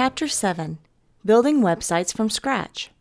Chapter 0.00 0.28
7 0.28 0.78
Building 1.24 1.60
Websites 1.60 2.14
from 2.14 2.30
Scratch. 2.30 2.92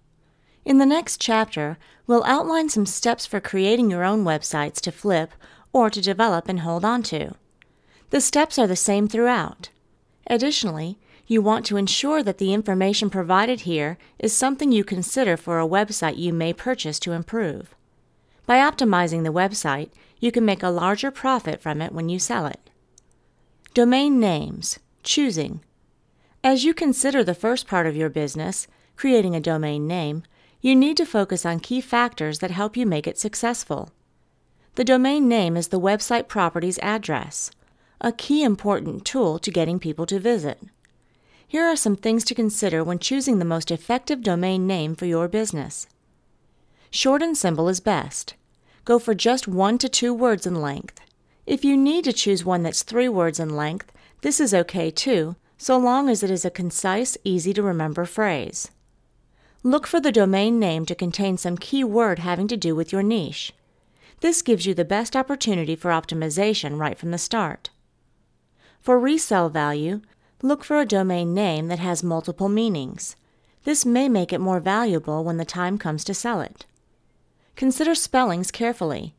In 0.65 0.79
the 0.79 0.85
next 0.87 1.21
chapter, 1.21 1.77
we'll 2.07 2.23
outline 2.23 2.69
some 2.69 2.87
steps 2.87 3.23
for 3.23 3.39
creating 3.39 3.91
your 3.91 4.03
own 4.03 4.23
websites 4.23 4.81
to 4.81 4.91
flip 4.91 5.31
or 5.71 5.91
to 5.91 6.01
develop 6.01 6.49
and 6.49 6.61
hold 6.61 6.83
on 6.83 7.03
to. 7.03 7.35
The 8.09 8.19
steps 8.19 8.57
are 8.57 8.65
the 8.65 8.75
same 8.75 9.07
throughout. 9.07 9.69
Additionally, 10.25 10.97
you 11.27 11.39
want 11.39 11.67
to 11.67 11.77
ensure 11.77 12.23
that 12.23 12.39
the 12.39 12.51
information 12.51 13.11
provided 13.11 13.59
here 13.59 13.99
is 14.17 14.35
something 14.35 14.71
you 14.71 14.83
consider 14.83 15.37
for 15.37 15.59
a 15.59 15.67
website 15.67 16.17
you 16.17 16.33
may 16.33 16.51
purchase 16.51 16.97
to 17.01 17.11
improve. 17.11 17.75
By 18.47 18.57
optimizing 18.57 19.23
the 19.23 19.29
website, 19.29 19.91
you 20.19 20.31
can 20.31 20.45
make 20.45 20.63
a 20.63 20.69
larger 20.69 21.11
profit 21.11 21.61
from 21.61 21.79
it 21.79 21.91
when 21.91 22.09
you 22.09 22.17
sell 22.17 22.47
it. 22.47 22.71
Domain 23.75 24.19
names, 24.19 24.79
choosing. 25.03 25.61
As 26.49 26.63
you 26.63 26.73
consider 26.73 27.25
the 27.25 27.35
first 27.35 27.67
part 27.67 27.87
of 27.87 27.97
your 27.97 28.07
business, 28.07 28.67
creating 28.95 29.35
a 29.35 29.41
domain 29.41 29.85
name, 29.85 30.23
you 30.61 30.77
need 30.77 30.95
to 30.95 31.05
focus 31.05 31.45
on 31.45 31.59
key 31.59 31.81
factors 31.81 32.39
that 32.39 32.51
help 32.51 32.77
you 32.77 32.85
make 32.85 33.05
it 33.05 33.17
successful. 33.19 33.91
The 34.75 34.85
domain 34.85 35.27
name 35.27 35.57
is 35.57 35.67
the 35.67 35.77
website 35.77 36.29
property's 36.29 36.79
address, 36.79 37.51
a 37.99 38.13
key 38.13 38.43
important 38.43 39.03
tool 39.03 39.39
to 39.39 39.51
getting 39.51 39.77
people 39.77 40.05
to 40.05 40.21
visit. 40.21 40.63
Here 41.45 41.65
are 41.65 41.75
some 41.75 41.97
things 41.97 42.23
to 42.23 42.33
consider 42.33 42.81
when 42.81 42.99
choosing 42.99 43.39
the 43.39 43.43
most 43.43 43.69
effective 43.69 44.21
domain 44.21 44.65
name 44.65 44.95
for 44.95 45.05
your 45.05 45.27
business. 45.27 45.85
Short 46.89 47.21
and 47.21 47.37
simple 47.37 47.67
is 47.67 47.81
best. 47.81 48.35
Go 48.85 48.99
for 48.99 49.13
just 49.13 49.49
one 49.49 49.77
to 49.79 49.89
two 49.89 50.13
words 50.13 50.47
in 50.47 50.55
length. 50.55 51.01
If 51.45 51.65
you 51.65 51.75
need 51.75 52.05
to 52.05 52.13
choose 52.13 52.45
one 52.45 52.63
that's 52.63 52.83
three 52.83 53.09
words 53.09 53.37
in 53.37 53.49
length, 53.49 53.91
this 54.21 54.39
is 54.39 54.53
okay 54.53 54.89
too, 54.89 55.35
so 55.57 55.77
long 55.77 56.09
as 56.09 56.23
it 56.23 56.31
is 56.31 56.45
a 56.45 56.49
concise, 56.49 57.17
easy 57.23 57.53
to 57.53 57.63
remember 57.63 58.05
phrase. 58.05 58.71
Look 59.63 59.87
for 59.87 59.99
the 59.99 60.11
domain 60.11 60.59
name 60.59 60.85
to 60.85 60.95
contain 60.95 61.37
some 61.37 61.57
key 61.57 61.83
word 61.83 62.19
having 62.19 62.47
to 62.49 62.57
do 62.57 62.75
with 62.75 62.91
your 62.91 63.03
niche. 63.03 63.53
This 64.19 64.41
gives 64.41 64.65
you 64.65 64.73
the 64.73 64.85
best 64.85 65.15
opportunity 65.15 65.75
for 65.75 65.91
optimization 65.91 66.79
right 66.79 66.97
from 66.97 67.11
the 67.11 67.17
start. 67.17 67.69
For 68.81 68.99
resale 68.99 69.49
value, 69.49 70.01
Look 70.43 70.63
for 70.63 70.79
a 70.79 70.85
domain 70.85 71.33
name 71.33 71.67
that 71.67 71.79
has 71.79 72.03
multiple 72.03 72.47
meanings. 72.47 73.15
This 73.63 73.85
may 73.85 74.07
make 74.07 74.31
it 74.31 74.39
more 74.39 74.59
valuable 74.59 75.23
when 75.23 75.37
the 75.37 75.45
time 75.45 75.79
comes 75.79 76.03
to 76.03 76.13
sell 76.13 76.41
it. 76.41 76.65
Consider 77.55 77.95
spellings 77.95 78.51
carefully. 78.51 79.15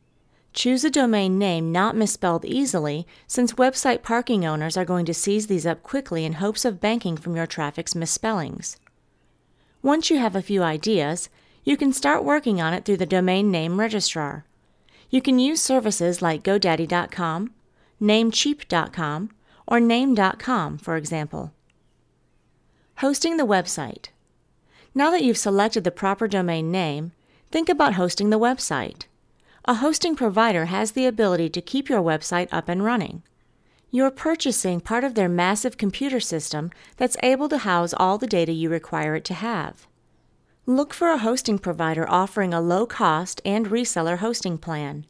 Choose 0.53 0.83
a 0.83 0.89
domain 0.89 1.37
name 1.37 1.71
not 1.71 1.95
misspelled 1.95 2.43
easily, 2.43 3.05
since 3.27 3.53
website 3.53 4.01
parking 4.01 4.45
owners 4.45 4.75
are 4.75 4.85
going 4.85 5.05
to 5.05 5.13
seize 5.13 5.47
these 5.47 5.65
up 5.65 5.83
quickly 5.83 6.25
in 6.25 6.33
hopes 6.33 6.65
of 6.65 6.81
banking 6.81 7.17
from 7.17 7.35
your 7.35 7.47
traffic's 7.47 7.95
misspellings. 7.95 8.77
Once 9.81 10.09
you 10.09 10.17
have 10.17 10.35
a 10.35 10.41
few 10.41 10.63
ideas, 10.63 11.29
you 11.63 11.77
can 11.77 11.93
start 11.93 12.23
working 12.23 12.59
on 12.59 12.73
it 12.73 12.83
through 12.83 12.97
the 12.97 13.05
domain 13.05 13.51
name 13.51 13.79
registrar. 13.79 14.45
You 15.09 15.21
can 15.21 15.39
use 15.39 15.61
services 15.61 16.21
like 16.21 16.43
GoDaddy.com, 16.43 17.53
Namecheap.com, 18.01 19.29
or 19.67 19.79
name.com, 19.79 20.77
for 20.79 20.97
example. 20.97 21.53
Hosting 22.97 23.37
the 23.37 23.45
website. 23.45 24.07
Now 24.95 25.11
that 25.11 25.23
you've 25.23 25.37
selected 25.37 25.83
the 25.83 25.91
proper 25.91 26.27
domain 26.27 26.71
name, 26.71 27.11
think 27.51 27.69
about 27.69 27.93
hosting 27.93 28.29
the 28.29 28.39
website. 28.39 29.05
A 29.69 29.75
hosting 29.75 30.15
provider 30.15 30.65
has 30.65 30.93
the 30.93 31.05
ability 31.05 31.47
to 31.49 31.61
keep 31.61 31.89
your 31.89 32.01
website 32.01 32.47
up 32.51 32.69
and 32.69 32.83
running. 32.83 33.21
You're 33.91 34.09
purchasing 34.09 34.81
part 34.81 35.03
of 35.03 35.13
their 35.13 35.29
massive 35.29 35.77
computer 35.77 36.19
system 36.19 36.71
that's 36.97 37.15
able 37.21 37.47
to 37.49 37.59
house 37.59 37.93
all 37.95 38.17
the 38.17 38.25
data 38.25 38.51
you 38.51 38.67
require 38.67 39.13
it 39.13 39.23
to 39.25 39.35
have. 39.35 39.85
Look 40.65 40.91
for 40.91 41.11
a 41.11 41.19
hosting 41.19 41.59
provider 41.59 42.09
offering 42.09 42.51
a 42.51 42.61
low 42.61 42.87
cost 42.87 43.41
and 43.45 43.67
reseller 43.67 44.17
hosting 44.17 44.57
plan. 44.57 45.05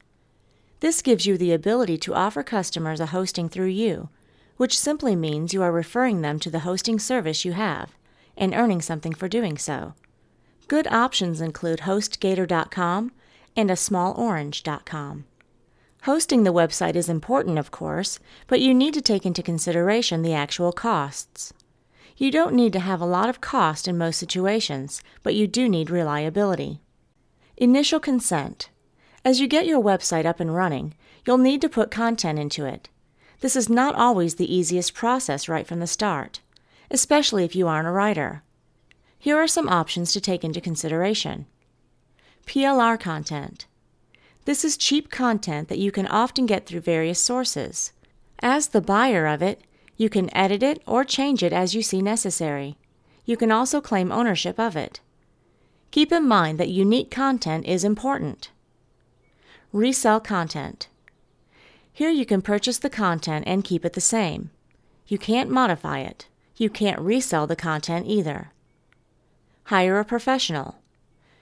This 0.82 1.02
gives 1.02 1.26
you 1.26 1.38
the 1.38 1.54
ability 1.54 1.98
to 2.00 2.14
offer 2.14 2.44
customers 2.44 3.00
a 3.00 3.06
hosting 3.16 3.48
through 3.48 3.68
you, 3.68 4.10
which 4.58 4.78
simply 4.78 5.16
means 5.16 5.54
you 5.54 5.64
are 5.64 5.72
referring 5.72 6.20
them 6.20 6.38
to 6.40 6.50
the 6.50 6.68
hosting 6.68 7.00
service 7.00 7.46
you 7.46 7.54
have 7.54 7.96
and 8.36 8.54
earning 8.54 8.82
something 8.82 9.14
for 9.14 9.30
doing 9.30 9.58
so. 9.58 9.94
Good 10.68 10.88
options 10.88 11.40
include 11.40 11.80
HostGator.com 11.80 13.14
and 13.56 13.70
a 13.70 13.74
ASmallOrange.com. 13.74 15.26
Hosting 16.04 16.44
the 16.44 16.54
website 16.54 16.96
is 16.96 17.10
important, 17.10 17.60
of 17.60 17.72
course, 17.72 18.20
but 18.48 18.62
you 18.62 18.74
need 18.74 18.94
to 18.94 19.02
take 19.02 19.26
into 19.26 19.44
consideration 19.44 20.22
the 20.22 20.34
actual 20.34 20.72
costs. 20.72 21.54
You 22.16 22.32
don't 22.32 22.54
need 22.54 22.74
to 22.74 22.80
have 22.80 23.02
a 23.02 23.06
lot 23.06 23.30
of 23.30 23.42
cost 23.42 23.88
in 23.88 23.98
most 23.98 24.18
situations, 24.18 25.02
but 25.24 25.36
you 25.36 25.48
do 25.48 25.68
need 25.68 25.90
reliability. 25.90 26.82
Initial 27.58 28.00
consent. 28.00 28.70
As 29.26 29.42
you 29.42 29.48
get 29.48 29.66
your 29.66 29.82
website 29.82 30.26
up 30.26 30.40
and 30.40 30.56
running, 30.56 30.94
you'll 31.26 31.38
need 31.38 31.62
to 31.62 31.70
put 31.70 31.92
content 31.92 32.40
into 32.40 32.66
it. 32.66 32.88
This 33.42 33.56
is 33.56 33.70
not 33.70 33.96
always 33.96 34.36
the 34.36 34.54
easiest 34.54 34.94
process 34.94 35.50
right 35.50 35.68
from 35.68 35.80
the 35.80 35.88
start, 35.88 36.42
especially 36.92 37.44
if 37.44 37.56
you 37.56 37.68
aren't 37.68 37.88
a 37.88 37.92
writer. 37.92 38.44
Here 39.18 39.38
are 39.38 39.48
some 39.48 39.68
options 39.68 40.14
to 40.14 40.22
take 40.22 40.44
into 40.46 40.62
consideration. 40.62 41.46
PLR 42.50 43.00
content. 43.00 43.68
This 44.46 44.66
is 44.66 44.76
cheap 44.76 45.12
content 45.12 45.70
that 45.70 45.78
you 45.78 45.92
can 45.92 46.08
often 46.08 46.48
get 46.48 46.66
through 46.66 46.80
various 46.80 47.20
sources. 47.20 47.94
As 48.40 48.70
the 48.70 48.82
buyer 48.82 49.28
of 49.28 49.44
it, 49.44 49.62
you 49.98 50.10
can 50.10 50.36
edit 50.36 50.64
it 50.64 50.82
or 50.88 51.04
change 51.04 51.44
it 51.44 51.54
as 51.54 51.76
you 51.76 51.84
see 51.84 52.02
necessary. 52.02 52.76
You 53.24 53.38
can 53.38 53.52
also 53.52 53.82
claim 53.82 54.12
ownership 54.12 54.60
of 54.60 54.76
it. 54.76 55.00
Keep 55.92 56.12
in 56.12 56.28
mind 56.28 56.60
that 56.60 56.70
unique 56.70 57.12
content 57.12 57.68
is 57.68 57.84
important. 57.84 58.50
Resell 59.72 60.20
content. 60.20 60.88
Here 61.94 62.10
you 62.10 62.26
can 62.26 62.42
purchase 62.42 62.80
the 62.80 62.90
content 62.90 63.44
and 63.46 63.64
keep 63.64 63.86
it 63.86 63.94
the 63.94 64.02
same. 64.02 64.50
You 65.06 65.20
can't 65.20 65.52
modify 65.52 66.00
it. 66.00 66.26
You 66.58 66.72
can't 66.72 67.00
resell 67.00 67.46
the 67.46 67.56
content 67.56 68.08
either. 68.08 68.54
Hire 69.66 70.00
a 70.00 70.04
professional. 70.04 70.80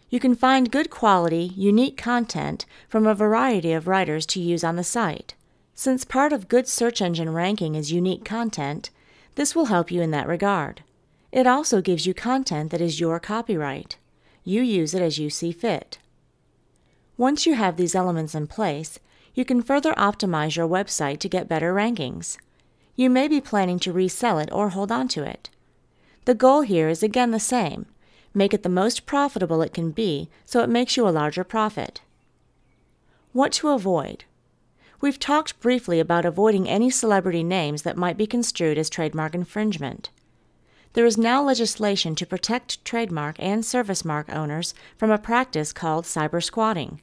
You 0.09 0.19
can 0.19 0.35
find 0.35 0.71
good 0.71 0.89
quality, 0.89 1.51
unique 1.55 1.97
content 1.97 2.65
from 2.87 3.05
a 3.05 3.13
variety 3.13 3.73
of 3.73 3.87
writers 3.87 4.25
to 4.27 4.39
use 4.39 4.63
on 4.63 4.77
the 4.77 4.83
site. 4.83 5.35
Since 5.75 6.05
part 6.05 6.31
of 6.31 6.47
good 6.47 6.67
search 6.67 7.01
engine 7.01 7.33
ranking 7.33 7.75
is 7.75 7.91
unique 7.91 8.23
content, 8.23 8.89
this 9.35 9.53
will 9.53 9.65
help 9.65 9.91
you 9.91 10.01
in 10.01 10.11
that 10.11 10.27
regard. 10.27 10.81
It 11.31 11.45
also 11.45 11.81
gives 11.81 12.05
you 12.05 12.13
content 12.13 12.71
that 12.71 12.81
is 12.81 12.99
your 12.99 13.19
copyright. 13.19 13.97
You 14.43 14.61
use 14.61 14.93
it 14.93 15.01
as 15.01 15.19
you 15.19 15.29
see 15.29 15.51
fit. 15.51 15.99
Once 17.17 17.45
you 17.45 17.55
have 17.55 17.75
these 17.75 17.95
elements 17.95 18.33
in 18.33 18.47
place, 18.47 18.99
you 19.33 19.43
can 19.43 19.61
further 19.61 19.93
optimize 19.93 20.55
your 20.55 20.67
website 20.67 21.19
to 21.19 21.29
get 21.29 21.49
better 21.49 21.73
rankings. 21.73 22.37
You 22.95 23.09
may 23.09 23.27
be 23.27 23.41
planning 23.41 23.77
to 23.79 23.91
resell 23.91 24.39
it 24.39 24.49
or 24.51 24.69
hold 24.69 24.91
on 24.91 25.09
to 25.09 25.23
it. 25.23 25.49
The 26.25 26.33
goal 26.33 26.61
here 26.61 26.87
is 26.87 27.03
again 27.03 27.31
the 27.31 27.39
same 27.39 27.87
make 28.37 28.53
it 28.53 28.63
the 28.63 28.69
most 28.69 29.05
profitable 29.05 29.61
it 29.61 29.73
can 29.73 29.91
be 29.91 30.29
so 30.45 30.61
it 30.61 30.69
makes 30.69 30.95
you 30.95 31.07
a 31.07 31.09
larger 31.09 31.43
profit. 31.43 32.01
What 33.33 33.51
to 33.53 33.69
avoid? 33.69 34.23
We've 35.01 35.19
talked 35.19 35.59
briefly 35.59 35.99
about 35.99 36.25
avoiding 36.25 36.67
any 36.67 36.89
celebrity 36.89 37.43
names 37.43 37.83
that 37.83 37.97
might 37.97 38.17
be 38.17 38.25
construed 38.25 38.77
as 38.77 38.89
trademark 38.89 39.35
infringement. 39.35 40.09
There 40.93 41.05
is 41.05 41.17
now 41.17 41.43
legislation 41.43 42.15
to 42.15 42.25
protect 42.25 42.83
trademark 42.83 43.35
and 43.37 43.63
service 43.63 44.03
mark 44.03 44.33
owners 44.33 44.73
from 44.97 45.11
a 45.11 45.19
practice 45.19 45.71
called 45.71 46.05
cyber 46.05 46.43
squatting. 46.43 47.01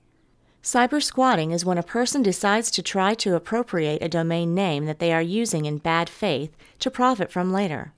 Cyber 0.64 1.00
squatting 1.00 1.52
is 1.52 1.64
when 1.64 1.78
a 1.78 1.82
person 1.82 2.22
decides 2.22 2.70
to 2.72 2.82
try 2.82 3.14
to 3.14 3.36
appropriate 3.36 4.02
a 4.02 4.08
domain 4.08 4.54
name 4.54 4.86
that 4.86 4.98
they 4.98 5.12
are 5.12 5.22
using 5.22 5.66
in 5.66 5.78
bad 5.78 6.08
faith 6.08 6.56
to 6.80 6.90
profit 6.90 7.30
from 7.30 7.52
later. 7.52 7.92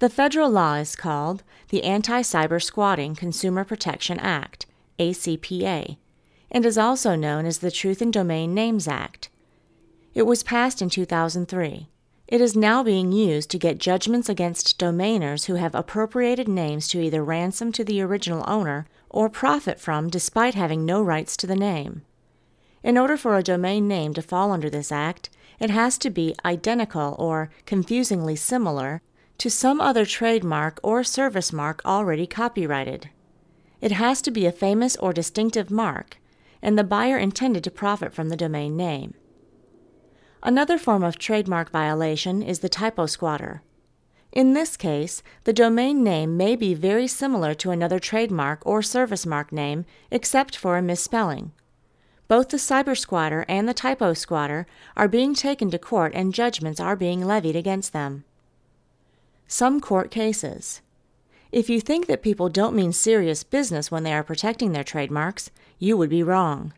The 0.00 0.08
federal 0.08 0.48
law 0.48 0.74
is 0.74 0.94
called 0.94 1.42
the 1.70 1.82
Anti 1.82 2.20
Cyber 2.20 2.62
Squatting 2.62 3.16
Consumer 3.16 3.64
Protection 3.64 4.20
Act, 4.20 4.66
ACPA, 5.00 5.96
and 6.52 6.64
is 6.64 6.78
also 6.78 7.16
known 7.16 7.46
as 7.46 7.58
the 7.58 7.72
Truth 7.72 8.00
in 8.00 8.12
Domain 8.12 8.54
Names 8.54 8.86
Act. 8.86 9.28
It 10.14 10.22
was 10.22 10.44
passed 10.44 10.80
in 10.80 10.88
2003. 10.88 11.88
It 12.28 12.40
is 12.40 12.54
now 12.54 12.84
being 12.84 13.10
used 13.10 13.50
to 13.50 13.58
get 13.58 13.78
judgments 13.78 14.28
against 14.28 14.78
domainers 14.78 15.46
who 15.46 15.54
have 15.54 15.74
appropriated 15.74 16.46
names 16.46 16.86
to 16.88 17.00
either 17.00 17.24
ransom 17.24 17.72
to 17.72 17.82
the 17.82 18.00
original 18.00 18.44
owner 18.46 18.86
or 19.10 19.28
profit 19.28 19.80
from 19.80 20.10
despite 20.10 20.54
having 20.54 20.86
no 20.86 21.02
rights 21.02 21.36
to 21.38 21.46
the 21.46 21.56
name. 21.56 22.02
In 22.84 22.96
order 22.96 23.16
for 23.16 23.36
a 23.36 23.42
domain 23.42 23.88
name 23.88 24.14
to 24.14 24.22
fall 24.22 24.52
under 24.52 24.70
this 24.70 24.92
act, 24.92 25.28
it 25.58 25.70
has 25.70 25.98
to 25.98 26.10
be 26.10 26.36
identical 26.44 27.16
or 27.18 27.50
confusingly 27.66 28.36
similar 28.36 29.02
to 29.38 29.48
some 29.48 29.80
other 29.80 30.04
trademark 30.04 30.80
or 30.82 31.04
service 31.04 31.52
mark 31.52 31.80
already 31.84 32.26
copyrighted. 32.26 33.08
It 33.80 33.92
has 33.92 34.20
to 34.22 34.32
be 34.32 34.46
a 34.46 34.52
famous 34.52 34.96
or 34.96 35.12
distinctive 35.12 35.70
mark, 35.70 36.18
and 36.60 36.76
the 36.76 36.84
buyer 36.84 37.16
intended 37.16 37.62
to 37.64 37.70
profit 37.70 38.12
from 38.12 38.28
the 38.28 38.36
domain 38.36 38.76
name. 38.76 39.14
Another 40.42 40.76
form 40.76 41.04
of 41.04 41.18
trademark 41.18 41.70
violation 41.70 42.42
is 42.42 42.58
the 42.58 42.68
typo 42.68 43.06
squatter. 43.06 43.62
In 44.32 44.52
this 44.52 44.76
case, 44.76 45.22
the 45.44 45.52
domain 45.52 46.02
name 46.02 46.36
may 46.36 46.54
be 46.54 46.74
very 46.74 47.06
similar 47.06 47.54
to 47.54 47.70
another 47.70 47.98
trademark 47.98 48.60
or 48.66 48.82
service 48.82 49.24
mark 49.24 49.52
name, 49.52 49.84
except 50.10 50.56
for 50.56 50.76
a 50.76 50.82
misspelling. 50.82 51.52
Both 52.26 52.50
the 52.50 52.58
cyber 52.58 52.96
squatter 52.96 53.46
and 53.48 53.68
the 53.68 53.74
typo 53.74 54.12
squatter 54.14 54.66
are 54.96 55.08
being 55.08 55.34
taken 55.34 55.70
to 55.70 55.78
court 55.78 56.12
and 56.14 56.34
judgments 56.34 56.78
are 56.78 56.96
being 56.96 57.24
levied 57.24 57.56
against 57.56 57.92
them. 57.92 58.24
Some 59.50 59.80
court 59.80 60.10
cases. 60.10 60.82
If 61.50 61.70
you 61.70 61.80
think 61.80 62.06
that 62.06 62.22
people 62.22 62.50
don't 62.50 62.76
mean 62.76 62.92
serious 62.92 63.42
business 63.42 63.90
when 63.90 64.02
they 64.02 64.12
are 64.12 64.22
protecting 64.22 64.72
their 64.72 64.84
trademarks, 64.84 65.50
you 65.78 65.96
would 65.96 66.10
be 66.10 66.22
wrong. 66.22 66.74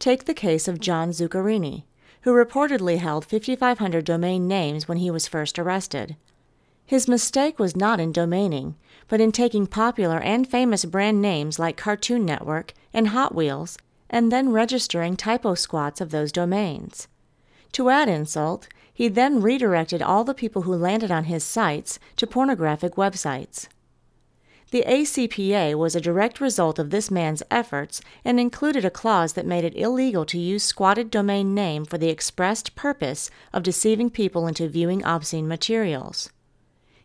Take 0.00 0.24
the 0.24 0.34
case 0.34 0.66
of 0.66 0.80
John 0.80 1.10
Zuccarini, 1.10 1.84
who 2.22 2.32
reportedly 2.32 2.98
held 2.98 3.24
5,500 3.24 4.04
domain 4.04 4.48
names 4.48 4.88
when 4.88 4.98
he 4.98 5.12
was 5.12 5.28
first 5.28 5.60
arrested. 5.60 6.16
His 6.84 7.06
mistake 7.06 7.60
was 7.60 7.76
not 7.76 8.00
in 8.00 8.12
domaining, 8.12 8.74
but 9.06 9.20
in 9.20 9.30
taking 9.30 9.68
popular 9.68 10.18
and 10.18 10.50
famous 10.50 10.84
brand 10.84 11.22
names 11.22 11.60
like 11.60 11.76
Cartoon 11.76 12.26
Network 12.26 12.74
and 12.92 13.08
Hot 13.08 13.32
Wheels 13.32 13.78
and 14.10 14.32
then 14.32 14.50
registering 14.50 15.16
typo 15.16 15.54
squats 15.54 16.00
of 16.00 16.10
those 16.10 16.32
domains. 16.32 17.06
To 17.72 17.88
add 17.88 18.08
insult, 18.08 18.68
he 18.92 19.08
then 19.08 19.40
redirected 19.40 20.02
all 20.02 20.24
the 20.24 20.34
people 20.34 20.62
who 20.62 20.74
landed 20.74 21.10
on 21.10 21.24
his 21.24 21.44
sites 21.44 21.98
to 22.16 22.26
pornographic 22.26 22.94
websites. 22.94 23.68
The 24.70 24.84
ACPA 24.86 25.74
was 25.74 25.94
a 25.94 26.00
direct 26.00 26.40
result 26.40 26.78
of 26.78 26.88
this 26.88 27.10
man's 27.10 27.42
efforts 27.50 28.00
and 28.24 28.40
included 28.40 28.86
a 28.86 28.90
clause 28.90 29.34
that 29.34 29.44
made 29.44 29.64
it 29.64 29.76
illegal 29.76 30.24
to 30.24 30.38
use 30.38 30.62
squatted 30.62 31.10
domain 31.10 31.54
name 31.54 31.84
for 31.84 31.98
the 31.98 32.08
expressed 32.08 32.74
purpose 32.74 33.30
of 33.52 33.62
deceiving 33.62 34.08
people 34.08 34.46
into 34.46 34.68
viewing 34.68 35.04
obscene 35.04 35.46
materials. 35.46 36.30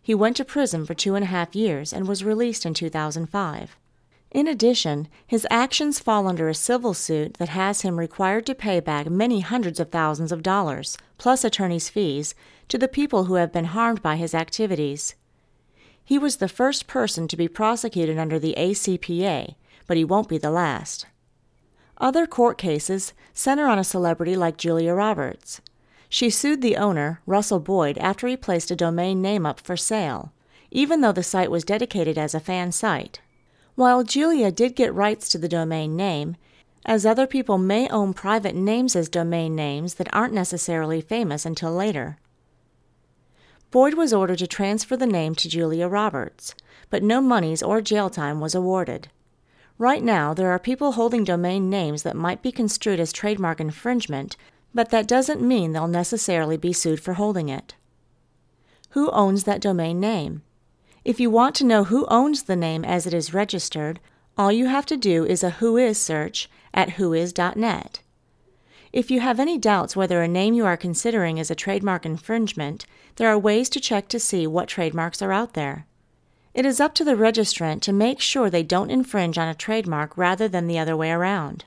He 0.01 0.15
went 0.15 0.37
to 0.37 0.45
prison 0.45 0.85
for 0.85 0.93
two 0.93 1.15
and 1.15 1.23
a 1.23 1.27
half 1.27 1.57
years 1.57 1.91
and 1.91 2.07
was 2.07 2.23
released 2.23 2.65
in 2.65 2.73
2005. 2.73 3.77
In 4.37 4.47
addition, 4.47 5.07
his 5.25 5.47
actions 5.49 5.97
fall 5.97 6.27
under 6.27 6.47
a 6.47 6.53
civil 6.53 6.93
suit 6.93 7.37
that 7.39 7.49
has 7.49 7.81
him 7.81 7.97
required 7.97 8.45
to 8.45 8.53
pay 8.53 8.79
back 8.79 9.09
many 9.09 9.39
hundreds 9.39 9.79
of 9.79 9.89
thousands 9.89 10.31
of 10.31 10.43
dollars, 10.43 10.95
plus 11.17 11.43
attorney's 11.43 11.89
fees, 11.89 12.35
to 12.67 12.77
the 12.77 12.87
people 12.87 13.23
who 13.23 13.33
have 13.33 13.51
been 13.51 13.65
harmed 13.65 14.03
by 14.03 14.15
his 14.15 14.35
activities. 14.35 15.15
He 16.05 16.19
was 16.19 16.35
the 16.35 16.47
first 16.47 16.85
person 16.85 17.27
to 17.27 17.35
be 17.35 17.47
prosecuted 17.47 18.19
under 18.19 18.37
the 18.37 18.53
ACPA, 18.55 19.55
but 19.87 19.97
he 19.97 20.03
won't 20.03 20.29
be 20.29 20.37
the 20.37 20.51
last. 20.51 21.07
Other 21.97 22.27
court 22.27 22.59
cases 22.59 23.13
center 23.33 23.65
on 23.65 23.79
a 23.79 23.83
celebrity 23.83 24.35
like 24.35 24.57
Julia 24.57 24.93
Roberts. 24.93 25.61
She 26.09 26.29
sued 26.29 26.61
the 26.61 26.77
owner, 26.77 27.21
Russell 27.25 27.59
Boyd, 27.59 27.97
after 27.97 28.27
he 28.27 28.37
placed 28.37 28.69
a 28.69 28.75
domain 28.75 29.19
name 29.19 29.47
up 29.47 29.59
for 29.59 29.75
sale, 29.75 30.31
even 30.69 31.01
though 31.01 31.11
the 31.11 31.23
site 31.23 31.49
was 31.49 31.63
dedicated 31.63 32.19
as 32.19 32.35
a 32.35 32.39
fan 32.39 32.71
site. 32.71 33.19
While 33.77 34.03
Julia 34.03 34.51
did 34.51 34.75
get 34.75 34.91
rights 34.91 35.29
to 35.29 35.37
the 35.37 35.47
domain 35.47 35.95
name, 35.95 36.35
as 36.83 37.05
other 37.05 37.27
people 37.27 37.59
may 37.59 37.87
own 37.89 38.11
private 38.11 38.55
names 38.55 38.95
as 38.95 39.07
domain 39.07 39.55
names 39.55 39.93
that 39.95 40.11
aren't 40.11 40.33
necessarily 40.33 40.99
famous 40.99 41.45
until 41.45 41.71
later. 41.71 42.17
Boyd 43.69 43.93
was 43.93 44.11
ordered 44.11 44.39
to 44.39 44.47
transfer 44.47 44.97
the 44.97 45.05
name 45.05 45.35
to 45.35 45.47
Julia 45.47 45.87
Roberts, 45.87 46.55
but 46.89 47.03
no 47.03 47.21
monies 47.21 47.61
or 47.61 47.79
jail 47.79 48.09
time 48.09 48.39
was 48.39 48.55
awarded. 48.55 49.09
Right 49.77 50.01
now, 50.01 50.33
there 50.33 50.49
are 50.49 50.57
people 50.57 50.93
holding 50.93 51.23
domain 51.23 51.69
names 51.69 52.01
that 52.01 52.15
might 52.15 52.41
be 52.41 52.51
construed 52.51 52.99
as 52.99 53.13
trademark 53.13 53.59
infringement, 53.59 54.37
but 54.73 54.89
that 54.89 55.07
doesn't 55.07 55.39
mean 55.39 55.73
they'll 55.73 55.87
necessarily 55.87 56.57
be 56.57 56.73
sued 56.73 56.99
for 56.99 57.13
holding 57.13 57.47
it. 57.47 57.75
Who 58.97 59.11
owns 59.11 59.43
that 59.43 59.61
domain 59.61 59.99
name? 59.99 60.41
If 61.07 61.21
you 61.21 61.29
want 61.29 61.55
to 61.55 61.63
know 61.63 61.85
who 61.85 62.05
owns 62.07 62.43
the 62.43 62.57
name 62.57 62.83
as 62.83 63.07
it 63.07 63.13
is 63.13 63.33
registered, 63.33 64.01
all 64.37 64.51
you 64.51 64.65
have 64.65 64.85
to 64.87 64.97
do 64.97 65.23
is 65.23 65.41
a 65.41 65.51
Whois 65.51 65.95
search 65.95 66.49
at 66.73 66.97
whois.net. 66.97 68.01
If 68.91 69.09
you 69.09 69.21
have 69.21 69.39
any 69.39 69.57
doubts 69.57 69.95
whether 69.95 70.21
a 70.21 70.27
name 70.27 70.53
you 70.53 70.65
are 70.65 70.75
considering 70.75 71.37
is 71.37 71.49
a 71.49 71.55
trademark 71.55 72.05
infringement, 72.05 72.85
there 73.15 73.29
are 73.29 73.39
ways 73.39 73.69
to 73.69 73.79
check 73.79 74.09
to 74.09 74.19
see 74.19 74.45
what 74.45 74.67
trademarks 74.67 75.21
are 75.21 75.31
out 75.31 75.53
there. 75.53 75.85
It 76.53 76.65
is 76.65 76.81
up 76.81 76.93
to 76.95 77.05
the 77.05 77.15
registrant 77.15 77.79
to 77.83 77.93
make 77.93 78.19
sure 78.19 78.49
they 78.49 78.61
don't 78.61 78.91
infringe 78.91 79.37
on 79.37 79.47
a 79.47 79.55
trademark 79.55 80.17
rather 80.17 80.49
than 80.49 80.67
the 80.67 80.77
other 80.77 80.97
way 80.97 81.11
around. 81.11 81.63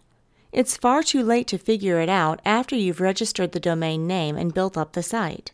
It's 0.53 0.77
far 0.77 1.03
too 1.03 1.23
late 1.23 1.47
to 1.47 1.57
figure 1.57 1.99
it 1.99 2.11
out 2.11 2.43
after 2.45 2.77
you've 2.77 3.01
registered 3.01 3.53
the 3.53 3.59
domain 3.59 4.07
name 4.07 4.37
and 4.37 4.53
built 4.53 4.77
up 4.77 4.93
the 4.93 5.03
site. 5.03 5.53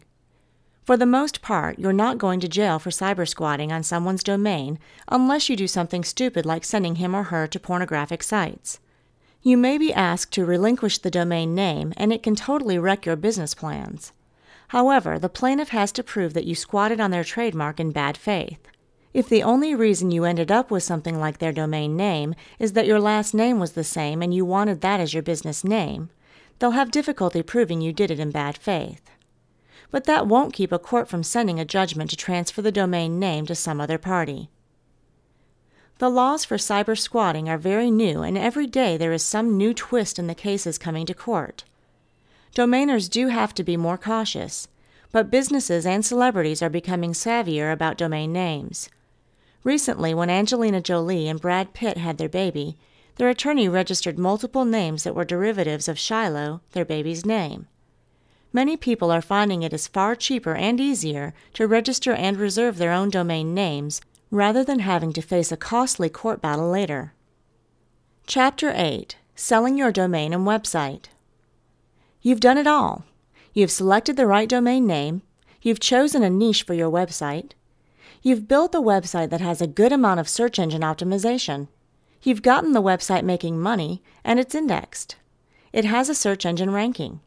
For 0.84 0.98
the 0.98 1.06
most 1.06 1.42
part, 1.42 1.80
you're 1.80 1.94
not 1.94 2.18
going 2.18 2.40
to 2.40 2.48
jail 2.48 2.80
for 2.80 2.92
cyber 2.92 3.28
squatting 3.28 3.72
on 3.72 3.84
someone's 3.84 4.24
domain 4.24 4.80
unless 5.08 5.50
you 5.50 5.56
do 5.56 5.68
something 5.68 6.04
stupid 6.04 6.46
like 6.46 6.64
sending 6.64 6.96
him 6.96 7.16
or 7.16 7.24
her 7.24 7.48
to 7.48 7.60
pornographic 7.60 8.24
sites. 8.24 8.80
You 9.48 9.58
may 9.58 9.78
be 9.78 9.94
asked 9.94 10.32
to 10.34 10.44
relinquish 10.44 10.98
the 10.98 11.12
domain 11.12 11.54
name, 11.54 11.94
and 11.98 12.12
it 12.12 12.24
can 12.24 12.34
totally 12.34 12.80
wreck 12.80 13.06
your 13.06 13.16
business 13.16 13.54
plans. 13.54 14.12
However, 14.70 15.20
the 15.20 15.30
plaintiff 15.30 15.70
has 15.70 15.92
to 15.92 16.04
prove 16.04 16.34
that 16.34 16.46
you 16.46 16.56
squatted 16.56 17.00
on 17.00 17.12
their 17.12 17.24
trademark 17.24 17.80
in 17.80 17.92
bad 17.92 18.18
faith. 18.18 18.58
If 19.14 19.30
the 19.30 19.44
only 19.44 19.76
reason 19.76 20.10
you 20.10 20.24
ended 20.24 20.52
up 20.52 20.72
with 20.72 20.82
something 20.82 21.20
like 21.20 21.38
their 21.38 21.52
domain 21.52 21.96
name 21.96 22.34
is 22.58 22.74
that 22.74 22.88
your 22.88 23.00
last 23.00 23.36
name 23.36 23.60
was 23.60 23.74
the 23.74 23.84
same 23.84 24.24
and 24.24 24.34
you 24.34 24.46
wanted 24.46 24.82
that 24.82 25.00
as 25.00 25.14
your 25.14 25.22
business 25.22 25.64
name, 25.64 26.10
they'll 26.58 26.72
have 26.72 26.90
difficulty 26.90 27.44
proving 27.44 27.82
you 27.82 27.94
did 27.94 28.10
it 28.10 28.20
in 28.20 28.32
bad 28.32 28.58
faith. 28.58 29.12
But 29.92 30.06
that 30.06 30.26
won't 30.26 30.56
keep 30.56 30.72
a 30.72 30.80
court 30.80 31.08
from 31.08 31.22
sending 31.22 31.60
a 31.60 31.66
judgment 31.66 32.10
to 32.10 32.16
transfer 32.16 32.64
the 32.64 32.72
domain 32.72 33.20
name 33.20 33.46
to 33.46 33.54
some 33.54 33.80
other 33.80 34.00
party. 34.00 34.50
The 35.98 36.10
laws 36.10 36.44
for 36.44 36.58
cyber 36.58 36.98
squatting 36.98 37.48
are 37.48 37.58
very 37.58 37.90
new, 37.90 38.22
and 38.22 38.38
every 38.38 38.68
day 38.68 38.98
there 38.98 39.14
is 39.14 39.24
some 39.24 39.58
new 39.58 39.74
twist 39.74 40.20
in 40.20 40.28
the 40.28 40.36
cases 40.36 40.78
coming 40.78 41.06
to 41.06 41.14
court. 41.14 41.64
Domainers 42.54 43.10
do 43.10 43.28
have 43.28 43.54
to 43.54 43.64
be 43.64 43.78
more 43.78 43.98
cautious, 43.98 44.68
but 45.14 45.32
businesses 45.32 45.86
and 45.86 46.06
celebrities 46.06 46.62
are 46.62 46.70
becoming 46.70 47.14
savvier 47.14 47.72
about 47.72 47.98
domain 47.98 48.34
names. 48.34 48.90
Recently, 49.64 50.14
when 50.14 50.30
Angelina 50.30 50.82
Jolie 50.82 51.30
and 51.30 51.40
Brad 51.40 51.74
Pitt 51.74 51.98
had 51.98 52.18
their 52.18 52.30
baby, 52.30 52.78
their 53.16 53.30
attorney 53.30 53.70
registered 53.70 54.20
multiple 54.20 54.66
names 54.66 55.04
that 55.04 55.16
were 55.16 55.24
derivatives 55.24 55.88
of 55.88 55.98
Shiloh, 55.98 56.60
their 56.74 56.84
baby's 56.84 57.26
name. 57.26 57.68
Many 58.52 58.76
people 58.76 59.12
are 59.12 59.22
finding 59.22 59.64
it 59.64 59.74
is 59.74 59.88
far 59.88 60.16
cheaper 60.16 60.56
and 60.56 60.82
easier 60.82 61.34
to 61.54 61.68
register 61.68 62.12
and 62.12 62.36
reserve 62.38 62.78
their 62.78 62.92
own 62.92 63.10
domain 63.10 63.54
names 63.54 64.02
rather 64.36 64.64
than 64.64 64.80
having 64.80 65.14
to 65.14 65.22
face 65.22 65.52
a 65.52 65.58
costly 65.58 66.10
court 66.10 66.42
battle 66.42 66.70
later. 66.70 67.14
Chapter 68.28 68.72
8 68.76 69.18
Selling 69.36 69.78
Your 69.78 69.92
Domain 69.92 70.34
and 70.34 70.46
Website. 70.46 71.06
You've 72.22 72.40
done 72.40 72.58
it 72.58 72.68
all. 72.68 73.06
You've 73.54 73.72
selected 73.72 74.18
the 74.18 74.28
right 74.28 74.50
domain 74.50 74.86
name, 74.86 75.22
you've 75.62 75.80
chosen 75.80 76.24
a 76.24 76.30
niche 76.30 76.64
for 76.64 76.74
your 76.74 76.92
website, 76.92 77.52
You've 78.26 78.48
built 78.48 78.74
a 78.74 78.80
website 78.80 79.30
that 79.30 79.42
has 79.42 79.62
a 79.62 79.68
good 79.68 79.92
amount 79.92 80.20
of 80.20 80.28
search 80.28 80.58
engine 80.58 80.82
optimization. 80.82 81.68
You've 82.24 82.42
gotten 82.42 82.72
the 82.72 82.82
website 82.82 83.24
making 83.24 83.62
money, 83.62 84.02
and 84.24 84.40
it's 84.40 84.56
indexed. 84.56 85.18
It 85.72 85.86
has 85.86 86.10
a 86.10 86.16
search 86.16 86.44
engine 86.44 86.72
ranking. 86.72 87.20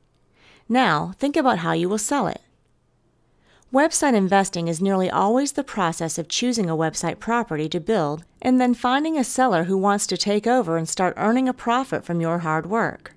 Now, 0.69 1.13
think 1.17 1.37
about 1.37 1.59
how 1.59 1.71
you 1.71 1.89
will 1.89 1.99
sell 1.99 2.27
it. 2.27 2.41
Website 3.73 4.15
investing 4.15 4.67
is 4.67 4.81
nearly 4.81 5.11
always 5.11 5.53
the 5.53 5.65
process 5.65 6.17
of 6.17 6.29
choosing 6.29 6.71
a 6.71 6.77
website 6.77 7.19
property 7.19 7.69
to 7.69 7.81
build 7.81 8.25
and 8.41 8.61
then 8.61 8.73
finding 8.73 9.19
a 9.19 9.25
seller 9.25 9.65
who 9.65 9.77
wants 9.77 10.07
to 10.07 10.17
take 10.17 10.47
over 10.47 10.77
and 10.77 10.89
start 10.89 11.15
earning 11.17 11.49
a 11.49 11.53
profit 11.53 12.05
from 12.05 12.21
your 12.21 12.39
hard 12.39 12.67
work. 12.67 13.15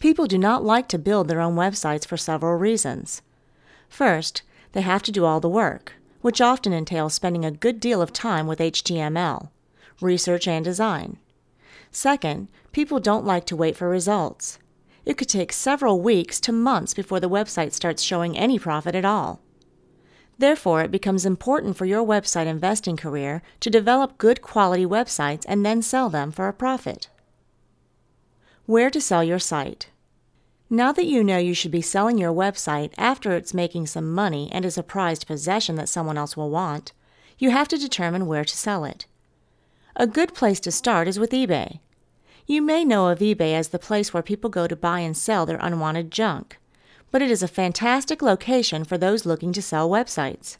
People 0.00 0.26
do 0.26 0.36
not 0.36 0.64
like 0.64 0.86
to 0.88 0.98
build 0.98 1.28
their 1.28 1.40
own 1.40 1.56
websites 1.56 2.06
for 2.06 2.16
several 2.16 2.56
reasons. 2.56 3.22
First, 3.88 4.42
they 4.72 4.82
have 4.82 5.02
to 5.04 5.12
do 5.12 5.24
all 5.24 5.40
the 5.40 5.48
work 5.48 5.94
which 6.20 6.40
often 6.40 6.72
entails 6.72 7.14
spending 7.14 7.44
a 7.44 7.50
good 7.50 7.80
deal 7.80 8.02
of 8.02 8.12
time 8.12 8.46
with 8.46 8.58
HTML, 8.58 9.50
research, 10.00 10.48
and 10.48 10.64
design. 10.64 11.18
Second, 11.90 12.48
people 12.72 13.00
don't 13.00 13.24
like 13.24 13.46
to 13.46 13.56
wait 13.56 13.76
for 13.76 13.88
results. 13.88 14.58
It 15.08 15.16
could 15.16 15.30
take 15.30 15.54
several 15.54 16.02
weeks 16.02 16.38
to 16.40 16.52
months 16.52 16.92
before 16.92 17.18
the 17.18 17.30
website 17.30 17.72
starts 17.72 18.02
showing 18.02 18.36
any 18.36 18.58
profit 18.58 18.94
at 18.94 19.06
all. 19.06 19.40
Therefore, 20.36 20.82
it 20.82 20.90
becomes 20.90 21.24
important 21.24 21.78
for 21.78 21.86
your 21.86 22.04
website 22.04 22.44
investing 22.44 22.98
career 22.98 23.40
to 23.60 23.70
develop 23.70 24.18
good 24.18 24.42
quality 24.42 24.84
websites 24.84 25.46
and 25.48 25.64
then 25.64 25.80
sell 25.80 26.10
them 26.10 26.30
for 26.30 26.46
a 26.46 26.52
profit. 26.52 27.08
Where 28.66 28.90
to 28.90 29.00
sell 29.00 29.24
your 29.24 29.38
site. 29.38 29.88
Now 30.68 30.92
that 30.92 31.06
you 31.06 31.24
know 31.24 31.38
you 31.38 31.54
should 31.54 31.70
be 31.70 31.80
selling 31.80 32.18
your 32.18 32.34
website 32.34 32.92
after 32.98 33.32
it's 33.32 33.54
making 33.54 33.86
some 33.86 34.12
money 34.12 34.50
and 34.52 34.66
is 34.66 34.76
a 34.76 34.82
prized 34.82 35.26
possession 35.26 35.76
that 35.76 35.88
someone 35.88 36.18
else 36.18 36.36
will 36.36 36.50
want, 36.50 36.92
you 37.38 37.48
have 37.48 37.68
to 37.68 37.78
determine 37.78 38.26
where 38.26 38.44
to 38.44 38.56
sell 38.56 38.84
it. 38.84 39.06
A 39.96 40.06
good 40.06 40.34
place 40.34 40.60
to 40.60 40.70
start 40.70 41.08
is 41.08 41.18
with 41.18 41.30
eBay. 41.30 41.80
You 42.50 42.62
may 42.62 42.82
know 42.82 43.08
of 43.08 43.18
eBay 43.18 43.52
as 43.52 43.68
the 43.68 43.78
place 43.78 44.14
where 44.14 44.22
people 44.22 44.48
go 44.48 44.66
to 44.66 44.74
buy 44.74 45.00
and 45.00 45.14
sell 45.14 45.44
their 45.44 45.58
unwanted 45.60 46.10
junk, 46.10 46.58
but 47.10 47.20
it 47.20 47.30
is 47.30 47.42
a 47.42 47.46
fantastic 47.46 48.22
location 48.22 48.84
for 48.84 48.96
those 48.96 49.26
looking 49.26 49.52
to 49.52 49.60
sell 49.60 49.86
websites. 49.90 50.56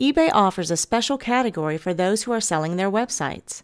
eBay 0.00 0.30
offers 0.34 0.68
a 0.68 0.76
special 0.76 1.16
category 1.16 1.78
for 1.78 1.94
those 1.94 2.24
who 2.24 2.32
are 2.32 2.40
selling 2.40 2.74
their 2.74 2.90
websites. 2.90 3.62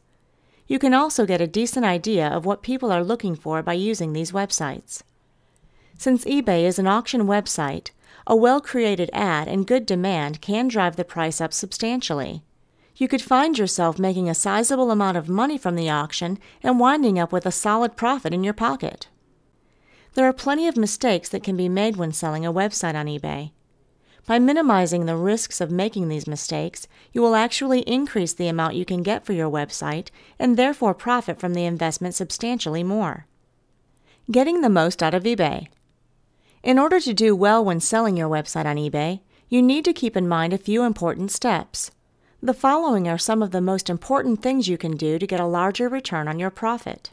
You 0.68 0.78
can 0.78 0.94
also 0.94 1.26
get 1.26 1.40
a 1.40 1.48
decent 1.48 1.84
idea 1.84 2.28
of 2.28 2.46
what 2.46 2.62
people 2.62 2.92
are 2.92 3.02
looking 3.02 3.34
for 3.34 3.60
by 3.60 3.72
using 3.72 4.12
these 4.12 4.30
websites. 4.30 5.02
Since 5.98 6.24
eBay 6.26 6.62
is 6.62 6.78
an 6.78 6.86
auction 6.86 7.22
website, 7.22 7.90
a 8.24 8.36
well 8.36 8.60
created 8.60 9.10
ad 9.12 9.48
and 9.48 9.66
good 9.66 9.84
demand 9.84 10.40
can 10.40 10.68
drive 10.68 10.94
the 10.94 11.04
price 11.04 11.40
up 11.40 11.52
substantially. 11.52 12.44
You 12.96 13.08
could 13.08 13.20
find 13.20 13.58
yourself 13.58 13.98
making 13.98 14.28
a 14.28 14.34
sizable 14.34 14.90
amount 14.90 15.18
of 15.18 15.28
money 15.28 15.58
from 15.58 15.76
the 15.76 15.90
auction 15.90 16.38
and 16.62 16.80
winding 16.80 17.18
up 17.18 17.30
with 17.30 17.44
a 17.44 17.52
solid 17.52 17.94
profit 17.94 18.32
in 18.32 18.42
your 18.42 18.54
pocket. 18.54 19.08
There 20.14 20.26
are 20.26 20.32
plenty 20.32 20.66
of 20.66 20.78
mistakes 20.78 21.28
that 21.28 21.42
can 21.42 21.58
be 21.58 21.68
made 21.68 21.96
when 21.96 22.12
selling 22.12 22.46
a 22.46 22.52
website 22.52 22.94
on 22.94 23.04
eBay. 23.04 23.50
By 24.26 24.38
minimizing 24.38 25.04
the 25.04 25.14
risks 25.14 25.60
of 25.60 25.70
making 25.70 26.08
these 26.08 26.26
mistakes, 26.26 26.88
you 27.12 27.20
will 27.20 27.36
actually 27.36 27.80
increase 27.80 28.32
the 28.32 28.48
amount 28.48 28.74
you 28.74 28.86
can 28.86 29.02
get 29.02 29.26
for 29.26 29.34
your 29.34 29.50
website 29.50 30.08
and 30.38 30.56
therefore 30.56 30.94
profit 30.94 31.38
from 31.38 31.52
the 31.52 31.66
investment 31.66 32.14
substantially 32.14 32.82
more. 32.82 33.26
Getting 34.30 34.62
the 34.62 34.70
most 34.70 35.02
out 35.02 35.14
of 35.14 35.24
eBay. 35.24 35.68
In 36.62 36.78
order 36.78 36.98
to 36.98 37.12
do 37.12 37.36
well 37.36 37.62
when 37.62 37.78
selling 37.78 38.16
your 38.16 38.28
website 38.28 38.64
on 38.64 38.76
eBay, 38.76 39.20
you 39.48 39.62
need 39.62 39.84
to 39.84 39.92
keep 39.92 40.16
in 40.16 40.26
mind 40.26 40.52
a 40.52 40.58
few 40.58 40.82
important 40.82 41.30
steps. 41.30 41.92
The 42.42 42.54
following 42.54 43.08
are 43.08 43.18
some 43.18 43.42
of 43.42 43.50
the 43.50 43.62
most 43.62 43.88
important 43.88 44.42
things 44.42 44.68
you 44.68 44.76
can 44.76 44.96
do 44.96 45.18
to 45.18 45.26
get 45.26 45.40
a 45.40 45.46
larger 45.46 45.88
return 45.88 46.28
on 46.28 46.38
your 46.38 46.50
profit. 46.50 47.10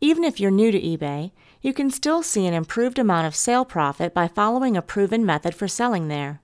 Even 0.00 0.24
if 0.24 0.40
you're 0.40 0.50
new 0.50 0.72
to 0.72 0.80
eBay, 0.80 1.30
you 1.62 1.72
can 1.72 1.90
still 1.90 2.22
see 2.22 2.46
an 2.46 2.54
improved 2.54 2.98
amount 2.98 3.26
of 3.26 3.36
sale 3.36 3.64
profit 3.64 4.12
by 4.12 4.26
following 4.26 4.76
a 4.76 4.82
proven 4.82 5.24
method 5.24 5.54
for 5.54 5.68
selling 5.68 6.08
there. 6.08 6.40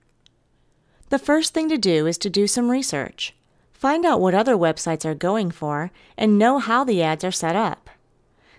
The 1.09 1.19
first 1.19 1.53
thing 1.53 1.67
to 1.69 1.77
do 1.77 2.07
is 2.07 2.17
to 2.19 2.29
do 2.29 2.47
some 2.47 2.69
research. 2.69 3.35
Find 3.73 4.05
out 4.05 4.21
what 4.21 4.33
other 4.33 4.55
websites 4.55 5.05
are 5.05 5.15
going 5.15 5.51
for 5.51 5.91
and 6.17 6.39
know 6.39 6.59
how 6.59 6.83
the 6.83 7.03
ads 7.03 7.23
are 7.23 7.31
set 7.31 7.55
up. 7.55 7.89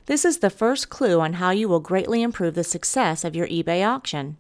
This 0.06 0.24
is 0.24 0.38
the 0.38 0.50
first 0.50 0.90
clue 0.90 1.20
on 1.20 1.34
how 1.34 1.50
you 1.50 1.68
will 1.68 1.80
greatly 1.80 2.22
improve 2.22 2.54
the 2.54 2.64
success 2.64 3.24
of 3.24 3.34
your 3.34 3.46
eBay 3.48 3.86
auction. 3.86 4.36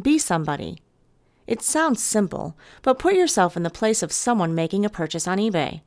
Be 0.00 0.18
somebody. 0.18 0.82
It 1.48 1.62
sounds 1.62 2.00
simple, 2.00 2.56
but 2.82 3.00
put 3.00 3.14
yourself 3.14 3.56
in 3.56 3.64
the 3.64 3.70
place 3.70 4.04
of 4.04 4.12
someone 4.12 4.54
making 4.54 4.84
a 4.84 4.88
purchase 4.88 5.26
on 5.26 5.38
eBay. 5.38 5.80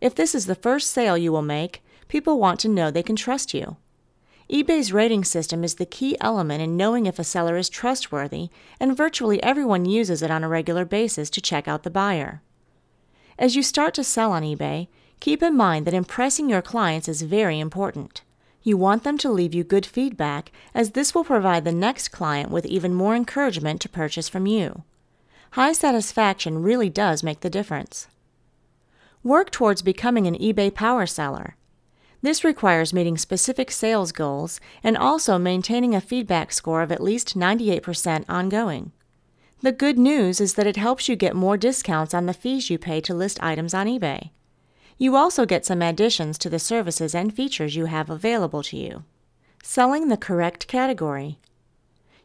If 0.00 0.14
this 0.14 0.36
is 0.36 0.46
the 0.46 0.54
first 0.54 0.92
sale 0.92 1.18
you 1.18 1.32
will 1.32 1.42
make, 1.42 1.82
people 2.06 2.38
want 2.38 2.60
to 2.60 2.68
know 2.68 2.92
they 2.92 3.02
can 3.02 3.16
trust 3.16 3.52
you. 3.52 3.78
eBay's 4.48 4.92
rating 4.92 5.24
system 5.24 5.64
is 5.64 5.74
the 5.74 5.84
key 5.86 6.16
element 6.20 6.62
in 6.62 6.76
knowing 6.76 7.06
if 7.06 7.18
a 7.18 7.24
seller 7.24 7.56
is 7.56 7.68
trustworthy, 7.68 8.50
and 8.78 8.96
virtually 8.96 9.42
everyone 9.42 9.84
uses 9.84 10.22
it 10.22 10.30
on 10.30 10.44
a 10.44 10.48
regular 10.48 10.84
basis 10.84 11.28
to 11.30 11.40
check 11.40 11.66
out 11.66 11.82
the 11.82 11.90
buyer. 11.90 12.40
As 13.36 13.56
you 13.56 13.64
start 13.64 13.94
to 13.94 14.04
sell 14.04 14.30
on 14.30 14.44
eBay, 14.44 14.86
Keep 15.20 15.42
in 15.42 15.56
mind 15.56 15.86
that 15.86 15.94
impressing 15.94 16.48
your 16.48 16.62
clients 16.62 17.08
is 17.08 17.22
very 17.22 17.58
important. 17.58 18.22
You 18.62 18.76
want 18.76 19.02
them 19.02 19.18
to 19.18 19.30
leave 19.30 19.54
you 19.54 19.64
good 19.64 19.86
feedback, 19.86 20.52
as 20.74 20.90
this 20.90 21.14
will 21.14 21.24
provide 21.24 21.64
the 21.64 21.72
next 21.72 22.08
client 22.08 22.50
with 22.50 22.66
even 22.66 22.94
more 22.94 23.16
encouragement 23.16 23.80
to 23.80 23.88
purchase 23.88 24.28
from 24.28 24.46
you. 24.46 24.84
High 25.52 25.72
satisfaction 25.72 26.62
really 26.62 26.90
does 26.90 27.22
make 27.22 27.40
the 27.40 27.50
difference. 27.50 28.08
Work 29.22 29.50
towards 29.50 29.82
becoming 29.82 30.26
an 30.26 30.36
eBay 30.36 30.72
power 30.72 31.06
seller. 31.06 31.56
This 32.20 32.44
requires 32.44 32.92
meeting 32.92 33.16
specific 33.16 33.70
sales 33.70 34.12
goals 34.12 34.60
and 34.82 34.96
also 34.96 35.38
maintaining 35.38 35.94
a 35.94 36.00
feedback 36.00 36.52
score 36.52 36.82
of 36.82 36.92
at 36.92 37.02
least 37.02 37.38
98% 37.38 38.24
ongoing. 38.28 38.92
The 39.60 39.72
good 39.72 39.98
news 39.98 40.40
is 40.40 40.54
that 40.54 40.66
it 40.66 40.76
helps 40.76 41.08
you 41.08 41.16
get 41.16 41.34
more 41.34 41.56
discounts 41.56 42.14
on 42.14 42.26
the 42.26 42.34
fees 42.34 42.70
you 42.70 42.78
pay 42.78 43.00
to 43.02 43.14
list 43.14 43.42
items 43.42 43.74
on 43.74 43.86
eBay. 43.86 44.30
You 44.98 45.16
also 45.16 45.46
get 45.46 45.64
some 45.64 45.82
additions 45.82 46.38
to 46.38 46.50
the 46.50 46.58
services 46.58 47.14
and 47.14 47.34
features 47.34 47.76
you 47.76 47.86
have 47.86 48.10
available 48.10 48.62
to 48.64 48.76
you. 48.76 49.04
Selling 49.62 50.08
the 50.08 50.16
correct 50.16 50.66
category. 50.66 51.38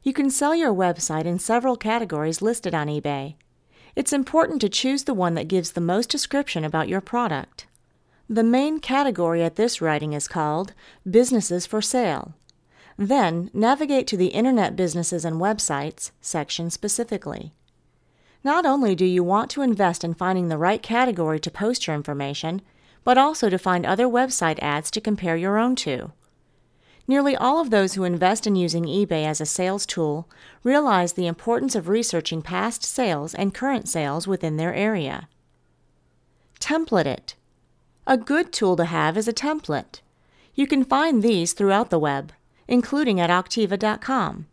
You 0.03 0.11
can 0.11 0.29
sell 0.29 0.53
your 0.53 0.73
website 0.73 1.23
in 1.23 1.39
several 1.39 1.77
categories 1.77 2.41
listed 2.41 2.75
on 2.75 2.87
eBay. 2.87 3.35
It's 3.95 4.11
important 4.11 4.59
to 4.59 4.67
choose 4.67 5.05
the 5.05 5.13
one 5.13 5.33
that 5.35 5.47
gives 5.47 5.71
the 5.71 5.81
most 5.81 6.09
description 6.09 6.65
about 6.65 6.89
your 6.89 6.99
product. 6.99 7.67
The 8.29 8.43
main 8.43 8.79
category 8.79 9.43
at 9.43 9.55
this 9.55 9.81
writing 9.81 10.11
is 10.11 10.27
called 10.27 10.73
Businesses 11.09 11.65
for 11.65 11.81
Sale. 11.81 12.33
Then 12.97 13.49
navigate 13.53 14.05
to 14.07 14.17
the 14.17 14.27
Internet 14.27 14.75
Businesses 14.75 15.23
and 15.23 15.37
Websites 15.37 16.11
section 16.19 16.69
specifically. 16.69 17.53
Not 18.43 18.65
only 18.65 18.95
do 18.95 19.05
you 19.05 19.23
want 19.23 19.49
to 19.51 19.61
invest 19.61 20.03
in 20.03 20.15
finding 20.15 20.49
the 20.49 20.57
right 20.57 20.83
category 20.83 21.39
to 21.39 21.49
post 21.49 21.87
your 21.87 21.95
information, 21.95 22.61
but 23.05 23.17
also 23.17 23.49
to 23.49 23.57
find 23.57 23.85
other 23.85 24.07
website 24.07 24.59
ads 24.59 24.91
to 24.91 24.99
compare 24.99 25.37
your 25.37 25.57
own 25.57 25.77
to. 25.77 26.11
Nearly 27.07 27.35
all 27.35 27.59
of 27.59 27.69
those 27.69 27.93
who 27.93 28.05
invest 28.05 28.47
in 28.47 28.55
using 28.55 28.85
eBay 28.85 29.25
as 29.25 29.41
a 29.41 29.45
sales 29.45 29.85
tool 29.85 30.29
realize 30.63 31.13
the 31.13 31.27
importance 31.27 31.75
of 31.75 31.89
researching 31.89 32.41
past 32.41 32.83
sales 32.83 33.35
and 33.35 33.53
current 33.53 33.89
sales 33.89 34.27
within 34.27 34.57
their 34.57 34.73
area. 34.73 35.27
Template 36.59 37.05
it. 37.05 37.35
A 38.07 38.17
good 38.17 38.53
tool 38.53 38.77
to 38.77 38.85
have 38.85 39.17
is 39.17 39.27
a 39.27 39.33
template. 39.33 39.99
You 40.55 40.65
can 40.65 40.85
find 40.85 41.21
these 41.21 41.53
throughout 41.53 41.89
the 41.89 41.99
web, 41.99 42.31
including 42.67 43.19
at 43.19 43.29
Auctiva.com. 43.29 44.47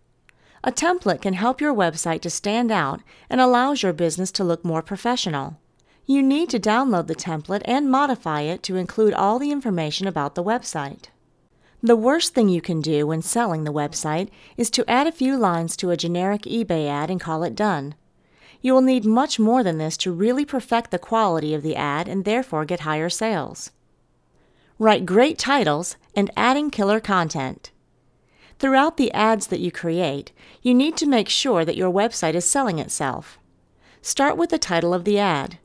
A 0.62 0.72
template 0.72 1.22
can 1.22 1.34
help 1.34 1.60
your 1.60 1.74
website 1.74 2.20
to 2.22 2.30
stand 2.30 2.70
out 2.70 3.00
and 3.30 3.40
allows 3.40 3.82
your 3.82 3.92
business 3.92 4.30
to 4.32 4.44
look 4.44 4.64
more 4.64 4.82
professional. 4.82 5.58
You 6.04 6.22
need 6.22 6.50
to 6.50 6.58
download 6.58 7.06
the 7.06 7.14
template 7.14 7.62
and 7.64 7.90
modify 7.90 8.42
it 8.42 8.62
to 8.64 8.76
include 8.76 9.14
all 9.14 9.38
the 9.38 9.52
information 9.52 10.06
about 10.06 10.34
the 10.34 10.44
website. 10.44 11.06
The 11.82 11.96
worst 11.96 12.34
thing 12.34 12.50
you 12.50 12.60
can 12.60 12.82
do 12.82 13.06
when 13.06 13.22
selling 13.22 13.64
the 13.64 13.72
website 13.72 14.28
is 14.58 14.68
to 14.70 14.88
add 14.88 15.06
a 15.06 15.12
few 15.12 15.36
lines 15.38 15.76
to 15.76 15.90
a 15.90 15.96
generic 15.96 16.42
eBay 16.42 16.86
ad 16.86 17.10
and 17.10 17.18
call 17.18 17.42
it 17.42 17.54
done. 17.54 17.94
You 18.60 18.74
will 18.74 18.82
need 18.82 19.06
much 19.06 19.38
more 19.38 19.62
than 19.62 19.78
this 19.78 19.96
to 19.98 20.12
really 20.12 20.44
perfect 20.44 20.90
the 20.90 20.98
quality 20.98 21.54
of 21.54 21.62
the 21.62 21.76
ad 21.76 22.06
and 22.06 22.26
therefore 22.26 22.66
get 22.66 22.80
higher 22.80 23.08
sales. 23.08 23.70
Write 24.78 25.06
great 25.06 25.38
titles 25.38 25.96
and 26.14 26.30
adding 26.36 26.70
killer 26.70 27.00
content. 27.00 27.70
Throughout 28.58 28.98
the 28.98 29.10
ads 29.12 29.46
that 29.46 29.60
you 29.60 29.72
create, 29.72 30.32
you 30.60 30.74
need 30.74 30.98
to 30.98 31.06
make 31.06 31.30
sure 31.30 31.64
that 31.64 31.76
your 31.76 31.90
website 31.90 32.34
is 32.34 32.44
selling 32.44 32.78
itself. 32.78 33.38
Start 34.02 34.36
with 34.36 34.50
the 34.50 34.58
title 34.58 34.92
of 34.92 35.06
the 35.06 35.18
ad. 35.18 35.58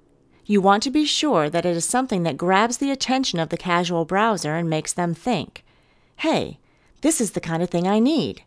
You 0.46 0.62
want 0.62 0.82
to 0.84 0.92
be 0.92 1.04
sure 1.04 1.50
that 1.50 1.66
it 1.66 1.76
is 1.76 1.84
something 1.84 2.24
that 2.24 2.38
grabs 2.38 2.78
the 2.78 2.92
attention 2.92 3.38
of 3.38 3.50
the 3.50 3.58
casual 3.58 4.06
browser 4.06 4.56
and 4.56 4.70
makes 4.70 4.94
them 4.94 5.14
think, 5.14 5.65
hey, 6.18 6.60
this 7.02 7.22
is 7.22 7.32
the 7.32 7.42
kind 7.42 7.62
of 7.62 7.70
thing 7.70 7.88
I 7.88 8.00
need. 8.00 8.44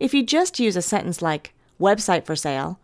If 0.00 0.12
you 0.12 0.22
just 0.22 0.60
use 0.60 0.76
a 0.76 0.82
sentence 0.82 1.22
like, 1.22 1.54
website 1.80 2.24
for 2.24 2.36
sale, 2.36 2.78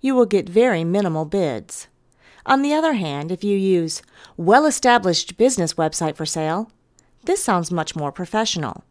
you 0.00 0.14
will 0.14 0.26
get 0.26 0.48
very 0.48 0.84
minimal 0.84 1.24
bids. 1.24 1.88
On 2.46 2.62
the 2.62 2.72
other 2.72 2.94
hand, 2.94 3.30
if 3.30 3.44
you 3.44 3.56
use 3.56 4.02
well 4.36 4.66
established 4.66 5.36
business 5.36 5.74
website 5.74 6.16
for 6.16 6.26
sale, 6.26 6.70
this 7.24 7.42
sounds 7.42 7.70
much 7.70 7.94
more 7.94 8.10
professional. 8.10 8.84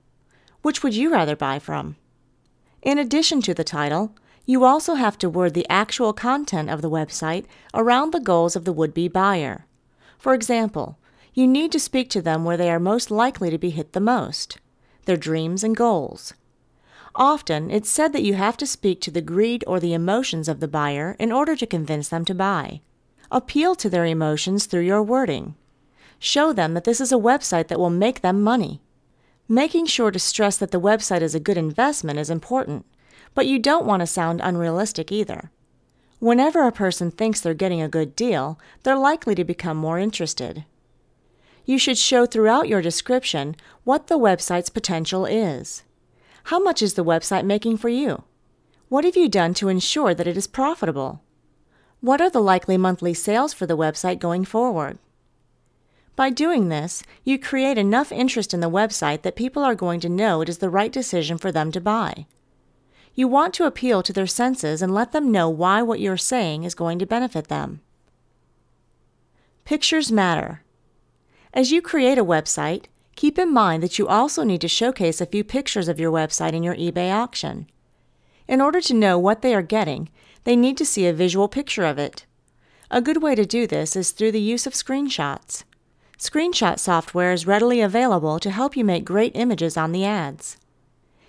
Which 0.61 0.83
would 0.83 0.95
you 0.95 1.11
rather 1.11 1.35
buy 1.35 1.59
from? 1.59 1.95
In 2.81 2.97
addition 2.97 3.41
to 3.41 3.53
the 3.53 3.63
title, 3.63 4.15
you 4.45 4.63
also 4.63 4.95
have 4.95 5.17
to 5.19 5.29
word 5.29 5.53
the 5.53 5.69
actual 5.69 6.13
content 6.13 6.69
of 6.69 6.81
the 6.81 6.89
website 6.89 7.45
around 7.73 8.11
the 8.11 8.19
goals 8.19 8.55
of 8.55 8.65
the 8.65 8.73
would 8.73 8.93
be 8.93 9.07
buyer. 9.07 9.65
For 10.17 10.33
example, 10.33 10.98
you 11.39 11.47
need 11.47 11.71
to 11.71 11.79
speak 11.79 12.09
to 12.09 12.21
them 12.21 12.43
where 12.43 12.57
they 12.57 12.69
are 12.69 12.81
most 12.81 13.09
likely 13.09 13.49
to 13.49 13.57
be 13.57 13.69
hit 13.69 13.93
the 13.93 14.01
most 14.01 14.59
their 15.05 15.15
dreams 15.15 15.63
and 15.63 15.75
goals. 15.75 16.33
Often, 17.15 17.71
it's 17.71 17.89
said 17.89 18.13
that 18.13 18.23
you 18.23 18.35
have 18.35 18.57
to 18.57 18.67
speak 18.67 19.01
to 19.01 19.09
the 19.09 19.21
greed 19.21 19.63
or 19.65 19.79
the 19.79 19.93
emotions 19.93 20.47
of 20.47 20.59
the 20.59 20.67
buyer 20.67 21.15
in 21.17 21.31
order 21.31 21.55
to 21.55 21.65
convince 21.65 22.09
them 22.09 22.25
to 22.25 22.35
buy. 22.35 22.81
Appeal 23.31 23.73
to 23.75 23.89
their 23.89 24.05
emotions 24.05 24.65
through 24.65 24.81
your 24.81 25.01
wording. 25.01 25.55
Show 26.19 26.53
them 26.53 26.73
that 26.73 26.83
this 26.83 27.01
is 27.01 27.11
a 27.11 27.15
website 27.15 27.69
that 27.69 27.79
will 27.79 27.89
make 27.89 28.21
them 28.21 28.43
money. 28.43 28.81
Making 29.47 29.85
sure 29.87 30.11
to 30.11 30.19
stress 30.19 30.57
that 30.57 30.71
the 30.71 30.79
website 30.79 31.21
is 31.21 31.33
a 31.33 31.39
good 31.39 31.57
investment 31.57 32.19
is 32.19 32.29
important, 32.29 32.85
but 33.33 33.47
you 33.47 33.57
don't 33.57 33.85
want 33.85 34.01
to 34.01 34.07
sound 34.07 34.41
unrealistic 34.43 35.11
either. 35.11 35.49
Whenever 36.19 36.67
a 36.67 36.71
person 36.71 37.09
thinks 37.09 37.41
they're 37.41 37.53
getting 37.55 37.81
a 37.81 37.87
good 37.87 38.15
deal, 38.15 38.59
they're 38.83 38.97
likely 38.97 39.33
to 39.33 39.45
become 39.45 39.77
more 39.77 39.97
interested. 39.97 40.65
You 41.69 41.77
should 41.77 41.99
show 41.99 42.25
throughout 42.25 42.67
your 42.67 42.81
description 42.81 43.55
what 43.83 44.07
the 44.07 44.17
website's 44.17 44.71
potential 44.71 45.27
is. 45.27 45.83
How 46.45 46.57
much 46.57 46.81
is 46.81 46.95
the 46.95 47.05
website 47.05 47.45
making 47.45 47.77
for 47.77 47.89
you? 47.89 48.23
What 48.87 49.05
have 49.05 49.15
you 49.15 49.29
done 49.29 49.53
to 49.53 49.69
ensure 49.69 50.15
that 50.15 50.25
it 50.25 50.35
is 50.35 50.47
profitable? 50.47 51.21
What 52.01 52.21
are 52.21 52.29
the 52.31 52.41
likely 52.41 52.75
monthly 52.75 53.13
sales 53.13 53.53
for 53.53 53.67
the 53.67 53.77
website 53.77 54.17
going 54.17 54.45
forward? 54.45 54.97
By 56.15 56.31
doing 56.31 56.69
this, 56.69 57.03
you 57.23 57.37
create 57.37 57.77
enough 57.77 58.11
interest 58.11 58.51
in 58.51 58.61
the 58.61 58.67
website 58.67 59.21
that 59.21 59.35
people 59.35 59.63
are 59.63 59.75
going 59.75 59.99
to 59.99 60.09
know 60.09 60.41
it 60.41 60.49
is 60.49 60.57
the 60.57 60.71
right 60.71 60.91
decision 60.91 61.37
for 61.37 61.51
them 61.51 61.71
to 61.73 61.79
buy. 61.79 62.25
You 63.13 63.27
want 63.27 63.53
to 63.53 63.67
appeal 63.67 64.01
to 64.01 64.11
their 64.11 64.25
senses 64.25 64.81
and 64.81 64.91
let 64.91 65.11
them 65.11 65.31
know 65.31 65.47
why 65.51 65.83
what 65.83 65.99
you're 65.99 66.17
saying 66.17 66.63
is 66.63 66.73
going 66.73 66.97
to 66.97 67.05
benefit 67.05 67.47
them. 67.47 67.81
Pictures 69.65 70.11
matter. 70.11 70.63
As 71.53 71.71
you 71.71 71.81
create 71.81 72.17
a 72.17 72.23
website, 72.23 72.85
keep 73.15 73.39
in 73.39 73.51
mind 73.51 73.81
that 73.81 73.97
you 73.97 74.07
also 74.07 74.43
need 74.43 74.61
to 74.61 74.67
showcase 74.67 75.19
a 75.19 75.25
few 75.25 75.43
pictures 75.43 75.87
of 75.87 75.99
your 75.99 76.11
website 76.11 76.53
in 76.53 76.63
your 76.63 76.75
eBay 76.75 77.11
auction. 77.11 77.67
In 78.47 78.61
order 78.61 78.81
to 78.81 78.93
know 78.93 79.17
what 79.17 79.41
they 79.41 79.55
are 79.55 79.61
getting, 79.61 80.09
they 80.43 80.55
need 80.55 80.77
to 80.77 80.85
see 80.85 81.07
a 81.07 81.13
visual 81.13 81.47
picture 81.47 81.85
of 81.85 81.97
it. 81.97 82.25
A 82.91 83.01
good 83.01 83.21
way 83.21 83.35
to 83.35 83.45
do 83.45 83.67
this 83.67 83.95
is 83.95 84.11
through 84.11 84.31
the 84.31 84.41
use 84.41 84.65
of 84.65 84.73
screenshots. 84.73 85.63
Screenshot 86.17 86.79
software 86.79 87.31
is 87.31 87.47
readily 87.47 87.81
available 87.81 88.39
to 88.39 88.51
help 88.51 88.75
you 88.75 88.83
make 88.83 89.05
great 89.05 89.31
images 89.35 89.77
on 89.77 89.91
the 89.91 90.05
ads. 90.05 90.57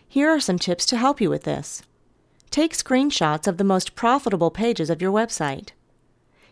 Here 0.08 0.28
are 0.28 0.40
some 0.40 0.58
tips 0.58 0.84
to 0.86 0.96
help 0.96 1.20
you 1.20 1.30
with 1.30 1.44
this. 1.44 1.82
Take 2.50 2.72
screenshots 2.72 3.46
of 3.46 3.56
the 3.56 3.64
most 3.64 3.94
profitable 3.94 4.50
pages 4.50 4.90
of 4.90 5.00
your 5.00 5.12
website. 5.12 5.68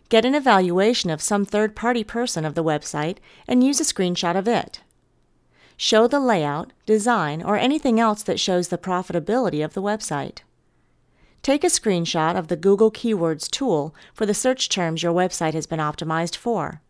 Get 0.09 0.25
an 0.25 0.33
evaluation 0.33 1.11
of 1.11 1.21
some 1.21 1.45
third 1.45 1.75
party 1.75 2.03
person 2.03 2.43
of 2.43 2.55
the 2.55 2.63
website 2.63 3.17
and 3.47 3.63
use 3.63 3.79
a 3.79 3.83
screenshot 3.83 4.35
of 4.35 4.47
it. 4.47 4.81
Show 5.77 6.07
the 6.07 6.19
layout, 6.19 6.73
design, 6.85 7.43
or 7.43 7.57
anything 7.57 7.99
else 7.99 8.23
that 8.23 8.39
shows 8.39 8.67
the 8.67 8.77
profitability 8.77 9.63
of 9.63 9.75
the 9.75 9.81
website. 9.83 10.39
Take 11.43 11.63
a 11.63 11.67
screenshot 11.67 12.37
of 12.37 12.47
the 12.47 12.57
Google 12.57 12.91
Keywords 12.91 13.49
tool 13.49 13.95
for 14.13 14.25
the 14.25 14.33
search 14.33 14.67
terms 14.67 15.03
your 15.03 15.13
website 15.13 15.53
has 15.53 15.67
been 15.67 15.79
optimized 15.79 16.35
for. 16.35 16.81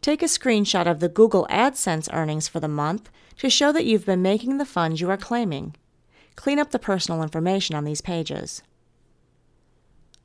Take 0.00 0.22
a 0.22 0.26
screenshot 0.26 0.86
of 0.86 1.00
the 1.00 1.08
Google 1.08 1.46
AdSense 1.50 2.08
earnings 2.12 2.48
for 2.48 2.60
the 2.60 2.66
month 2.66 3.10
to 3.36 3.50
show 3.50 3.72
that 3.72 3.84
you've 3.84 4.06
been 4.06 4.22
making 4.22 4.58
the 4.58 4.64
funds 4.64 5.00
you 5.00 5.10
are 5.10 5.16
claiming. 5.16 5.76
Clean 6.34 6.58
up 6.58 6.70
the 6.70 6.78
personal 6.78 7.22
information 7.22 7.76
on 7.76 7.84
these 7.84 8.00
pages. 8.00 8.62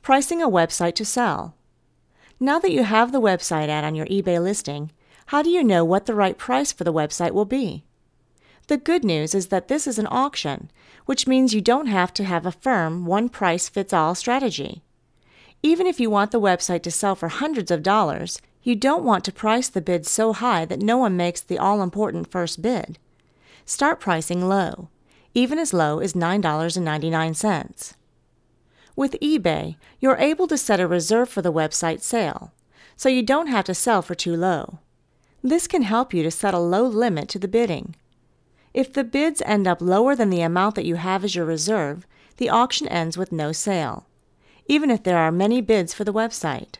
Pricing 0.01 0.41
a 0.41 0.49
website 0.49 0.95
to 0.95 1.05
sell. 1.05 1.55
Now 2.43 2.59
that 2.59 2.73
you 2.73 2.83
have 2.83 3.13
the 3.13 3.21
website 3.21 3.69
ad 3.69 3.85
on 3.85 3.95
your 3.95 4.05
eBay 4.07 4.43
listing, 4.43 4.91
how 5.27 5.41
do 5.41 5.49
you 5.49 5.63
know 5.63 5.85
what 5.85 6.07
the 6.07 6.13
right 6.13 6.37
price 6.37 6.73
for 6.73 6.83
the 6.83 6.91
website 6.91 7.31
will 7.31 7.45
be? 7.45 7.85
The 8.67 8.75
good 8.75 9.05
news 9.05 9.33
is 9.33 9.47
that 9.47 9.69
this 9.69 9.87
is 9.87 9.97
an 9.97 10.09
auction, 10.11 10.69
which 11.05 11.25
means 11.25 11.53
you 11.53 11.61
don't 11.61 11.85
have 11.85 12.13
to 12.15 12.25
have 12.25 12.45
a 12.45 12.51
firm 12.51 13.05
one 13.05 13.29
price 13.29 13.69
fits 13.69 13.93
all 13.93 14.13
strategy. 14.13 14.81
Even 15.61 15.87
if 15.87 16.01
you 16.01 16.09
want 16.09 16.31
the 16.31 16.41
website 16.41 16.83
to 16.83 16.91
sell 16.91 17.15
for 17.15 17.29
hundreds 17.29 17.71
of 17.71 17.81
dollars, 17.81 18.41
you 18.61 18.75
don't 18.75 19.05
want 19.05 19.23
to 19.23 19.31
price 19.31 19.69
the 19.69 19.79
bid 19.79 20.05
so 20.05 20.33
high 20.33 20.65
that 20.65 20.81
no 20.81 20.97
one 20.97 21.15
makes 21.15 21.39
the 21.39 21.57
all 21.57 21.81
important 21.81 22.29
first 22.29 22.61
bid. 22.61 22.99
Start 23.65 24.01
pricing 24.01 24.49
low, 24.49 24.89
even 25.33 25.57
as 25.57 25.71
low 25.71 25.99
as 25.99 26.11
$9.99. 26.11 27.93
With 28.95 29.19
eBay, 29.21 29.75
you're 29.99 30.17
able 30.17 30.47
to 30.47 30.57
set 30.57 30.79
a 30.79 30.87
reserve 30.87 31.29
for 31.29 31.41
the 31.41 31.51
website 31.51 32.01
sale, 32.01 32.53
so 32.95 33.09
you 33.09 33.23
don't 33.23 33.47
have 33.47 33.65
to 33.65 33.73
sell 33.73 34.01
for 34.01 34.13
too 34.13 34.35
low. 34.35 34.79
This 35.41 35.67
can 35.67 35.81
help 35.81 36.13
you 36.13 36.21
to 36.23 36.31
set 36.31 36.53
a 36.53 36.59
low 36.59 36.85
limit 36.85 37.27
to 37.29 37.39
the 37.39 37.47
bidding. 37.47 37.95
If 38.73 38.93
the 38.93 39.03
bids 39.03 39.41
end 39.45 39.67
up 39.67 39.81
lower 39.81 40.15
than 40.15 40.29
the 40.29 40.41
amount 40.41 40.75
that 40.75 40.85
you 40.85 40.95
have 40.95 41.23
as 41.23 41.35
your 41.35 41.45
reserve, 41.45 42.07
the 42.37 42.49
auction 42.49 42.87
ends 42.87 43.17
with 43.17 43.31
no 43.31 43.51
sale, 43.51 44.07
even 44.67 44.89
if 44.89 45.03
there 45.03 45.17
are 45.17 45.31
many 45.31 45.59
bids 45.59 45.93
for 45.93 46.03
the 46.03 46.13
website. 46.13 46.75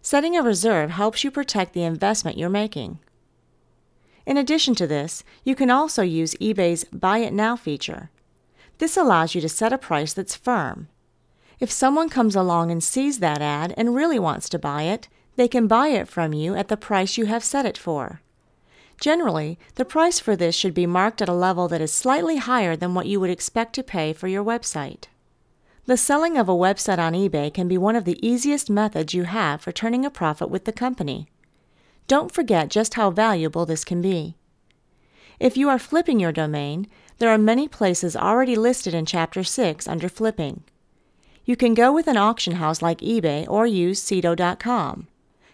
Setting 0.00 0.36
a 0.36 0.42
reserve 0.42 0.90
helps 0.90 1.24
you 1.24 1.30
protect 1.30 1.72
the 1.72 1.82
investment 1.82 2.38
you're 2.38 2.48
making. 2.48 2.98
In 4.26 4.36
addition 4.36 4.74
to 4.76 4.86
this, 4.86 5.24
you 5.44 5.54
can 5.54 5.70
also 5.70 6.02
use 6.02 6.34
eBay's 6.34 6.84
Buy 6.84 7.18
It 7.18 7.32
Now 7.32 7.56
feature. 7.56 8.10
This 8.78 8.96
allows 8.96 9.34
you 9.34 9.40
to 9.40 9.48
set 9.48 9.72
a 9.72 9.78
price 9.78 10.12
that's 10.12 10.36
firm. 10.36 10.88
If 11.62 11.70
someone 11.70 12.08
comes 12.08 12.34
along 12.34 12.72
and 12.72 12.82
sees 12.82 13.20
that 13.20 13.40
ad 13.40 13.72
and 13.76 13.94
really 13.94 14.18
wants 14.18 14.48
to 14.48 14.58
buy 14.58 14.82
it, 14.82 15.06
they 15.36 15.46
can 15.46 15.68
buy 15.68 15.90
it 15.90 16.08
from 16.08 16.32
you 16.32 16.56
at 16.56 16.66
the 16.66 16.76
price 16.76 17.16
you 17.16 17.26
have 17.26 17.44
set 17.44 17.64
it 17.64 17.78
for. 17.78 18.20
Generally, 19.00 19.60
the 19.76 19.84
price 19.84 20.18
for 20.18 20.34
this 20.34 20.56
should 20.56 20.74
be 20.74 20.86
marked 20.86 21.22
at 21.22 21.28
a 21.28 21.32
level 21.32 21.68
that 21.68 21.80
is 21.80 21.92
slightly 21.92 22.38
higher 22.38 22.74
than 22.74 22.94
what 22.94 23.06
you 23.06 23.20
would 23.20 23.30
expect 23.30 23.76
to 23.76 23.84
pay 23.84 24.12
for 24.12 24.26
your 24.26 24.42
website. 24.42 25.04
The 25.86 25.96
selling 25.96 26.36
of 26.36 26.48
a 26.48 26.52
website 26.52 26.98
on 26.98 27.12
eBay 27.12 27.54
can 27.54 27.68
be 27.68 27.78
one 27.78 27.94
of 27.94 28.06
the 28.06 28.18
easiest 28.26 28.68
methods 28.68 29.14
you 29.14 29.22
have 29.22 29.60
for 29.60 29.70
turning 29.70 30.04
a 30.04 30.10
profit 30.10 30.50
with 30.50 30.64
the 30.64 30.72
company. 30.72 31.28
Don't 32.08 32.34
forget 32.34 32.70
just 32.70 32.94
how 32.94 33.12
valuable 33.12 33.66
this 33.66 33.84
can 33.84 34.02
be. 34.02 34.34
If 35.38 35.56
you 35.56 35.68
are 35.68 35.78
flipping 35.78 36.18
your 36.18 36.32
domain, 36.32 36.88
there 37.18 37.30
are 37.30 37.38
many 37.38 37.68
places 37.68 38.16
already 38.16 38.56
listed 38.56 38.94
in 38.94 39.06
Chapter 39.06 39.44
6 39.44 39.86
under 39.86 40.08
Flipping. 40.08 40.64
You 41.44 41.56
can 41.56 41.74
go 41.74 41.92
with 41.92 42.06
an 42.06 42.16
auction 42.16 42.54
house 42.54 42.82
like 42.82 43.00
eBay 43.00 43.48
or 43.48 43.66
use 43.66 44.00
Sedo.com. 44.02 45.08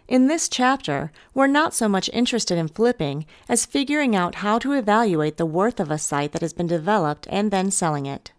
In 0.06 0.26
this 0.26 0.48
chapter, 0.48 1.12
we're 1.34 1.46
not 1.46 1.74
so 1.74 1.88
much 1.88 2.08
interested 2.12 2.56
in 2.56 2.68
flipping 2.68 3.26
as 3.48 3.66
figuring 3.66 4.16
out 4.16 4.36
how 4.36 4.58
to 4.58 4.72
evaluate 4.72 5.36
the 5.36 5.46
worth 5.46 5.78
of 5.80 5.90
a 5.90 5.98
site 5.98 6.32
that 6.32 6.42
has 6.42 6.52
been 6.54 6.66
developed 6.66 7.26
and 7.30 7.50
then 7.50 7.70
selling 7.70 8.06
it. 8.06 8.32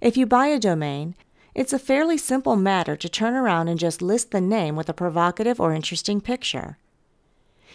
If 0.00 0.16
you 0.16 0.26
buy 0.26 0.48
a 0.48 0.58
domain, 0.58 1.14
it's 1.54 1.72
a 1.72 1.78
fairly 1.78 2.16
simple 2.16 2.56
matter 2.56 2.96
to 2.96 3.08
turn 3.08 3.34
around 3.34 3.68
and 3.68 3.78
just 3.78 4.02
list 4.02 4.30
the 4.30 4.40
name 4.40 4.76
with 4.76 4.88
a 4.88 4.94
provocative 4.94 5.60
or 5.60 5.72
interesting 5.72 6.20
picture. 6.20 6.78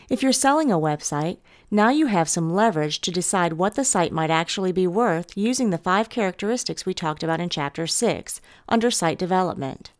If 0.10 0.22
you're 0.22 0.32
selling 0.32 0.72
a 0.72 0.78
website, 0.78 1.38
now 1.72 1.90
you 1.90 2.08
have 2.08 2.30
some 2.30 2.54
leverage 2.54 3.02
to 3.02 3.12
decide 3.12 3.54
what 3.54 3.76
the 3.76 3.84
site 3.84 4.12
might 4.12 4.30
actually 4.30 4.72
be 4.72 4.86
worth 4.86 5.36
using 5.36 5.70
the 5.70 5.78
five 5.78 6.10
characteristics 6.10 6.86
we 6.86 6.94
talked 6.94 7.24
about 7.24 7.40
in 7.40 7.50
Chapter 7.50 7.88
6 7.88 8.40
under 8.70 8.92
Site 8.92 9.18
Development. 9.18 9.92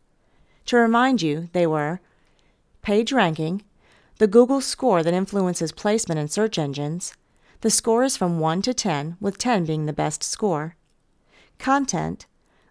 To 0.66 0.76
remind 0.76 1.22
you, 1.22 1.48
they 1.52 1.66
were 1.66 2.00
page 2.82 3.12
ranking, 3.12 3.62
the 4.18 4.26
Google 4.26 4.60
score 4.60 5.02
that 5.02 5.14
influences 5.14 5.72
placement 5.72 6.20
in 6.20 6.28
search 6.28 6.58
engines, 6.58 7.14
the 7.62 7.70
score 7.70 8.04
is 8.04 8.16
from 8.16 8.38
1 8.38 8.62
to 8.62 8.74
10, 8.74 9.16
with 9.20 9.38
10 9.38 9.64
being 9.64 9.86
the 9.86 9.92
best 9.92 10.22
score, 10.22 10.76
Content. 11.58 12.26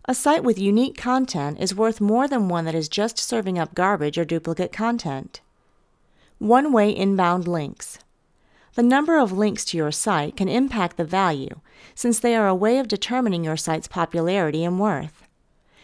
A 0.08 0.14
site 0.14 0.44
with 0.44 0.60
unique 0.60 0.96
content 0.96 1.60
is 1.60 1.76
worth 1.76 2.00
more 2.00 2.28
than 2.28 2.48
one 2.48 2.66
that 2.66 2.76
is 2.76 2.88
just 2.88 3.18
serving 3.18 3.58
up 3.58 3.74
garbage 3.74 4.18
or 4.18 4.26
duplicate 4.26 4.72
content. 4.72 5.42
One 6.40 6.74
way 6.74 6.96
inbound 6.96 7.48
links. 7.48 8.00
The 8.76 8.84
number 8.84 9.18
of 9.18 9.32
links 9.32 9.64
to 9.66 9.78
your 9.78 9.92
site 9.92 10.36
can 10.36 10.50
impact 10.50 10.98
the 10.98 11.06
value, 11.06 11.62
since 11.94 12.20
they 12.20 12.36
are 12.36 12.48
a 12.48 12.54
way 12.54 12.78
of 12.78 12.90
determining 12.90 13.46
your 13.46 13.56
site's 13.56 13.88
popularity 13.88 14.66
and 14.66 14.78
worth. 14.78 15.24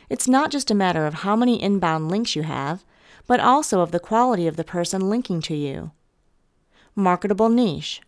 It's 0.10 0.28
not 0.28 0.52
just 0.52 0.70
a 0.70 0.76
matter 0.76 1.06
of 1.08 1.24
how 1.24 1.38
many 1.38 1.62
inbound 1.62 2.12
links 2.12 2.36
you 2.36 2.44
have, 2.44 2.84
but 3.28 3.40
also 3.40 3.80
of 3.80 3.92
the 3.92 4.00
quality 4.00 4.46
of 4.46 4.58
the 4.58 4.66
person 4.66 5.10
linking 5.10 5.42
to 5.44 5.56
you. 5.56 5.92
Marketable 6.96 7.48
niche. 7.48 8.02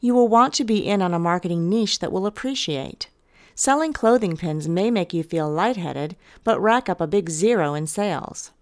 You 0.00 0.14
will 0.14 0.28
want 0.28 0.54
to 0.54 0.64
be 0.64 0.78
in 0.78 1.02
on 1.02 1.12
a 1.12 1.18
marketing 1.18 1.68
niche 1.68 1.98
that 1.98 2.10
will 2.10 2.24
appreciate. 2.24 3.08
Selling 3.54 3.92
clothing 3.92 4.38
pins 4.38 4.66
may 4.66 4.90
make 4.90 5.12
you 5.12 5.22
feel 5.22 5.50
lightheaded, 5.50 6.16
but 6.44 6.58
rack 6.62 6.88
up 6.88 7.02
a 7.02 7.06
big 7.06 7.28
zero 7.28 7.74
in 7.74 7.86
sales. 7.86 8.52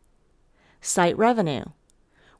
Site 0.81 1.17
revenue. 1.17 1.63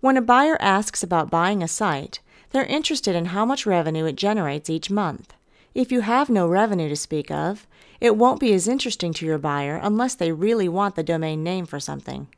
When 0.01 0.17
a 0.17 0.23
buyer 0.23 0.57
asks 0.61 1.03
about 1.03 1.29
buying 1.31 1.61
a 1.61 1.67
site, 1.67 2.21
they're 2.51 2.65
interested 2.65 3.17
in 3.17 3.27
how 3.27 3.45
much 3.45 3.67
revenue 3.67 4.05
it 4.05 4.15
generates 4.15 4.71
each 4.71 4.91
month. 4.91 5.35
If 5.75 5.91
you 5.91 6.03
have 6.03 6.31
no 6.31 6.47
revenue 6.47 6.89
to 6.89 6.95
speak 6.95 7.33
of, 7.33 7.67
it 8.01 8.17
won't 8.17 8.39
be 8.39 8.55
as 8.55 8.69
interesting 8.69 9.13
to 9.15 9.27
your 9.27 9.39
buyer 9.39 9.81
unless 9.83 10.15
they 10.15 10.31
really 10.31 10.69
want 10.69 10.95
the 10.95 11.03
domain 11.03 11.43
name 11.43 11.67
for 11.67 11.81
something. 11.81 12.29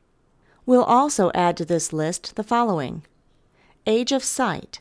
We'll 0.64 0.84
also 0.84 1.30
add 1.34 1.58
to 1.58 1.66
this 1.66 1.92
list 1.92 2.36
the 2.36 2.42
following 2.42 3.02
Age 3.86 4.12
of 4.12 4.24
site. 4.24 4.80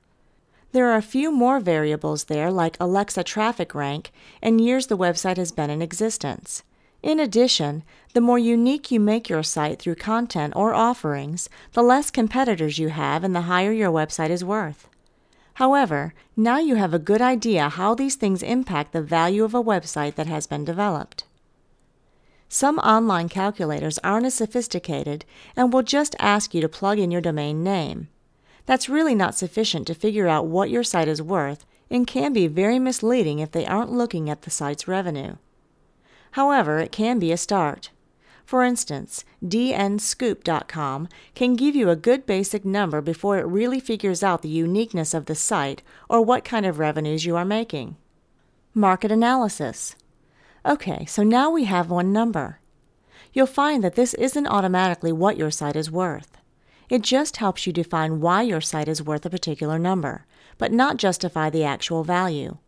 There 0.73 0.87
are 0.91 0.97
a 0.97 1.03
few 1.03 1.33
more 1.33 1.59
variables 1.61 2.25
there, 2.25 2.51
like 2.51 2.77
Alexa 2.79 3.25
traffic 3.25 3.75
rank 3.75 4.13
and 4.43 4.61
years 4.61 4.87
the 4.87 4.99
website 4.99 5.37
has 5.37 5.51
been 5.51 5.71
in 5.71 5.83
existence. 5.83 6.63
In 7.03 7.19
addition, 7.19 7.83
the 8.13 8.21
more 8.21 8.39
unique 8.39 8.91
you 8.91 9.01
make 9.01 9.31
your 9.31 9.43
site 9.43 9.79
through 9.79 9.95
content 9.95 10.53
or 10.55 10.75
offerings, 10.75 11.49
the 11.73 11.83
less 11.83 12.11
competitors 12.11 12.79
you 12.79 12.91
have 12.91 13.25
and 13.25 13.35
the 13.35 13.43
higher 13.43 13.73
your 13.73 13.91
website 13.91 14.31
is 14.31 14.45
worth. 14.45 14.89
However, 15.55 16.13
now 16.37 16.59
you 16.59 16.77
have 16.77 16.95
a 16.95 16.99
good 16.99 17.23
idea 17.23 17.71
how 17.71 17.95
these 17.95 18.17
things 18.17 18.43
impact 18.43 18.93
the 18.93 19.03
value 19.03 19.45
of 19.45 19.55
a 19.55 19.63
website 19.63 20.15
that 20.17 20.27
has 20.27 20.47
been 20.47 20.65
developed. 20.65 21.25
Some 22.53 22.81
online 22.81 23.29
calculators 23.29 24.01
aren't 24.03 24.27
as 24.27 24.35
sophisticated 24.35 25.25
and 25.55 25.73
will 25.73 25.85
just 25.85 26.17
ask 26.19 26.53
you 26.53 26.61
to 26.63 26.69
plug 26.69 26.99
in 26.99 27.13
your 27.13 27.21
domain 27.21 27.63
name. 27.63 28.09
That's 28.67 28.89
really 28.89 29.15
not 29.15 29.37
sufficient 29.37 29.87
to 29.87 29.95
figure 29.95 30.27
out 30.27 30.49
what 30.49 30.69
your 30.69 30.83
site 30.83 31.07
is 31.07 31.23
worth 31.23 31.65
and 31.89 32.09
can 32.09 32.33
be 32.33 32.49
very 32.49 32.81
misleading 32.81 33.39
if 33.39 33.53
they 33.53 33.65
aren't 33.67 33.93
looking 33.93 34.29
at 34.29 34.43
the 34.43 34.51
site's 34.51 34.89
revenue. 34.89 35.37
However, 36.33 36.81
it 36.81 36.91
can 36.91 37.21
be 37.21 37.31
a 37.31 37.37
start. 37.37 37.91
For 38.45 38.65
instance, 38.65 39.25
dnscoop.com 39.45 41.09
can 41.37 41.55
give 41.55 41.77
you 41.77 41.89
a 41.89 41.95
good 41.95 42.27
basic 42.27 42.65
number 42.65 43.01
before 43.01 43.39
it 43.39 43.47
really 43.47 43.79
figures 43.79 44.25
out 44.25 44.43
the 44.43 44.49
uniqueness 44.49 45.15
of 45.15 45.27
the 45.27 45.37
site 45.37 45.83
or 46.09 46.21
what 46.21 46.45
kind 46.45 46.67
of 46.67 46.81
revenues 46.81 47.25
you 47.25 47.37
are 47.37 47.45
making. 47.45 47.97
Market 48.75 49.13
analysis. 49.13 49.95
Okay, 50.67 51.07
so 51.07 51.23
now 51.23 51.51
we 51.51 51.65
have 51.65 51.89
one 51.89 52.13
number. 52.13 52.61
You'll 53.33 53.47
find 53.47 53.83
that 53.83 53.95
this 53.95 54.15
isn't 54.15 54.47
automatically 54.47 55.13
what 55.13 55.37
your 55.37 55.51
site 55.51 55.77
is 55.77 55.91
worth. 55.91 56.37
It 56.91 57.03
just 57.03 57.39
helps 57.39 57.67
you 57.67 57.73
define 57.73 58.21
why 58.21 58.43
your 58.43 58.61
site 58.61 58.89
is 58.89 59.03
worth 59.03 59.25
a 59.25 59.31
particular 59.31 59.79
number, 59.79 60.27
but 60.59 60.73
not 60.73 60.97
justify 60.97 61.49
the 61.49 61.65
actual 61.65 62.05
value. 62.05 62.59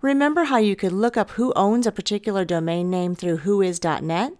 Remember 0.00 0.44
how 0.44 0.58
you 0.58 0.76
could 0.76 0.92
look 0.92 1.16
up 1.16 1.30
who 1.30 1.52
owns 1.56 1.86
a 1.86 1.92
particular 1.92 2.44
domain 2.44 2.88
name 2.88 3.14
through 3.16 3.38
whois.net? 3.38 4.32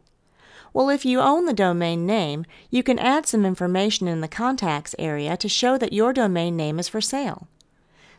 Well, 0.72 0.88
if 0.88 1.04
you 1.04 1.20
own 1.20 1.46
the 1.46 1.52
domain 1.52 2.06
name, 2.06 2.44
you 2.70 2.82
can 2.82 2.98
add 2.98 3.26
some 3.26 3.44
information 3.44 4.06
in 4.06 4.20
the 4.20 4.28
contacts 4.28 4.94
area 4.98 5.36
to 5.36 5.48
show 5.48 5.76
that 5.78 5.92
your 5.92 6.12
domain 6.12 6.56
name 6.56 6.78
is 6.78 6.88
for 6.88 7.00
sale. 7.00 7.48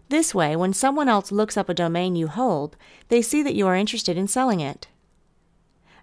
This 0.10 0.36
way, 0.36 0.56
when 0.56 0.73
someone 0.73 1.08
else 1.08 1.32
looks 1.32 1.56
up 1.56 1.69
a 1.69 1.73
domain 1.73 2.15
you 2.15 2.28
hold, 2.28 2.75
they 3.08 3.21
see 3.21 3.43
that 3.43 3.56
you 3.56 3.67
are 3.67 3.75
interested 3.75 4.17
in 4.17 4.28
selling 4.28 4.60
it. 4.60 4.88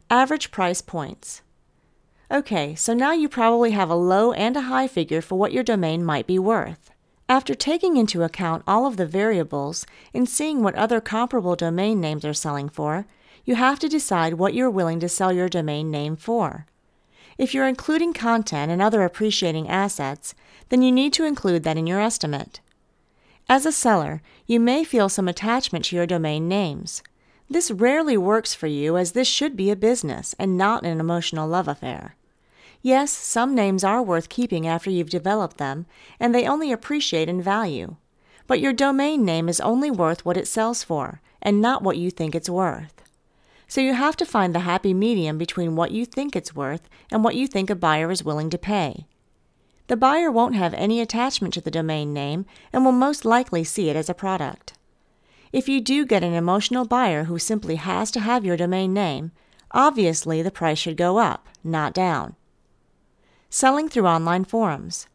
Average 0.08 0.50
price 0.50 0.80
points. 0.80 1.42
Okay, 2.30 2.74
so 2.74 2.94
now 2.94 3.12
you 3.12 3.28
probably 3.28 3.72
have 3.72 3.90
a 3.90 3.94
low 3.94 4.32
and 4.32 4.56
a 4.56 4.62
high 4.62 4.88
figure 4.88 5.20
for 5.20 5.36
what 5.36 5.52
your 5.52 5.64
domain 5.64 6.04
might 6.04 6.26
be 6.26 6.38
worth. 6.38 6.90
After 7.28 7.54
taking 7.54 7.96
into 7.96 8.22
account 8.22 8.62
all 8.68 8.86
of 8.86 8.96
the 8.96 9.06
variables 9.06 9.84
and 10.14 10.28
seeing 10.28 10.62
what 10.62 10.76
other 10.76 11.00
comparable 11.00 11.56
domain 11.56 12.00
names 12.00 12.24
are 12.24 12.34
selling 12.34 12.68
for, 12.68 13.06
you 13.44 13.56
have 13.56 13.78
to 13.80 13.88
decide 13.88 14.34
what 14.34 14.54
you're 14.54 14.70
willing 14.70 15.00
to 15.00 15.08
sell 15.08 15.32
your 15.32 15.48
domain 15.48 15.90
name 15.90 16.16
for. 16.16 16.66
If 17.36 17.52
you're 17.52 17.66
including 17.66 18.12
content 18.12 18.70
and 18.70 18.80
other 18.80 19.02
appreciating 19.02 19.68
assets, 19.68 20.34
then 20.68 20.82
you 20.82 20.92
need 20.92 21.12
to 21.14 21.24
include 21.24 21.64
that 21.64 21.76
in 21.76 21.86
your 21.86 22.00
estimate. 22.00 22.60
As 23.48 23.66
a 23.66 23.72
seller, 23.72 24.22
you 24.46 24.58
may 24.58 24.84
feel 24.84 25.08
some 25.08 25.28
attachment 25.28 25.86
to 25.86 25.96
your 25.96 26.06
domain 26.06 26.48
names. 26.48 27.02
This 27.50 27.70
rarely 27.70 28.16
works 28.16 28.54
for 28.54 28.66
you 28.66 28.96
as 28.96 29.12
this 29.12 29.28
should 29.28 29.56
be 29.56 29.70
a 29.70 29.76
business 29.76 30.34
and 30.38 30.56
not 30.56 30.84
an 30.84 30.98
emotional 30.98 31.46
love 31.46 31.68
affair. 31.68 32.16
Yes, 32.86 33.10
some 33.10 33.52
names 33.52 33.82
are 33.82 34.00
worth 34.00 34.28
keeping 34.28 34.64
after 34.64 34.90
you've 34.90 35.10
developed 35.10 35.56
them, 35.56 35.86
and 36.20 36.32
they 36.32 36.46
only 36.46 36.70
appreciate 36.70 37.28
in 37.28 37.42
value. 37.42 37.96
But 38.46 38.60
your 38.60 38.72
domain 38.72 39.24
name 39.24 39.48
is 39.48 39.60
only 39.60 39.90
worth 39.90 40.24
what 40.24 40.36
it 40.36 40.46
sells 40.46 40.84
for, 40.84 41.20
and 41.42 41.60
not 41.60 41.82
what 41.82 41.96
you 41.96 42.12
think 42.12 42.32
it's 42.32 42.48
worth. 42.48 43.02
So 43.66 43.80
you 43.80 43.94
have 43.94 44.14
to 44.18 44.24
find 44.24 44.54
the 44.54 44.60
happy 44.60 44.94
medium 44.94 45.36
between 45.36 45.74
what 45.74 45.90
you 45.90 46.06
think 46.06 46.36
it's 46.36 46.54
worth 46.54 46.88
and 47.10 47.24
what 47.24 47.34
you 47.34 47.48
think 47.48 47.70
a 47.70 47.74
buyer 47.74 48.12
is 48.12 48.22
willing 48.22 48.50
to 48.50 48.56
pay. 48.56 49.08
The 49.88 49.96
buyer 49.96 50.30
won't 50.30 50.54
have 50.54 50.72
any 50.74 51.00
attachment 51.00 51.54
to 51.54 51.60
the 51.60 51.72
domain 51.72 52.12
name 52.12 52.46
and 52.72 52.84
will 52.84 52.92
most 52.92 53.24
likely 53.24 53.64
see 53.64 53.90
it 53.90 53.96
as 53.96 54.08
a 54.08 54.14
product. 54.14 54.74
If 55.52 55.68
you 55.68 55.80
do 55.80 56.06
get 56.06 56.22
an 56.22 56.34
emotional 56.34 56.84
buyer 56.84 57.24
who 57.24 57.40
simply 57.40 57.74
has 57.74 58.12
to 58.12 58.20
have 58.20 58.44
your 58.44 58.56
domain 58.56 58.94
name, 58.94 59.32
obviously 59.72 60.40
the 60.40 60.52
price 60.52 60.78
should 60.78 60.96
go 60.96 61.18
up, 61.18 61.48
not 61.64 61.92
down. 61.92 62.36
Selling 63.56 63.88
through 63.88 64.06
online 64.06 64.44
forums. 64.44 65.08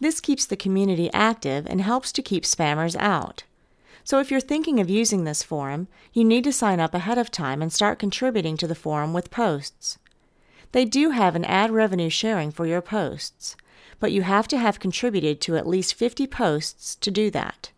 This 0.00 0.20
keeps 0.20 0.46
the 0.46 0.56
community 0.56 1.10
active 1.12 1.66
and 1.66 1.80
helps 1.80 2.12
to 2.12 2.22
keep 2.22 2.44
spammers 2.44 2.96
out. 2.96 3.42
So 4.08 4.20
if 4.20 4.30
you're 4.30 4.40
thinking 4.40 4.80
of 4.80 4.88
using 4.88 5.24
this 5.24 5.42
forum, 5.42 5.86
you 6.14 6.24
need 6.24 6.42
to 6.44 6.50
sign 6.50 6.80
up 6.80 6.94
ahead 6.94 7.18
of 7.18 7.30
time 7.30 7.60
and 7.60 7.70
start 7.70 7.98
contributing 7.98 8.56
to 8.56 8.66
the 8.66 8.74
forum 8.74 9.12
with 9.12 9.30
posts. 9.30 9.98
They 10.72 10.86
do 10.86 11.10
have 11.10 11.36
an 11.36 11.44
ad 11.44 11.70
revenue 11.72 12.08
sharing 12.08 12.50
for 12.50 12.64
your 12.64 12.80
posts, 12.80 13.54
but 14.00 14.10
you 14.10 14.22
have 14.22 14.48
to 14.48 14.56
have 14.56 14.80
contributed 14.80 15.42
to 15.42 15.58
at 15.58 15.66
least 15.66 15.92
50 15.92 16.26
posts 16.26 16.96
to 16.96 17.10
do 17.10 17.30
that. 17.32 17.70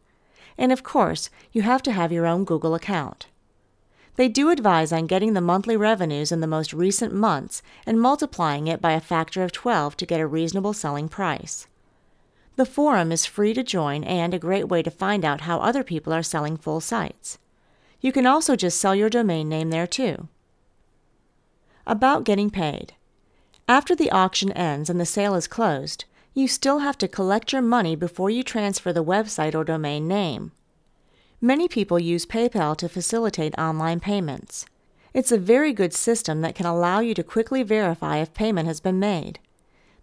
And 0.57 0.71
of 0.71 0.85
course, 0.85 1.31
you 1.51 1.62
have 1.62 1.83
to 1.83 1.90
have 1.90 2.12
your 2.12 2.27
own 2.27 2.45
Google 2.45 2.77
account. 2.77 3.27
They 4.14 4.29
do 4.29 4.51
advise 4.51 4.93
on 4.93 5.09
getting 5.09 5.33
the 5.33 5.40
monthly 5.40 5.77
revenues 5.77 6.31
in 6.31 6.38
the 6.38 6.47
most 6.47 6.73
recent 6.73 7.12
months 7.12 7.61
and 7.85 8.01
multiplying 8.01 8.69
it 8.69 8.81
by 8.81 8.93
a 8.93 9.01
factor 9.01 9.43
of 9.43 9.51
12 9.51 9.97
to 9.97 10.07
get 10.07 10.21
a 10.21 10.29
reasonable 10.29 10.75
selling 10.75 11.09
price. 11.09 11.66
The 12.61 12.66
forum 12.66 13.11
is 13.11 13.25
free 13.25 13.55
to 13.55 13.62
join 13.62 14.05
and 14.05 14.35
a 14.35 14.38
great 14.38 14.68
way 14.68 14.83
to 14.83 14.90
find 14.90 15.25
out 15.25 15.40
how 15.49 15.61
other 15.61 15.83
people 15.83 16.12
are 16.12 16.23
selling 16.23 16.59
full 16.59 16.83
sites. 16.83 17.38
You 18.03 18.12
can 18.12 18.27
also 18.27 18.55
just 18.55 18.79
sell 18.79 18.94
your 18.94 19.09
domain 19.09 19.49
name 19.49 19.70
there 19.70 19.87
too. 19.87 20.29
About 21.87 22.25
getting 22.25 22.51
paid. 22.51 22.92
After 23.66 23.96
the 23.96 24.11
auction 24.11 24.53
ends 24.53 24.90
and 24.90 25.01
the 25.01 25.07
sale 25.07 25.35
is 25.35 25.46
closed, 25.46 26.05
you 26.35 26.46
still 26.46 26.81
have 26.81 26.99
to 26.99 27.09
collect 27.09 27.55
your 27.55 27.62
money 27.62 27.96
before 27.96 28.29
you 28.29 28.42
transfer 28.42 28.92
the 28.92 29.03
website 29.03 29.55
or 29.55 29.64
domain 29.64 30.07
name. 30.07 30.53
Many 31.40 31.66
people 31.66 31.99
use 31.99 32.27
PayPal 32.27 32.77
to 32.77 32.90
facilitate 32.90 33.59
online 33.59 34.01
payments. 34.01 34.66
It's 35.14 35.33
a 35.33 35.38
very 35.38 35.73
good 35.73 35.94
system 35.94 36.42
that 36.42 36.57
can 36.57 36.66
allow 36.66 37.01
you 37.01 37.14
to 37.14 37.23
quickly 37.23 37.62
verify 37.62 38.18
if 38.18 38.35
payment 38.35 38.68
has 38.68 38.81
been 38.81 39.01
made. 39.01 39.38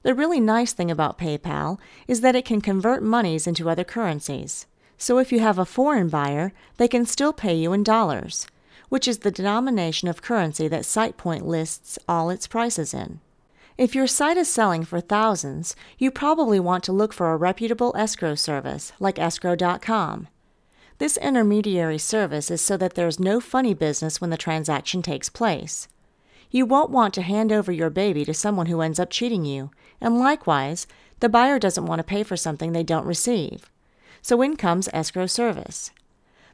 The 0.08 0.16
really 0.16 0.40
nice 0.40 0.72
thing 0.72 0.90
about 0.90 1.18
PayPal 1.18 1.80
is 2.08 2.22
that 2.22 2.34
it 2.34 2.46
can 2.46 2.62
convert 2.62 3.04
monies 3.04 3.46
into 3.46 3.70
other 3.70 3.84
currencies. 3.84 4.66
So 4.98 5.20
if 5.20 5.34
you 5.34 5.42
have 5.42 5.60
a 5.60 5.66
foreign 5.66 6.08
buyer, 6.08 6.54
they 6.78 6.88
can 6.88 7.06
still 7.06 7.34
pay 7.34 7.54
you 7.54 7.74
in 7.74 7.84
dollars, 7.84 8.48
which 8.88 9.06
is 9.06 9.18
the 9.18 9.32
denomination 9.32 10.08
of 10.08 10.22
currency 10.22 10.70
that 10.70 10.84
SitePoint 10.84 11.42
lists 11.42 12.00
all 12.08 12.30
its 12.30 12.48
prices 12.48 12.94
in. 12.94 13.20
If 13.78 13.96
your 13.96 14.08
site 14.08 14.38
is 14.38 14.48
selling 14.48 14.86
for 14.86 15.02
thousands, 15.02 15.76
you 15.98 16.10
probably 16.10 16.58
want 16.62 16.86
to 16.86 16.94
look 16.94 17.12
for 17.12 17.34
a 17.34 17.36
reputable 17.36 17.94
escrow 17.98 18.36
service 18.36 18.94
like 19.02 19.18
escrow.com. 19.18 20.30
This 21.00 21.18
intermediary 21.18 21.98
service 21.98 22.50
is 22.50 22.62
so 22.62 22.78
that 22.78 22.94
there's 22.94 23.20
no 23.20 23.42
funny 23.42 23.74
business 23.74 24.22
when 24.22 24.30
the 24.30 24.38
transaction 24.38 25.02
takes 25.02 25.28
place. 25.28 25.90
You 26.50 26.66
won't 26.66 26.92
want 26.92 27.14
to 27.16 27.22
hand 27.22 27.52
over 27.52 27.74
your 27.74 27.90
baby 27.90 28.24
to 28.24 28.34
someone 28.34 28.68
who 28.68 28.80
ends 28.80 29.02
up 29.02 29.10
cheating 29.10 29.44
you, 29.44 29.70
and 30.00 30.18
likewise, 30.20 30.88
the 31.20 31.30
buyer 31.30 31.60
doesn't 31.60 31.86
want 31.86 32.00
to 32.00 32.04
pay 32.04 32.24
for 32.24 32.38
something 32.38 32.72
they 32.72 32.84
don't 32.84 33.06
receive. 33.06 33.70
So 34.22 34.42
in 34.42 34.56
comes 34.56 34.90
escrow 34.94 35.26
service. 35.26 35.92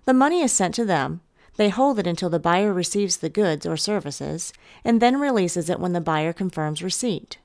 The 0.05 0.13
money 0.13 0.41
is 0.41 0.51
sent 0.51 0.75
to 0.75 0.85
them, 0.85 1.21
they 1.55 1.69
hold 1.69 1.99
it 1.99 2.07
until 2.07 2.29
the 2.29 2.39
buyer 2.39 2.73
receives 2.73 3.17
the 3.17 3.29
goods 3.29 3.65
or 3.65 3.77
services, 3.77 4.53
and 4.83 5.01
then 5.01 5.19
releases 5.19 5.69
it 5.69 5.79
when 5.79 5.93
the 5.93 6.01
buyer 6.01 6.33
confirms 6.33 6.81
receipt. 6.81 7.37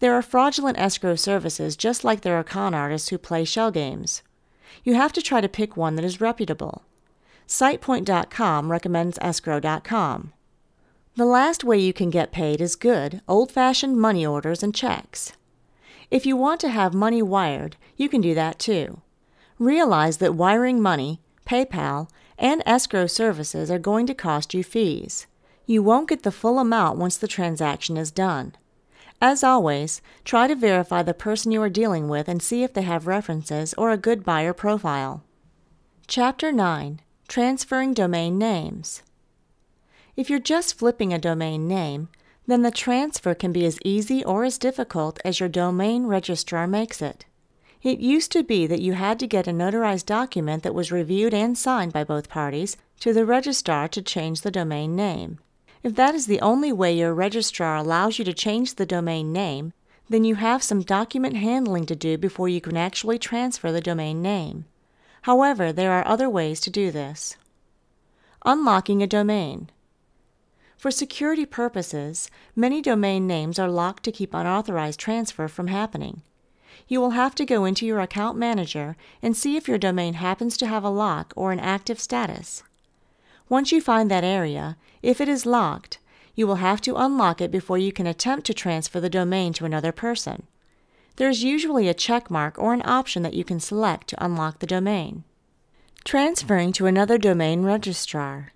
There 0.00 0.14
are 0.14 0.22
fraudulent 0.22 0.78
escrow 0.78 1.14
services 1.14 1.76
just 1.76 2.04
like 2.04 2.22
there 2.22 2.36
are 2.36 2.44
con 2.44 2.74
artists 2.74 3.10
who 3.10 3.18
play 3.18 3.44
shell 3.44 3.70
games. 3.70 4.22
You 4.82 4.94
have 4.94 5.12
to 5.12 5.22
try 5.22 5.40
to 5.40 5.48
pick 5.48 5.76
one 5.76 5.94
that 5.96 6.04
is 6.04 6.20
reputable. 6.20 6.84
SitePoint.com 7.46 8.70
recommends 8.70 9.18
escrow.com. 9.18 10.32
The 11.20 11.26
last 11.26 11.64
way 11.64 11.78
you 11.78 11.92
can 11.92 12.08
get 12.08 12.32
paid 12.32 12.62
is 12.62 12.76
good, 12.76 13.20
old 13.28 13.52
fashioned 13.52 14.00
money 14.00 14.24
orders 14.24 14.62
and 14.62 14.74
checks. 14.74 15.34
If 16.10 16.24
you 16.24 16.34
want 16.34 16.60
to 16.60 16.70
have 16.70 16.94
money 16.94 17.20
wired, 17.20 17.76
you 17.94 18.08
can 18.08 18.22
do 18.22 18.34
that 18.34 18.58
too. 18.58 19.02
Realize 19.58 20.16
that 20.16 20.34
wiring 20.34 20.80
money, 20.80 21.20
PayPal, 21.44 22.08
and 22.38 22.62
escrow 22.64 23.06
services 23.06 23.70
are 23.70 23.78
going 23.78 24.06
to 24.06 24.14
cost 24.14 24.54
you 24.54 24.64
fees. 24.64 25.26
You 25.66 25.82
won't 25.82 26.08
get 26.08 26.22
the 26.22 26.32
full 26.32 26.58
amount 26.58 26.96
once 26.96 27.18
the 27.18 27.28
transaction 27.28 27.98
is 27.98 28.10
done. 28.10 28.54
As 29.20 29.44
always, 29.44 30.00
try 30.24 30.46
to 30.46 30.54
verify 30.54 31.02
the 31.02 31.12
person 31.12 31.52
you 31.52 31.60
are 31.60 31.68
dealing 31.68 32.08
with 32.08 32.28
and 32.28 32.42
see 32.42 32.62
if 32.62 32.72
they 32.72 32.80
have 32.80 33.06
references 33.06 33.74
or 33.74 33.90
a 33.90 33.98
good 33.98 34.24
buyer 34.24 34.54
profile. 34.54 35.22
Chapter 36.06 36.50
9 36.50 37.02
Transferring 37.28 37.92
Domain 37.92 38.38
Names 38.38 39.02
If 40.20 40.28
you're 40.28 40.38
just 40.38 40.78
flipping 40.78 41.14
a 41.14 41.18
domain 41.18 41.66
name, 41.66 42.10
then 42.46 42.60
the 42.60 42.70
transfer 42.70 43.34
can 43.34 43.52
be 43.52 43.64
as 43.64 43.78
easy 43.86 44.22
or 44.22 44.44
as 44.44 44.58
difficult 44.58 45.18
as 45.24 45.40
your 45.40 45.48
domain 45.48 46.04
registrar 46.04 46.66
makes 46.66 47.00
it. 47.00 47.24
It 47.82 48.00
used 48.00 48.30
to 48.32 48.42
be 48.42 48.66
that 48.66 48.82
you 48.82 48.92
had 48.92 49.18
to 49.20 49.26
get 49.26 49.48
a 49.48 49.50
notarized 49.50 50.04
document 50.04 50.62
that 50.62 50.74
was 50.74 50.92
reviewed 50.92 51.32
and 51.32 51.56
signed 51.56 51.94
by 51.94 52.04
both 52.04 52.28
parties 52.28 52.76
to 52.98 53.14
the 53.14 53.24
registrar 53.24 53.88
to 53.88 54.02
change 54.02 54.42
the 54.42 54.50
domain 54.50 54.94
name. 54.94 55.38
If 55.82 55.94
that 55.94 56.14
is 56.14 56.26
the 56.26 56.42
only 56.42 56.70
way 56.70 56.92
your 56.92 57.14
registrar 57.14 57.76
allows 57.76 58.18
you 58.18 58.26
to 58.26 58.34
change 58.34 58.74
the 58.74 58.84
domain 58.84 59.32
name, 59.32 59.72
then 60.10 60.24
you 60.24 60.34
have 60.34 60.62
some 60.62 60.82
document 60.82 61.38
handling 61.38 61.86
to 61.86 61.96
do 61.96 62.18
before 62.18 62.50
you 62.50 62.60
can 62.60 62.76
actually 62.76 63.18
transfer 63.18 63.72
the 63.72 63.80
domain 63.80 64.20
name. 64.20 64.66
However, 65.22 65.72
there 65.72 65.92
are 65.92 66.06
other 66.06 66.28
ways 66.28 66.60
to 66.60 66.68
do 66.68 66.90
this. 66.90 67.38
Unlocking 68.44 69.02
a 69.02 69.06
domain. 69.06 69.70
For 70.80 70.90
security 70.90 71.46
purposes, 71.46 72.30
many 72.56 72.82
domain 72.82 73.26
names 73.26 73.58
are 73.58 73.70
locked 73.70 74.02
to 74.04 74.12
keep 74.12 74.34
unauthorized 74.34 74.98
transfer 74.98 75.46
from 75.46 75.68
happening 75.68 76.22
you 76.90 77.00
will 77.00 77.10
have 77.10 77.36
to 77.36 77.46
go 77.46 77.64
into 77.64 77.86
your 77.86 78.00
account 78.00 78.36
manager 78.36 78.96
and 79.22 79.36
see 79.36 79.56
if 79.56 79.68
your 79.68 79.78
domain 79.78 80.14
happens 80.14 80.56
to 80.56 80.66
have 80.66 80.82
a 80.82 80.90
lock 80.90 81.32
or 81.36 81.52
an 81.52 81.60
active 81.60 82.00
status. 82.00 82.64
Once 83.48 83.70
you 83.70 83.80
find 83.80 84.10
that 84.10 84.24
area, 84.24 84.76
if 85.00 85.20
it 85.20 85.28
is 85.28 85.46
locked, 85.46 85.98
you 86.34 86.48
will 86.48 86.56
have 86.56 86.80
to 86.80 86.96
unlock 86.96 87.40
it 87.40 87.52
before 87.52 87.78
you 87.78 87.92
can 87.92 88.08
attempt 88.08 88.44
to 88.46 88.52
transfer 88.52 88.98
the 88.98 89.08
domain 89.08 89.52
to 89.52 89.64
another 89.64 89.92
person. 89.92 90.48
There 91.14 91.28
is 91.28 91.44
usually 91.44 91.88
a 91.88 91.94
check 91.94 92.28
mark 92.28 92.58
or 92.58 92.72
an 92.72 92.82
option 92.84 93.22
that 93.22 93.34
you 93.34 93.44
can 93.44 93.60
select 93.60 94.08
to 94.08 94.24
unlock 94.24 94.58
the 94.58 94.66
domain. 94.66 95.22
Transferring 96.04 96.72
to 96.72 96.86
another 96.86 97.18
domain 97.18 97.62
registrar. 97.62 98.52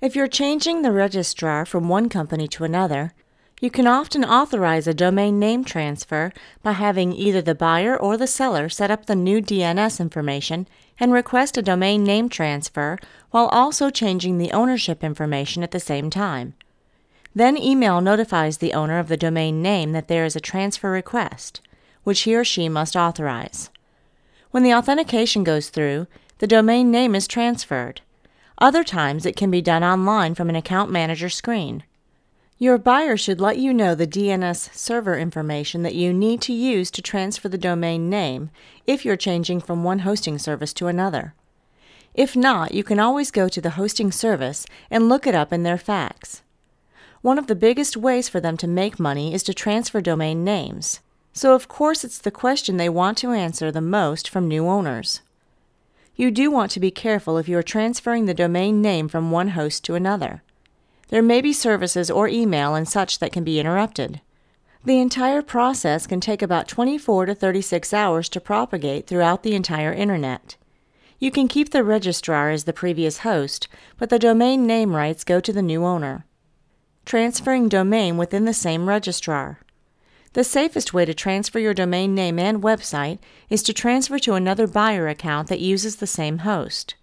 If 0.00 0.14
you're 0.14 0.28
changing 0.28 0.82
the 0.82 0.92
registrar 0.92 1.64
from 1.64 1.88
one 1.88 2.08
company 2.08 2.46
to 2.48 2.64
another, 2.64 3.14
you 3.60 3.70
can 3.70 3.86
often 3.86 4.22
authorize 4.22 4.86
a 4.86 4.92
domain 4.92 5.38
name 5.38 5.64
transfer 5.64 6.32
by 6.62 6.72
having 6.72 7.14
either 7.14 7.40
the 7.40 7.54
buyer 7.54 7.96
or 7.96 8.18
the 8.18 8.26
seller 8.26 8.68
set 8.68 8.90
up 8.90 9.06
the 9.06 9.16
new 9.16 9.40
DNS 9.40 9.98
information 9.98 10.68
and 11.00 11.12
request 11.12 11.56
a 11.56 11.62
domain 11.62 12.04
name 12.04 12.28
transfer 12.28 12.98
while 13.30 13.46
also 13.46 13.88
changing 13.88 14.36
the 14.36 14.52
ownership 14.52 15.02
information 15.02 15.62
at 15.62 15.70
the 15.70 15.80
same 15.80 16.10
time. 16.10 16.52
Then 17.34 17.56
email 17.56 18.02
notifies 18.02 18.58
the 18.58 18.74
owner 18.74 18.98
of 18.98 19.08
the 19.08 19.16
domain 19.16 19.62
name 19.62 19.92
that 19.92 20.08
there 20.08 20.26
is 20.26 20.36
a 20.36 20.40
transfer 20.40 20.90
request, 20.90 21.62
which 22.04 22.20
he 22.22 22.34
or 22.34 22.44
she 22.44 22.68
must 22.68 22.96
authorize. 22.96 23.70
When 24.50 24.62
the 24.62 24.74
authentication 24.74 25.44
goes 25.44 25.70
through, 25.70 26.06
the 26.38 26.46
domain 26.46 26.90
name 26.90 27.14
is 27.14 27.26
transferred. 27.26 28.02
Other 28.58 28.82
times 28.82 29.26
it 29.26 29.36
can 29.36 29.50
be 29.50 29.60
done 29.60 29.84
online 29.84 30.34
from 30.34 30.48
an 30.48 30.56
account 30.56 30.90
manager 30.90 31.28
screen. 31.28 31.84
Your 32.58 32.78
buyer 32.78 33.18
should 33.18 33.38
let 33.38 33.58
you 33.58 33.74
know 33.74 33.94
the 33.94 34.06
DNS 34.06 34.74
server 34.74 35.18
information 35.18 35.82
that 35.82 35.94
you 35.94 36.14
need 36.14 36.40
to 36.42 36.54
use 36.54 36.90
to 36.92 37.02
transfer 37.02 37.50
the 37.50 37.58
domain 37.58 38.08
name 38.08 38.48
if 38.86 39.04
you're 39.04 39.16
changing 39.16 39.60
from 39.60 39.84
one 39.84 40.00
hosting 40.00 40.38
service 40.38 40.72
to 40.74 40.86
another. 40.86 41.34
If 42.14 42.34
not, 42.34 42.72
you 42.72 42.82
can 42.82 42.98
always 42.98 43.30
go 43.30 43.46
to 43.46 43.60
the 43.60 43.76
hosting 43.76 44.10
service 44.10 44.64
and 44.90 45.06
look 45.06 45.26
it 45.26 45.34
up 45.34 45.52
in 45.52 45.62
their 45.62 45.76
FAQs. 45.76 46.40
One 47.20 47.38
of 47.38 47.48
the 47.48 47.54
biggest 47.54 47.94
ways 47.94 48.26
for 48.26 48.40
them 48.40 48.56
to 48.56 48.66
make 48.66 48.98
money 48.98 49.34
is 49.34 49.42
to 49.42 49.52
transfer 49.52 50.00
domain 50.00 50.44
names, 50.44 51.00
so 51.34 51.54
of 51.54 51.68
course 51.68 52.04
it's 52.04 52.18
the 52.18 52.30
question 52.30 52.78
they 52.78 52.88
want 52.88 53.18
to 53.18 53.32
answer 53.32 53.70
the 53.70 53.82
most 53.82 54.30
from 54.30 54.48
new 54.48 54.66
owners. 54.66 55.20
You 56.16 56.30
do 56.30 56.50
want 56.50 56.70
to 56.70 56.80
be 56.80 56.90
careful 56.90 57.36
if 57.36 57.46
you 57.46 57.58
are 57.58 57.62
transferring 57.62 58.24
the 58.24 58.32
domain 58.32 58.80
name 58.80 59.06
from 59.06 59.30
one 59.30 59.48
host 59.48 59.84
to 59.84 59.94
another. 59.94 60.42
There 61.08 61.22
may 61.22 61.42
be 61.42 61.52
services 61.52 62.10
or 62.10 62.26
email 62.26 62.74
and 62.74 62.88
such 62.88 63.18
that 63.18 63.32
can 63.32 63.44
be 63.44 63.60
interrupted. 63.60 64.22
The 64.82 64.98
entire 64.98 65.42
process 65.42 66.06
can 66.06 66.20
take 66.20 66.40
about 66.40 66.68
24 66.68 67.26
to 67.26 67.34
36 67.34 67.92
hours 67.92 68.30
to 68.30 68.40
propagate 68.40 69.06
throughout 69.06 69.42
the 69.42 69.54
entire 69.54 69.92
Internet. 69.92 70.56
You 71.18 71.30
can 71.30 71.48
keep 71.48 71.70
the 71.70 71.84
registrar 71.84 72.50
as 72.50 72.64
the 72.64 72.72
previous 72.72 73.18
host, 73.18 73.68
but 73.98 74.08
the 74.08 74.18
domain 74.18 74.66
name 74.66 74.96
rights 74.96 75.22
go 75.22 75.38
to 75.40 75.52
the 75.52 75.62
new 75.62 75.84
owner. 75.84 76.24
Transferring 77.04 77.68
domain 77.68 78.16
within 78.16 78.46
the 78.46 78.54
same 78.54 78.88
registrar. 78.88 79.60
The 80.36 80.44
safest 80.44 80.92
way 80.92 81.06
to 81.06 81.14
transfer 81.14 81.58
your 81.58 81.72
domain 81.72 82.14
name 82.14 82.38
and 82.38 82.62
website 82.62 83.20
is 83.48 83.62
to 83.62 83.72
transfer 83.72 84.18
to 84.18 84.34
another 84.34 84.66
buyer 84.66 85.08
account 85.08 85.48
that 85.48 85.60
uses 85.60 85.96
the 85.96 86.06
same 86.06 86.40
host. 86.40 86.94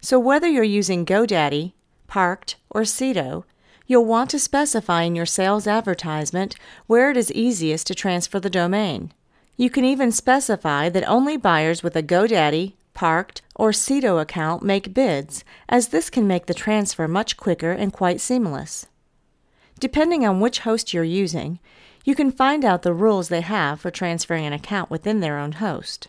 So 0.00 0.18
whether 0.18 0.48
you're 0.48 0.64
using 0.64 1.04
GoDaddy, 1.04 1.74
Parked, 2.06 2.56
or 2.70 2.84
Sedo, 2.84 3.44
you'll 3.86 4.06
want 4.06 4.30
to 4.30 4.38
specify 4.38 5.02
in 5.02 5.14
your 5.14 5.26
sales 5.26 5.66
advertisement 5.66 6.56
where 6.86 7.10
it 7.10 7.18
is 7.18 7.30
easiest 7.32 7.86
to 7.88 7.94
transfer 7.94 8.40
the 8.40 8.48
domain. 8.48 9.12
You 9.58 9.68
can 9.68 9.84
even 9.84 10.10
specify 10.10 10.88
that 10.88 11.06
only 11.06 11.36
buyers 11.36 11.82
with 11.82 11.94
a 11.94 12.02
GoDaddy, 12.02 12.72
Parked, 12.94 13.42
or 13.54 13.70
Sedo 13.70 14.18
account 14.18 14.62
make 14.62 14.94
bids, 14.94 15.44
as 15.68 15.88
this 15.88 16.08
can 16.08 16.26
make 16.26 16.46
the 16.46 16.54
transfer 16.54 17.06
much 17.06 17.36
quicker 17.36 17.70
and 17.70 17.92
quite 17.92 18.18
seamless. 18.18 18.86
Depending 19.78 20.26
on 20.26 20.40
which 20.40 20.60
host 20.60 20.94
you're 20.94 21.04
using, 21.04 21.60
you 22.08 22.14
can 22.14 22.32
find 22.32 22.64
out 22.64 22.80
the 22.80 22.94
rules 22.94 23.28
they 23.28 23.42
have 23.42 23.78
for 23.78 23.90
transferring 23.90 24.46
an 24.46 24.52
account 24.54 24.90
within 24.90 25.20
their 25.20 25.36
own 25.36 25.52
host. 25.52 26.08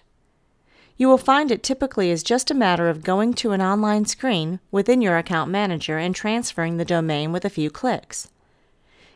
You 0.95 1.09
will 1.09 1.17
find 1.17 1.51
it 1.51 1.62
typically 1.62 2.09
is 2.09 2.23
just 2.23 2.49
a 2.49 2.53
matter 2.53 2.88
of 2.88 3.03
going 3.03 3.33
to 3.33 3.51
an 3.51 3.62
online 3.62 4.05
screen 4.05 4.62
within 4.71 5.01
your 5.01 5.17
account 5.17 5.51
manager 5.51 5.97
and 5.97 6.15
transferring 6.15 6.77
the 6.77 6.85
domain 6.85 7.33
with 7.33 7.43
a 7.43 7.49
few 7.49 7.69
clicks. 7.69 8.29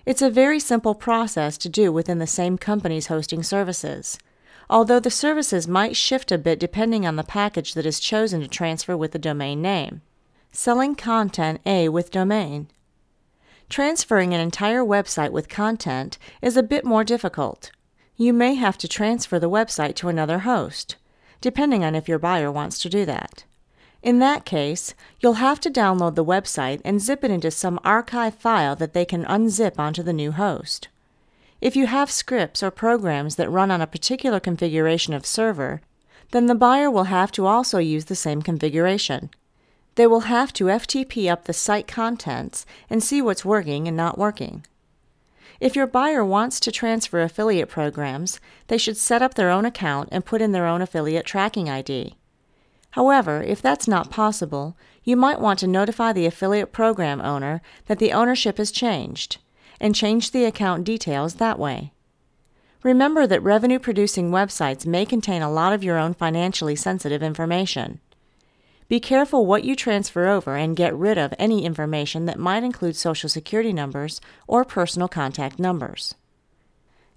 It's 0.06 0.22
a 0.22 0.30
very 0.30 0.60
simple 0.60 0.94
process 0.94 1.58
to 1.60 1.70
do 1.70 1.90
within 1.90 2.20
the 2.20 2.28
same 2.28 2.58
company's 2.58 3.08
hosting 3.08 3.44
services, 3.44 4.20
although 4.70 5.00
the 5.00 5.10
services 5.10 5.66
might 5.70 5.96
shift 5.96 6.34
a 6.34 6.38
bit 6.38 6.60
depending 6.60 7.08
on 7.08 7.16
the 7.16 7.24
package 7.24 7.76
that 7.76 7.86
is 7.86 8.02
chosen 8.02 8.42
to 8.42 8.48
transfer 8.50 8.98
with 8.98 9.14
the 9.14 9.20
domain 9.20 9.62
name. 9.62 10.02
Selling 10.52 10.96
content 10.96 11.62
A 11.66 11.88
with 11.88 12.12
domain. 12.12 12.68
Transferring 13.74 14.36
an 14.36 14.40
entire 14.40 14.84
website 14.84 15.32
with 15.32 15.50
content 15.50 16.20
is 16.44 16.56
a 16.56 16.62
bit 16.62 16.86
more 16.86 17.04
difficult. 17.04 17.72
You 18.16 18.32
may 18.32 18.54
have 18.54 18.78
to 18.78 18.88
transfer 18.88 19.40
the 19.40 19.50
website 19.50 19.96
to 19.96 20.10
another 20.10 20.40
host 20.46 20.98
depending 21.42 21.84
on 21.84 21.96
if 21.96 22.08
your 22.08 22.20
buyer 22.20 22.52
wants 22.52 22.80
to 22.84 22.88
do 22.88 23.04
that. 23.06 23.46
In 24.04 24.20
that 24.20 24.46
case, 24.46 24.94
you'll 25.20 25.42
have 25.42 25.60
to 25.62 25.72
download 25.72 26.14
the 26.14 26.24
website 26.24 26.82
and 26.86 27.02
zip 27.02 27.24
it 27.24 27.32
into 27.32 27.50
some 27.50 27.80
archive 27.84 28.36
file 28.36 28.76
that 28.76 28.94
they 28.94 29.06
can 29.06 29.26
unzip 29.26 29.80
onto 29.80 30.04
the 30.04 30.14
new 30.14 30.34
host. 30.34 30.90
If 31.60 31.76
you 31.76 31.88
have 31.88 32.12
scripts 32.12 32.62
or 32.62 32.70
programs 32.70 33.38
that 33.38 33.50
run 33.50 33.72
on 33.72 33.82
a 33.82 33.88
particular 33.88 34.40
configuration 34.40 35.16
of 35.16 35.26
server, 35.26 35.82
then 36.30 36.46
the 36.46 36.54
buyer 36.54 36.92
will 36.92 37.06
have 37.06 37.32
to 37.32 37.48
also 37.48 37.80
use 37.80 38.06
the 38.06 38.16
same 38.16 38.44
configuration. 38.44 39.32
They 39.96 40.08
will 40.08 40.22
have 40.22 40.52
to 40.54 40.66
FTP 40.66 41.32
up 41.32 41.46
the 41.46 41.54
site 41.54 41.88
contents 41.88 42.66
and 42.90 43.04
see 43.04 43.22
what's 43.22 43.46
working 43.46 43.88
and 43.88 43.96
not 43.96 44.18
working. 44.18 44.66
If 45.60 45.76
your 45.76 45.88
buyer 45.88 46.26
wants 46.26 46.60
to 46.62 46.72
transfer 46.72 47.22
affiliate 47.22 47.70
programs, 47.70 48.40
they 48.68 48.78
should 48.78 48.98
set 48.98 49.22
up 49.22 49.36
their 49.36 49.50
own 49.50 49.66
account 49.66 50.10
and 50.12 50.26
put 50.26 50.42
in 50.42 50.52
their 50.52 50.66
own 50.66 50.82
affiliate 50.82 51.26
tracking 51.26 51.70
ID. 51.70 52.16
However, 52.92 53.42
if 53.42 53.62
that's 53.62 53.88
not 53.88 54.10
possible, 54.10 54.76
you 55.04 55.16
might 55.16 55.40
want 55.40 55.60
to 55.60 55.68
notify 55.68 56.12
the 56.12 56.26
affiliate 56.26 56.72
program 56.72 57.22
owner 57.22 57.62
that 57.88 58.00
the 58.00 58.14
ownership 58.14 58.58
has 58.58 58.72
changed 58.72 59.38
and 59.80 59.96
change 59.96 60.32
the 60.32 60.46
account 60.46 60.84
details 60.84 61.36
that 61.36 61.60
way. 61.60 61.92
Remember 62.84 63.26
that 63.26 63.42
revenue 63.42 63.80
producing 63.80 64.32
websites 64.32 64.86
may 64.86 65.06
contain 65.06 65.42
a 65.42 65.52
lot 65.52 65.74
of 65.74 65.84
your 65.84 65.98
own 65.98 66.14
financially 66.14 66.76
sensitive 66.76 67.24
information. 67.24 68.00
Be 68.88 69.00
careful 69.00 69.46
what 69.46 69.64
you 69.64 69.76
transfer 69.76 70.28
over 70.28 70.56
and 70.56 70.76
get 70.76 70.96
rid 70.96 71.18
of 71.18 71.34
any 71.40 71.66
information 71.66 72.26
that 72.26 72.40
might 72.40 72.64
include 72.64 72.96
Social 72.96 73.30
Security 73.30 73.74
numbers 73.74 74.20
or 74.48 74.66
personal 74.66 75.08
contact 75.08 75.58
numbers. 75.58 76.16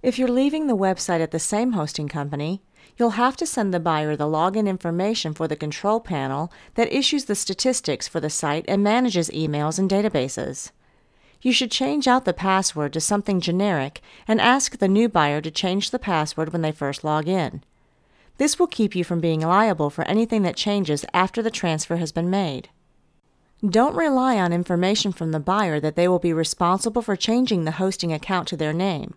If 0.01 0.17
you're 0.17 0.29
leaving 0.29 0.67
the 0.67 0.77
website 0.77 1.21
at 1.21 1.31
the 1.31 1.39
same 1.39 1.73
hosting 1.73 2.07
company, 2.07 2.61
you'll 2.97 3.11
have 3.11 3.35
to 3.37 3.45
send 3.45 3.73
the 3.73 3.79
buyer 3.79 4.15
the 4.15 4.25
login 4.25 4.67
information 4.67 5.33
for 5.33 5.47
the 5.47 5.55
control 5.55 5.99
panel 5.99 6.51
that 6.75 6.95
issues 6.95 7.25
the 7.25 7.35
statistics 7.35 8.07
for 8.07 8.19
the 8.19 8.29
site 8.29 8.65
and 8.67 8.83
manages 8.83 9.29
emails 9.31 9.77
and 9.77 9.89
databases. 9.89 10.71
You 11.41 11.51
should 11.51 11.71
change 11.71 12.07
out 12.07 12.25
the 12.25 12.33
password 12.33 12.93
to 12.93 13.01
something 13.01 13.39
generic 13.39 14.01
and 14.27 14.41
ask 14.41 14.77
the 14.77 14.87
new 14.87 15.09
buyer 15.09 15.41
to 15.41 15.51
change 15.51 15.91
the 15.91 15.99
password 15.99 16.53
when 16.53 16.61
they 16.61 16.71
first 16.71 17.03
log 17.03 17.27
in. 17.27 17.63
This 18.37 18.59
will 18.59 18.67
keep 18.67 18.95
you 18.95 19.03
from 19.03 19.19
being 19.19 19.41
liable 19.41 19.89
for 19.89 20.07
anything 20.07 20.43
that 20.43 20.55
changes 20.55 21.05
after 21.13 21.41
the 21.41 21.51
transfer 21.51 21.97
has 21.97 22.11
been 22.11 22.29
made. 22.29 22.69
Don't 23.67 23.95
rely 23.95 24.37
on 24.37 24.53
information 24.53 25.11
from 25.11 25.31
the 25.31 25.39
buyer 25.39 25.79
that 25.79 25.95
they 25.95 26.07
will 26.07 26.19
be 26.19 26.33
responsible 26.33 27.01
for 27.01 27.15
changing 27.15 27.65
the 27.65 27.71
hosting 27.71 28.13
account 28.13 28.47
to 28.49 28.57
their 28.57 28.73
name. 28.73 29.15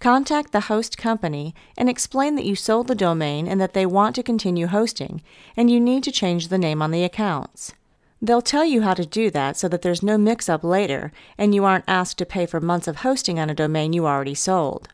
Contact 0.00 0.50
the 0.50 0.62
host 0.62 0.98
company 0.98 1.54
and 1.78 1.88
explain 1.88 2.34
that 2.34 2.44
you 2.44 2.56
sold 2.56 2.88
the 2.88 2.96
domain 2.96 3.46
and 3.46 3.60
that 3.60 3.72
they 3.72 3.86
want 3.86 4.16
to 4.16 4.24
continue 4.24 4.66
hosting, 4.66 5.22
and 5.56 5.70
you 5.70 5.78
need 5.78 6.02
to 6.02 6.10
change 6.10 6.48
the 6.48 6.58
name 6.58 6.82
on 6.82 6.90
the 6.90 7.04
accounts. 7.04 7.72
They'll 8.20 8.42
tell 8.42 8.64
you 8.64 8.82
how 8.82 8.94
to 8.94 9.06
do 9.06 9.30
that 9.30 9.56
so 9.56 9.68
that 9.68 9.82
there's 9.82 10.02
no 10.02 10.18
mix 10.18 10.48
up 10.48 10.64
later 10.64 11.12
and 11.38 11.54
you 11.54 11.64
aren't 11.64 11.84
asked 11.86 12.18
to 12.18 12.26
pay 12.26 12.46
for 12.46 12.60
months 12.60 12.88
of 12.88 12.96
hosting 12.96 13.38
on 13.38 13.50
a 13.50 13.54
domain 13.54 13.92
you 13.92 14.06
already 14.06 14.34
sold. 14.34 14.88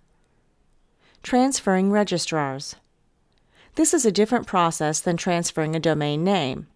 Transferring 1.22 1.90
registrars. 1.90 2.76
This 3.80 3.94
is 3.94 4.04
a 4.04 4.12
different 4.12 4.46
process 4.46 5.00
than 5.00 5.16
transferring 5.16 5.74
a 5.74 5.80
domain 5.80 6.22
name. 6.22 6.66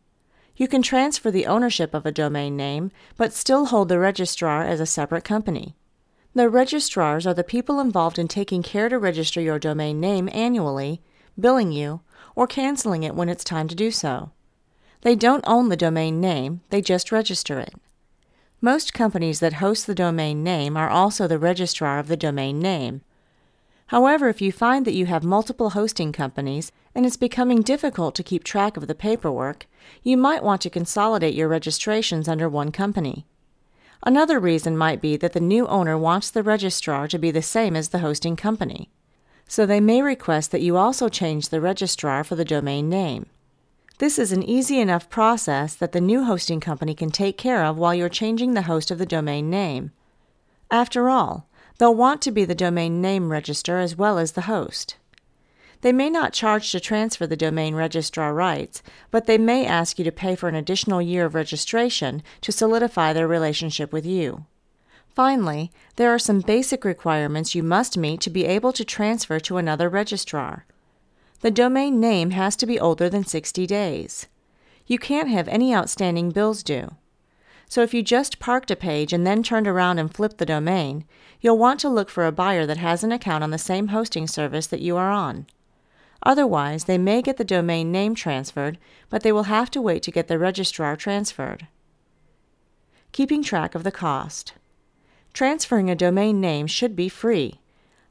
You 0.56 0.66
can 0.66 0.80
transfer 0.80 1.30
the 1.30 1.44
ownership 1.44 1.92
of 1.92 2.06
a 2.06 2.10
domain 2.10 2.56
name, 2.56 2.90
but 3.18 3.34
still 3.34 3.66
hold 3.66 3.90
the 3.90 3.98
registrar 3.98 4.62
as 4.62 4.80
a 4.80 4.86
separate 4.86 5.22
company. 5.22 5.76
The 6.32 6.48
registrars 6.48 7.26
are 7.26 7.34
the 7.34 7.44
people 7.44 7.78
involved 7.78 8.18
in 8.18 8.26
taking 8.26 8.62
care 8.62 8.88
to 8.88 8.98
register 8.98 9.38
your 9.38 9.58
domain 9.58 10.00
name 10.00 10.30
annually, 10.32 11.02
billing 11.38 11.72
you, 11.72 12.00
or 12.34 12.46
canceling 12.46 13.02
it 13.02 13.14
when 13.14 13.28
it's 13.28 13.44
time 13.44 13.68
to 13.68 13.74
do 13.74 13.90
so. 13.90 14.30
They 15.02 15.14
don't 15.14 15.44
own 15.46 15.68
the 15.68 15.76
domain 15.76 16.22
name, 16.22 16.62
they 16.70 16.80
just 16.80 17.12
register 17.12 17.60
it. 17.60 17.74
Most 18.62 18.94
companies 18.94 19.40
that 19.40 19.60
host 19.60 19.86
the 19.86 19.94
domain 19.94 20.42
name 20.42 20.74
are 20.74 20.88
also 20.88 21.28
the 21.28 21.38
registrar 21.38 21.98
of 21.98 22.08
the 22.08 22.16
domain 22.16 22.60
name. 22.60 23.02
However, 23.88 24.28
if 24.28 24.40
you 24.40 24.50
find 24.50 24.86
that 24.86 24.94
you 24.94 25.06
have 25.06 25.24
multiple 25.24 25.70
hosting 25.70 26.10
companies 26.12 26.72
and 26.94 27.04
it's 27.04 27.16
becoming 27.16 27.62
difficult 27.62 28.14
to 28.14 28.22
keep 28.22 28.42
track 28.42 28.76
of 28.76 28.86
the 28.86 28.94
paperwork, 28.94 29.66
you 30.02 30.16
might 30.16 30.42
want 30.42 30.62
to 30.62 30.70
consolidate 30.70 31.34
your 31.34 31.48
registrations 31.48 32.28
under 32.28 32.48
one 32.48 32.72
company. 32.72 33.26
Another 34.02 34.38
reason 34.38 34.76
might 34.76 35.00
be 35.00 35.16
that 35.16 35.32
the 35.32 35.40
new 35.40 35.66
owner 35.66 35.96
wants 35.96 36.30
the 36.30 36.42
registrar 36.42 37.08
to 37.08 37.18
be 37.18 37.30
the 37.30 37.42
same 37.42 37.76
as 37.76 37.88
the 37.88 38.00
hosting 38.00 38.36
company, 38.36 38.90
so 39.48 39.64
they 39.64 39.80
may 39.80 40.02
request 40.02 40.50
that 40.50 40.62
you 40.62 40.76
also 40.76 41.08
change 41.08 41.48
the 41.48 41.60
registrar 41.60 42.24
for 42.24 42.36
the 42.36 42.44
domain 42.44 42.88
name. 42.88 43.26
This 43.98 44.18
is 44.18 44.32
an 44.32 44.42
easy 44.42 44.80
enough 44.80 45.08
process 45.08 45.74
that 45.76 45.92
the 45.92 46.00
new 46.00 46.24
hosting 46.24 46.60
company 46.60 46.94
can 46.94 47.10
take 47.10 47.38
care 47.38 47.64
of 47.64 47.78
while 47.78 47.94
you're 47.94 48.08
changing 48.08 48.54
the 48.54 48.62
host 48.62 48.90
of 48.90 48.98
the 48.98 49.06
domain 49.06 49.48
name. 49.48 49.92
After 50.70 51.08
all, 51.08 51.46
they'll 51.78 51.94
want 51.94 52.22
to 52.22 52.30
be 52.30 52.44
the 52.44 52.54
domain 52.54 53.00
name 53.00 53.30
register 53.30 53.78
as 53.78 53.96
well 53.96 54.18
as 54.18 54.32
the 54.32 54.42
host. 54.42 54.96
They 55.80 55.92
may 55.92 56.08
not 56.08 56.32
charge 56.32 56.72
to 56.72 56.80
transfer 56.80 57.26
the 57.26 57.36
domain 57.36 57.74
registrar 57.74 58.32
rights, 58.32 58.82
but 59.10 59.26
they 59.26 59.36
may 59.36 59.66
ask 59.66 59.98
you 59.98 60.04
to 60.06 60.12
pay 60.12 60.34
for 60.34 60.48
an 60.48 60.54
additional 60.54 61.02
year 61.02 61.26
of 61.26 61.34
registration 61.34 62.22
to 62.40 62.52
solidify 62.52 63.12
their 63.12 63.28
relationship 63.28 63.92
with 63.92 64.06
you. 64.06 64.46
Finally, 65.14 65.70
there 65.96 66.10
are 66.10 66.18
some 66.18 66.40
basic 66.40 66.84
requirements 66.84 67.54
you 67.54 67.62
must 67.62 67.98
meet 67.98 68.20
to 68.22 68.30
be 68.30 68.46
able 68.46 68.72
to 68.72 68.84
transfer 68.84 69.38
to 69.38 69.58
another 69.58 69.88
registrar. 69.88 70.64
The 71.40 71.50
domain 71.50 72.00
name 72.00 72.30
has 72.30 72.56
to 72.56 72.66
be 72.66 72.80
older 72.80 73.10
than 73.10 73.24
60 73.24 73.66
days. 73.66 74.26
You 74.86 74.98
can't 74.98 75.28
have 75.28 75.48
any 75.48 75.74
outstanding 75.74 76.30
bills 76.30 76.62
due. 76.62 76.96
So 77.68 77.82
if 77.82 77.92
you 77.92 78.02
just 78.02 78.38
parked 78.38 78.70
a 78.70 78.76
page 78.76 79.12
and 79.12 79.26
then 79.26 79.42
turned 79.42 79.68
around 79.68 79.98
and 79.98 80.12
flipped 80.12 80.38
the 80.38 80.46
domain, 80.46 81.04
you'll 81.44 81.58
want 81.58 81.78
to 81.78 81.90
look 81.90 82.08
for 82.08 82.24
a 82.24 82.32
buyer 82.32 82.64
that 82.64 82.78
has 82.78 83.04
an 83.04 83.12
account 83.12 83.44
on 83.44 83.50
the 83.50 83.58
same 83.58 83.88
hosting 83.88 84.26
service 84.26 84.66
that 84.66 84.80
you 84.80 84.96
are 84.96 85.10
on. 85.10 85.46
Otherwise, 86.22 86.84
they 86.84 86.96
may 86.96 87.20
get 87.20 87.36
the 87.36 87.44
domain 87.44 87.92
name 87.92 88.14
transferred, 88.14 88.78
but 89.10 89.22
they 89.22 89.30
will 89.30 89.42
have 89.42 89.70
to 89.70 89.82
wait 89.82 90.02
to 90.02 90.10
get 90.10 90.26
the 90.26 90.38
registrar 90.38 90.96
transferred. 90.96 91.66
Keeping 93.12 93.42
track 93.42 93.74
of 93.74 93.84
the 93.84 93.92
cost. 93.92 94.54
Transferring 95.34 95.90
a 95.90 95.94
domain 95.94 96.40
name 96.40 96.66
should 96.66 96.96
be 96.96 97.10
free. 97.10 97.60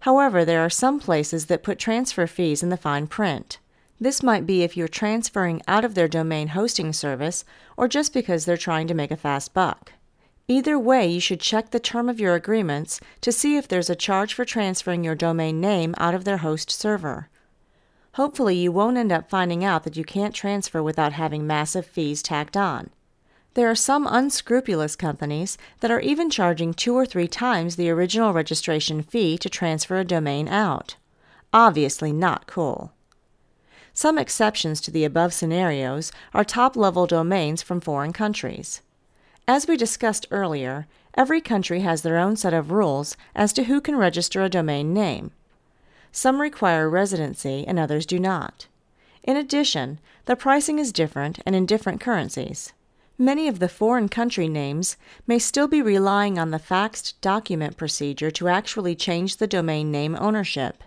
However, 0.01 0.45
there 0.45 0.61
are 0.61 0.69
some 0.69 0.99
places 0.99 1.47
that 1.47 1.63
put 1.63 1.79
transfer 1.79 2.27
fees 2.27 2.61
in 2.61 2.69
the 2.69 2.77
fine 2.77 3.07
print. 3.07 3.57
This 3.99 4.21
might 4.21 4.45
be 4.45 4.61
if 4.61 4.77
you're 4.77 4.87
transferring 4.87 5.63
out 5.67 5.83
of 5.83 5.95
their 5.95 6.07
domain 6.07 6.49
hosting 6.49 6.93
service 6.93 7.45
or 7.77 7.87
just 7.87 8.13
because 8.13 8.45
they're 8.45 8.57
trying 8.57 8.85
to 8.89 8.93
make 8.93 9.09
a 9.09 9.17
fast 9.17 9.55
buck. 9.55 9.93
Either 10.47 10.77
way, 10.77 11.07
you 11.07 11.21
should 11.21 11.39
check 11.39 11.71
the 11.71 11.79
term 11.79 12.09
of 12.09 12.19
your 12.19 12.35
agreements 12.35 12.99
to 13.21 13.31
see 13.31 13.55
if 13.55 13.67
there's 13.67 13.89
a 13.89 13.95
charge 13.95 14.33
for 14.33 14.43
transferring 14.43 15.03
your 15.03 15.15
domain 15.15 15.61
name 15.61 15.95
out 15.97 16.13
of 16.13 16.25
their 16.25 16.37
host 16.37 16.69
server. 16.69 17.29
Hopefully, 18.15 18.55
you 18.55 18.71
won't 18.71 18.97
end 18.97 19.11
up 19.11 19.29
finding 19.29 19.63
out 19.63 19.83
that 19.83 19.95
you 19.95 20.03
can't 20.03 20.35
transfer 20.35 20.83
without 20.83 21.13
having 21.13 21.47
massive 21.47 21.85
fees 21.85 22.21
tacked 22.21 22.57
on. 22.57 22.89
There 23.53 23.69
are 23.69 23.75
some 23.75 24.05
unscrupulous 24.05 24.95
companies 24.95 25.57
that 25.79 25.91
are 25.91 25.99
even 26.01 26.29
charging 26.29 26.73
two 26.73 26.95
or 26.95 27.05
three 27.05 27.27
times 27.27 27.75
the 27.75 27.89
original 27.89 28.33
registration 28.33 29.01
fee 29.01 29.37
to 29.37 29.49
transfer 29.49 29.97
a 29.97 30.03
domain 30.03 30.47
out. 30.47 30.97
Obviously, 31.53 32.11
not 32.11 32.47
cool. 32.47 32.91
Some 33.93 34.17
exceptions 34.17 34.81
to 34.81 34.91
the 34.91 35.05
above 35.05 35.33
scenarios 35.33 36.11
are 36.33 36.43
top 36.43 36.75
level 36.75 37.07
domains 37.07 37.61
from 37.61 37.79
foreign 37.79 38.11
countries. 38.11 38.81
As 39.47 39.67
we 39.67 39.75
discussed 39.75 40.25
earlier, 40.31 40.87
every 41.15 41.41
country 41.41 41.81
has 41.81 42.01
their 42.01 42.17
own 42.17 42.37
set 42.37 42.53
of 42.53 42.71
rules 42.71 43.17
as 43.35 43.51
to 43.53 43.65
who 43.65 43.81
can 43.81 43.97
register 43.97 44.41
a 44.41 44.49
domain 44.49 44.93
name. 44.93 45.31
Some 46.13 46.39
require 46.39 46.89
residency 46.89 47.65
and 47.67 47.77
others 47.77 48.05
do 48.05 48.19
not. 48.19 48.67
In 49.21 49.35
addition, 49.35 49.99
the 50.25 50.37
pricing 50.37 50.79
is 50.79 50.93
different 50.93 51.39
and 51.45 51.55
in 51.55 51.65
different 51.65 51.99
currencies. 51.99 52.71
Many 53.17 53.49
of 53.49 53.59
the 53.59 53.67
foreign 53.67 54.07
country 54.07 54.47
names 54.47 54.95
may 55.27 55.39
still 55.39 55.67
be 55.67 55.81
relying 55.81 56.39
on 56.39 56.51
the 56.51 56.57
faxed 56.57 57.15
document 57.19 57.75
procedure 57.75 58.31
to 58.31 58.47
actually 58.47 58.95
change 58.95 59.37
the 59.37 59.47
domain 59.47 59.91
name 59.91 60.15
ownership. 60.19 60.83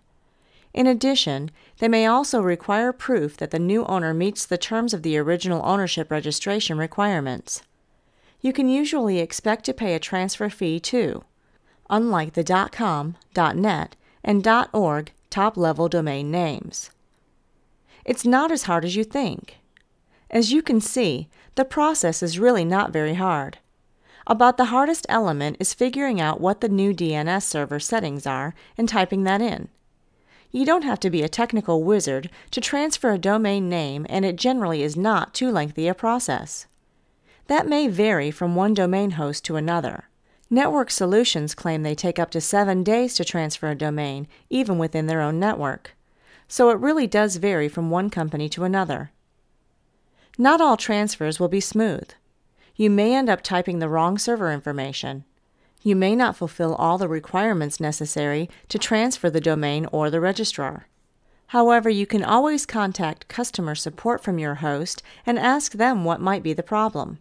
In 0.72 0.86
addition, 0.86 1.50
they 1.78 1.88
may 1.88 2.06
also 2.06 2.40
require 2.40 2.92
proof 2.92 3.36
that 3.36 3.50
the 3.50 3.58
new 3.58 3.84
owner 3.84 4.14
meets 4.14 4.46
the 4.46 4.58
terms 4.58 4.94
of 4.94 5.02
the 5.02 5.18
original 5.18 5.60
ownership 5.64 6.10
registration 6.10 6.78
requirements. 6.78 7.62
You 8.46 8.52
can 8.52 8.68
usually 8.68 9.18
expect 9.18 9.64
to 9.64 9.74
pay 9.74 9.96
a 9.96 9.98
transfer 9.98 10.48
fee 10.48 10.78
too, 10.78 11.24
unlike 11.90 12.34
the 12.34 12.44
.com, 12.70 13.16
.net, 13.36 13.96
and 14.22 14.46
.org 14.72 15.10
top-level 15.30 15.88
domain 15.88 16.30
names. 16.30 16.90
It's 18.04 18.24
not 18.24 18.52
as 18.52 18.62
hard 18.62 18.84
as 18.84 18.94
you 18.94 19.02
think. 19.02 19.56
As 20.30 20.52
you 20.52 20.62
can 20.62 20.80
see, 20.80 21.28
the 21.56 21.64
process 21.64 22.22
is 22.22 22.38
really 22.38 22.64
not 22.64 22.92
very 22.92 23.14
hard. 23.14 23.58
About 24.28 24.58
the 24.58 24.66
hardest 24.66 25.06
element 25.08 25.56
is 25.58 25.74
figuring 25.74 26.20
out 26.20 26.40
what 26.40 26.60
the 26.60 26.68
new 26.68 26.94
DNS 26.94 27.42
server 27.42 27.80
settings 27.80 28.28
are 28.28 28.54
and 28.78 28.88
typing 28.88 29.24
that 29.24 29.42
in. 29.42 29.70
You 30.52 30.64
don't 30.64 30.84
have 30.84 31.00
to 31.00 31.10
be 31.10 31.24
a 31.24 31.28
technical 31.28 31.82
wizard 31.82 32.30
to 32.52 32.60
transfer 32.60 33.10
a 33.10 33.18
domain 33.18 33.68
name, 33.68 34.06
and 34.08 34.24
it 34.24 34.36
generally 34.36 34.84
is 34.84 34.96
not 34.96 35.34
too 35.34 35.50
lengthy 35.50 35.88
a 35.88 35.94
process. 35.94 36.68
That 37.48 37.68
may 37.68 37.86
vary 37.86 38.30
from 38.30 38.56
one 38.56 38.74
domain 38.74 39.12
host 39.12 39.44
to 39.44 39.56
another. 39.56 40.08
Network 40.50 40.90
Solutions 40.90 41.54
claim 41.54 41.82
they 41.82 41.94
take 41.94 42.18
up 42.18 42.30
to 42.30 42.40
seven 42.40 42.82
days 42.82 43.14
to 43.14 43.24
transfer 43.24 43.68
a 43.68 43.74
domain, 43.74 44.26
even 44.50 44.78
within 44.78 45.06
their 45.06 45.20
own 45.20 45.38
network. 45.38 45.96
So 46.48 46.70
it 46.70 46.78
really 46.78 47.06
does 47.06 47.36
vary 47.36 47.68
from 47.68 47.90
one 47.90 48.10
company 48.10 48.48
to 48.50 48.64
another. 48.64 49.10
Not 50.38 50.60
all 50.60 50.76
transfers 50.76 51.40
will 51.40 51.48
be 51.48 51.60
smooth. 51.60 52.10
You 52.76 52.90
may 52.90 53.14
end 53.14 53.28
up 53.28 53.42
typing 53.42 53.78
the 53.78 53.88
wrong 53.88 54.18
server 54.18 54.52
information. 54.52 55.24
You 55.82 55.96
may 55.96 56.14
not 56.14 56.36
fulfill 56.36 56.74
all 56.74 56.98
the 56.98 57.08
requirements 57.08 57.80
necessary 57.80 58.50
to 58.68 58.78
transfer 58.78 59.30
the 59.30 59.40
domain 59.40 59.86
or 59.92 60.10
the 60.10 60.20
registrar. 60.20 60.88
However, 61.48 61.88
you 61.88 62.06
can 62.06 62.24
always 62.24 62.66
contact 62.66 63.28
customer 63.28 63.74
support 63.74 64.22
from 64.22 64.38
your 64.38 64.56
host 64.56 65.02
and 65.24 65.38
ask 65.38 65.72
them 65.72 66.04
what 66.04 66.20
might 66.20 66.42
be 66.42 66.52
the 66.52 66.62
problem. 66.62 67.18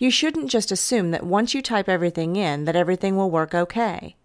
You 0.00 0.10
shouldn't 0.10 0.50
just 0.50 0.72
assume 0.72 1.10
that 1.10 1.26
once 1.26 1.52
you 1.52 1.60
type 1.60 1.86
everything 1.86 2.34
in 2.34 2.64
that 2.64 2.74
everything 2.74 3.16
will 3.16 3.30
work 3.30 3.54
okay. 3.54 4.16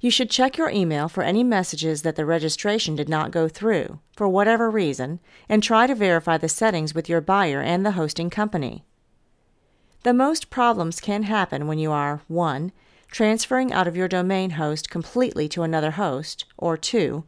You 0.00 0.10
should 0.10 0.28
check 0.28 0.58
your 0.58 0.68
email 0.68 1.08
for 1.08 1.22
any 1.22 1.42
messages 1.42 2.02
that 2.02 2.14
the 2.14 2.26
registration 2.26 2.94
did 2.94 3.08
not 3.08 3.30
go 3.30 3.48
through, 3.48 4.00
for 4.14 4.28
whatever 4.28 4.70
reason, 4.70 5.18
and 5.48 5.62
try 5.62 5.86
to 5.86 5.94
verify 5.94 6.36
the 6.36 6.46
settings 6.46 6.94
with 6.94 7.08
your 7.08 7.22
buyer 7.22 7.62
and 7.62 7.86
the 7.86 7.92
hosting 7.92 8.28
company. 8.28 8.84
The 10.02 10.12
most 10.12 10.50
problems 10.50 11.00
can 11.00 11.22
happen 11.22 11.66
when 11.66 11.78
you 11.78 11.90
are 11.90 12.20
1. 12.28 12.70
Transferring 13.10 13.72
out 13.72 13.88
of 13.88 13.96
your 13.96 14.08
domain 14.08 14.50
host 14.50 14.90
completely 14.90 15.48
to 15.48 15.62
another 15.62 15.92
host, 15.92 16.44
or 16.58 16.76
2. 16.76 17.24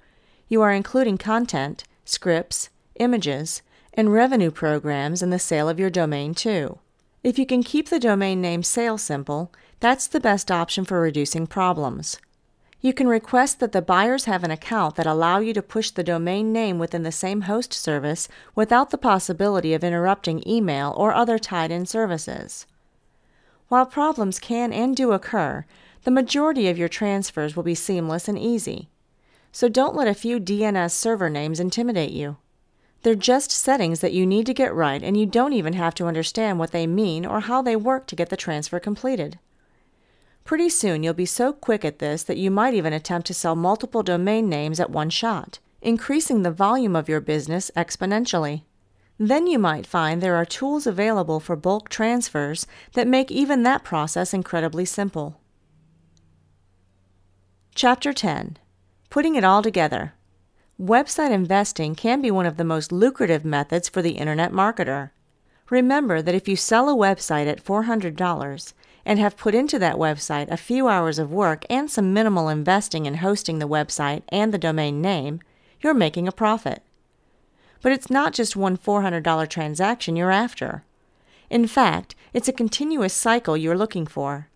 You 0.48 0.60
are 0.60 0.72
including 0.72 1.16
content, 1.16 1.84
scripts, 2.04 2.68
images, 2.96 3.62
and 3.94 4.12
revenue 4.12 4.50
programs 4.50 5.22
in 5.22 5.30
the 5.30 5.38
sale 5.38 5.70
of 5.70 5.80
your 5.80 5.88
domain 5.88 6.34
too. 6.34 6.78
If 7.24 7.38
you 7.38 7.46
can 7.46 7.62
keep 7.62 7.88
the 7.88 7.98
domain 7.98 8.42
name 8.42 8.62
sale 8.62 8.98
simple, 8.98 9.50
that's 9.80 10.06
the 10.06 10.20
best 10.20 10.50
option 10.50 10.84
for 10.84 11.00
reducing 11.00 11.46
problems. 11.46 12.18
You 12.82 12.92
can 12.92 13.08
request 13.08 13.60
that 13.60 13.72
the 13.72 13.80
buyers 13.80 14.26
have 14.26 14.44
an 14.44 14.50
account 14.50 14.96
that 14.96 15.06
allow 15.06 15.38
you 15.38 15.54
to 15.54 15.62
push 15.62 15.90
the 15.90 16.04
domain 16.04 16.52
name 16.52 16.78
within 16.78 17.02
the 17.02 17.10
same 17.10 17.42
host 17.42 17.72
service 17.72 18.28
without 18.54 18.90
the 18.90 18.98
possibility 18.98 19.72
of 19.72 19.82
interrupting 19.82 20.46
email 20.46 20.92
or 20.98 21.14
other 21.14 21.38
tied-in 21.38 21.86
services. 21.86 22.66
While 23.68 23.86
problems 23.86 24.38
can 24.38 24.70
and 24.70 24.94
do 24.94 25.12
occur, 25.12 25.64
the 26.02 26.10
majority 26.10 26.68
of 26.68 26.76
your 26.76 26.88
transfers 26.88 27.56
will 27.56 27.62
be 27.62 27.74
seamless 27.74 28.28
and 28.28 28.38
easy. 28.38 28.90
So 29.50 29.70
don't 29.70 29.96
let 29.96 30.08
a 30.08 30.12
few 30.12 30.38
DNS 30.38 30.90
server 30.90 31.30
names 31.30 31.58
intimidate 31.58 32.12
you. 32.12 32.36
They're 33.04 33.14
just 33.14 33.50
settings 33.50 34.00
that 34.00 34.14
you 34.14 34.24
need 34.24 34.46
to 34.46 34.54
get 34.54 34.74
right, 34.74 35.02
and 35.02 35.14
you 35.14 35.26
don't 35.26 35.52
even 35.52 35.74
have 35.74 35.94
to 35.96 36.06
understand 36.06 36.58
what 36.58 36.72
they 36.72 36.86
mean 36.86 37.26
or 37.26 37.40
how 37.40 37.60
they 37.60 37.76
work 37.76 38.06
to 38.06 38.16
get 38.16 38.30
the 38.30 38.36
transfer 38.36 38.80
completed. 38.80 39.38
Pretty 40.42 40.70
soon 40.70 41.02
you'll 41.02 41.12
be 41.12 41.26
so 41.26 41.52
quick 41.52 41.84
at 41.84 41.98
this 41.98 42.22
that 42.22 42.38
you 42.38 42.50
might 42.50 42.72
even 42.72 42.94
attempt 42.94 43.26
to 43.26 43.34
sell 43.34 43.54
multiple 43.54 44.02
domain 44.02 44.48
names 44.48 44.80
at 44.80 44.88
one 44.88 45.10
shot, 45.10 45.58
increasing 45.82 46.42
the 46.42 46.50
volume 46.50 46.96
of 46.96 47.06
your 47.06 47.20
business 47.20 47.70
exponentially. 47.76 48.62
Then 49.18 49.46
you 49.46 49.58
might 49.58 49.86
find 49.86 50.22
there 50.22 50.36
are 50.36 50.46
tools 50.46 50.86
available 50.86 51.40
for 51.40 51.56
bulk 51.56 51.90
transfers 51.90 52.66
that 52.94 53.06
make 53.06 53.30
even 53.30 53.64
that 53.64 53.84
process 53.84 54.32
incredibly 54.32 54.86
simple. 54.86 55.38
Chapter 57.74 58.14
10 58.14 58.56
Putting 59.10 59.34
it 59.34 59.44
all 59.44 59.60
together. 59.60 60.14
Website 60.80 61.30
investing 61.30 61.94
can 61.94 62.20
be 62.20 62.30
one 62.30 62.46
of 62.46 62.56
the 62.56 62.64
most 62.64 62.90
lucrative 62.90 63.44
methods 63.44 63.88
for 63.88 64.02
the 64.02 64.12
internet 64.12 64.52
marketer. 64.52 65.10
Remember 65.70 66.20
that 66.20 66.34
if 66.34 66.48
you 66.48 66.56
sell 66.56 66.88
a 66.88 66.94
website 66.94 67.46
at 67.46 67.64
$400, 67.64 68.72
and 69.04 69.18
have 69.18 69.36
put 69.36 69.54
into 69.54 69.78
that 69.78 69.96
website 69.96 70.50
a 70.50 70.56
few 70.56 70.88
hours 70.88 71.18
of 71.18 71.30
work 71.30 71.64
and 71.68 71.90
some 71.90 72.12
minimal 72.12 72.48
investing 72.48 73.06
in 73.06 73.16
hosting 73.16 73.58
the 73.58 73.68
website 73.68 74.22
and 74.30 74.52
the 74.52 74.58
domain 74.58 75.00
name, 75.00 75.40
you're 75.80 75.94
making 75.94 76.26
a 76.26 76.32
profit. 76.32 76.82
But 77.82 77.92
it's 77.92 78.08
not 78.08 78.32
just 78.32 78.56
one 78.56 78.78
$400 78.78 79.48
transaction 79.48 80.16
you're 80.16 80.30
after. 80.30 80.84
In 81.50 81.66
fact, 81.66 82.14
it's 82.32 82.48
a 82.48 82.52
continuous 82.52 83.12
cycle 83.12 83.56
you're 83.56 83.76
looking 83.76 84.06
for. 84.06 84.48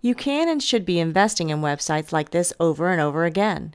You 0.00 0.14
can 0.14 0.48
and 0.48 0.62
should 0.62 0.86
be 0.86 1.00
investing 1.00 1.50
in 1.50 1.60
websites 1.60 2.12
like 2.12 2.30
this 2.30 2.52
over 2.60 2.90
and 2.90 3.00
over 3.00 3.24
again. 3.24 3.74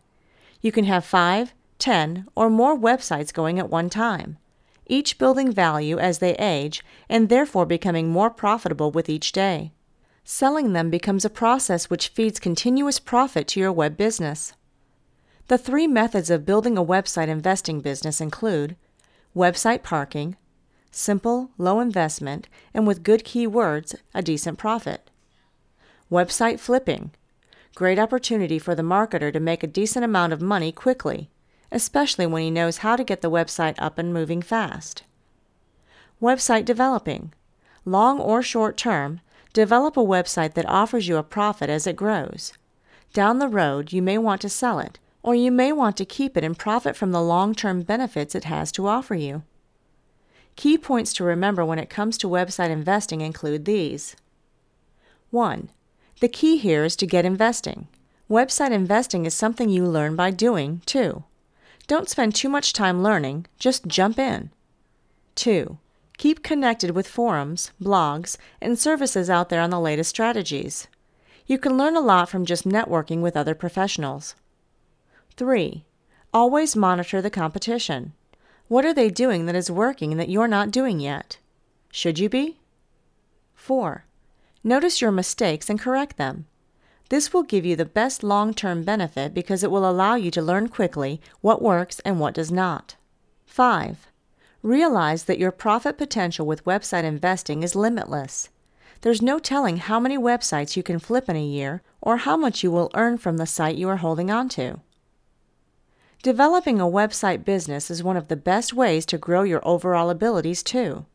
You 0.66 0.72
can 0.72 0.86
have 0.86 1.06
five, 1.06 1.54
ten, 1.78 2.26
or 2.34 2.50
more 2.50 2.76
websites 2.76 3.32
going 3.32 3.60
at 3.60 3.70
one 3.70 3.88
time 3.88 4.40
each 4.88 5.20
building 5.20 5.52
value 5.52 6.00
as 6.00 6.18
they 6.18 6.34
age 6.38 6.84
and 7.08 7.30
therefore 7.30 7.68
becoming 7.68 8.10
more 8.10 8.32
profitable 8.32 8.90
with 8.90 9.08
each 9.08 9.32
day. 9.32 9.74
Selling 10.24 10.74
them 10.74 10.90
becomes 10.90 11.24
a 11.24 11.30
process 11.30 11.88
which 11.88 12.08
feeds 12.08 12.40
continuous 12.40 12.98
profit 12.98 13.48
to 13.50 13.60
your 13.60 13.72
web 13.72 13.96
business. 13.96 14.54
The 15.50 15.60
three 15.60 15.86
methods 15.86 16.32
of 16.32 16.48
building 16.48 16.80
a 16.80 16.86
website 16.86 17.28
investing 17.28 17.80
business 17.82 18.20
include 18.20 18.76
website 19.36 19.84
parking, 19.84 20.36
simple, 20.90 21.52
low 21.60 21.80
investment, 21.80 22.48
and 22.74 22.88
with 22.88 23.04
good 23.04 23.24
keywords, 23.24 23.94
a 24.16 24.24
decent 24.24 24.58
profit. 24.58 25.12
Website 26.12 26.60
flipping, 26.60 27.12
great 27.76 28.00
opportunity 28.00 28.58
for 28.58 28.74
the 28.74 28.82
marketer 28.82 29.32
to 29.32 29.40
make 29.40 29.62
a 29.62 29.68
decent 29.68 30.04
amount 30.04 30.34
of 30.34 30.42
money 30.42 30.72
quickly 30.72 31.30
especially 31.72 32.26
when 32.26 32.42
he 32.42 32.50
knows 32.50 32.78
how 32.78 32.96
to 32.96 33.04
get 33.04 33.22
the 33.22 33.30
website 33.30 33.76
up 33.78 33.98
and 33.98 34.14
moving 34.14 34.42
fast. 34.42 35.04
Website 36.22 36.64
developing. 36.66 37.34
Long 37.84 38.20
or 38.20 38.42
short 38.42 38.78
term, 38.78 39.20
develop 39.54 39.98
a 39.98 40.02
website 40.02 40.54
that 40.54 40.70
offers 40.70 41.08
you 41.08 41.18
a 41.18 41.24
profit 41.24 41.70
as 41.70 41.86
it 41.86 41.96
grows. 41.96 42.54
Down 43.14 43.40
the 43.40 43.50
road, 43.50 43.92
you 43.92 44.02
may 44.02 44.18
want 44.18 44.42
to 44.42 44.50
sell 44.50 44.80
it, 44.80 45.00
or 45.22 45.36
you 45.36 45.52
may 45.52 45.72
want 45.72 45.98
to 45.98 46.06
keep 46.06 46.38
it 46.38 46.44
and 46.44 46.58
profit 46.58 46.96
from 46.96 47.12
the 47.12 47.22
long 47.22 47.54
term 47.54 47.82
benefits 47.82 48.36
it 48.36 48.46
has 48.46 48.72
to 48.74 48.88
offer 48.88 49.16
you. 49.16 49.44
Key 50.56 50.78
points 50.78 51.14
to 51.14 51.26
remember 51.26 51.66
when 51.66 51.80
it 51.80 51.90
comes 51.90 52.18
to 52.20 52.28
website 52.30 52.70
investing 52.70 53.20
include 53.20 53.66
these 53.66 54.16
1. 55.32 55.70
The 56.26 56.30
key 56.30 56.58
here 56.58 56.84
is 56.84 56.96
to 56.96 57.06
get 57.06 57.24
investing. 57.24 57.88
Website 58.28 58.72
investing 58.72 59.28
is 59.28 59.36
something 59.36 59.70
you 59.70 59.86
learn 59.86 60.16
by 60.16 60.32
doing, 60.32 60.82
too. 60.88 61.24
Don't 61.86 62.10
spend 62.10 62.34
too 62.34 62.50
much 62.50 62.74
time 62.74 63.04
learning, 63.04 63.46
just 63.60 63.86
jump 63.86 64.18
in. 64.18 64.50
2. 65.36 65.78
Keep 66.18 66.42
connected 66.42 66.96
with 66.96 67.08
forums, 67.08 67.70
blogs, 67.80 68.38
and 68.60 68.80
services 68.80 69.30
out 69.30 69.50
there 69.50 69.62
on 69.62 69.70
the 69.70 69.80
latest 69.80 70.10
strategies. 70.10 70.88
You 71.46 71.60
can 71.60 71.78
learn 71.78 71.96
a 71.96 72.02
lot 72.02 72.28
from 72.28 72.44
just 72.44 72.68
networking 72.68 73.22
with 73.22 73.38
other 73.38 73.54
professionals. 73.54 74.34
3. 75.38 75.86
Always 76.34 76.76
monitor 76.76 77.22
the 77.22 77.30
competition. 77.30 78.14
What 78.68 78.84
are 78.84 78.96
they 78.96 79.12
doing 79.12 79.46
that 79.46 79.54
is 79.54 79.70
working 79.70 80.18
that 80.18 80.30
you're 80.30 80.48
not 80.48 80.72
doing 80.72 81.00
yet? 81.00 81.38
Should 81.92 82.18
you 82.18 82.30
be? 82.30 82.58
4. 83.54 84.05
Notice 84.68 85.00
your 85.00 85.12
mistakes 85.12 85.70
and 85.70 85.80
correct 85.80 86.18
them. 86.18 86.48
This 87.10 87.32
will 87.32 87.44
give 87.44 87.68
you 87.68 87.76
the 87.76 87.86
best 87.86 88.24
long 88.24 88.52
term 88.52 88.84
benefit 88.84 89.32
because 89.32 89.64
it 89.64 89.70
will 89.70 89.88
allow 89.88 90.16
you 90.16 90.32
to 90.32 90.42
learn 90.42 90.70
quickly 90.70 91.22
what 91.42 91.62
works 91.62 92.00
and 92.00 92.20
what 92.20 92.34
does 92.34 92.52
not. 92.52 92.96
5. 93.46 94.08
Realize 94.64 95.26
that 95.26 95.38
your 95.38 95.52
profit 95.52 96.00
potential 96.00 96.48
with 96.48 96.66
website 96.66 97.04
investing 97.04 97.62
is 97.62 97.76
limitless. 97.76 98.50
There's 99.02 99.22
no 99.22 99.38
telling 99.38 99.78
how 99.78 100.00
many 100.00 100.18
websites 100.18 100.76
you 100.76 100.82
can 100.82 100.98
flip 100.98 101.30
in 101.30 101.36
a 101.36 101.46
year 101.46 101.84
or 102.02 102.18
how 102.18 102.36
much 102.36 102.64
you 102.64 102.72
will 102.72 102.90
earn 102.96 103.20
from 103.20 103.38
the 103.38 103.46
site 103.46 103.76
you 103.76 103.88
are 103.88 103.98
holding 103.98 104.32
on 104.32 104.50
to. 104.50 104.80
Developing 106.24 106.82
a 106.82 106.86
website 106.86 107.46
business 107.46 107.92
is 107.92 108.02
one 108.02 108.18
of 108.18 108.30
the 108.30 108.36
best 108.36 108.74
ways 108.74 109.06
to 109.06 109.20
grow 109.20 109.44
your 109.44 109.62
overall 109.64 110.10
abilities, 110.10 110.64
too. 110.64 111.06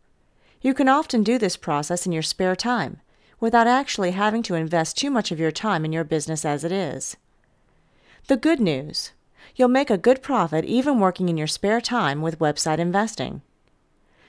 You 0.61 0.72
can 0.72 0.88
often 0.88 1.24
do 1.24 1.36
this 1.36 1.57
process 1.57 2.07
in 2.07 2.12
your 2.12 2.22
spare 2.22 2.55
time 2.55 3.01
without 3.41 3.66
actually 3.66 4.12
having 4.12 4.43
to 4.45 4.55
invest 4.55 4.97
too 4.97 5.11
much 5.11 5.32
of 5.32 5.41
your 5.41 5.51
time 5.51 5.84
in 5.84 5.93
your 5.93 6.05
business 6.05 6.45
as 6.45 6.62
it 6.62 6.70
is. 6.70 7.16
The 8.28 8.36
good 8.36 8.61
news 8.61 9.12
you'll 9.57 9.68
make 9.68 9.91
a 9.91 9.99
good 9.99 10.22
profit 10.22 10.64
even 10.64 11.01
working 11.01 11.28
in 11.28 11.36
your 11.36 11.47
spare 11.47 11.80
time 11.80 12.22
with 12.22 12.38
website 12.38 12.78
investing. 12.78 13.43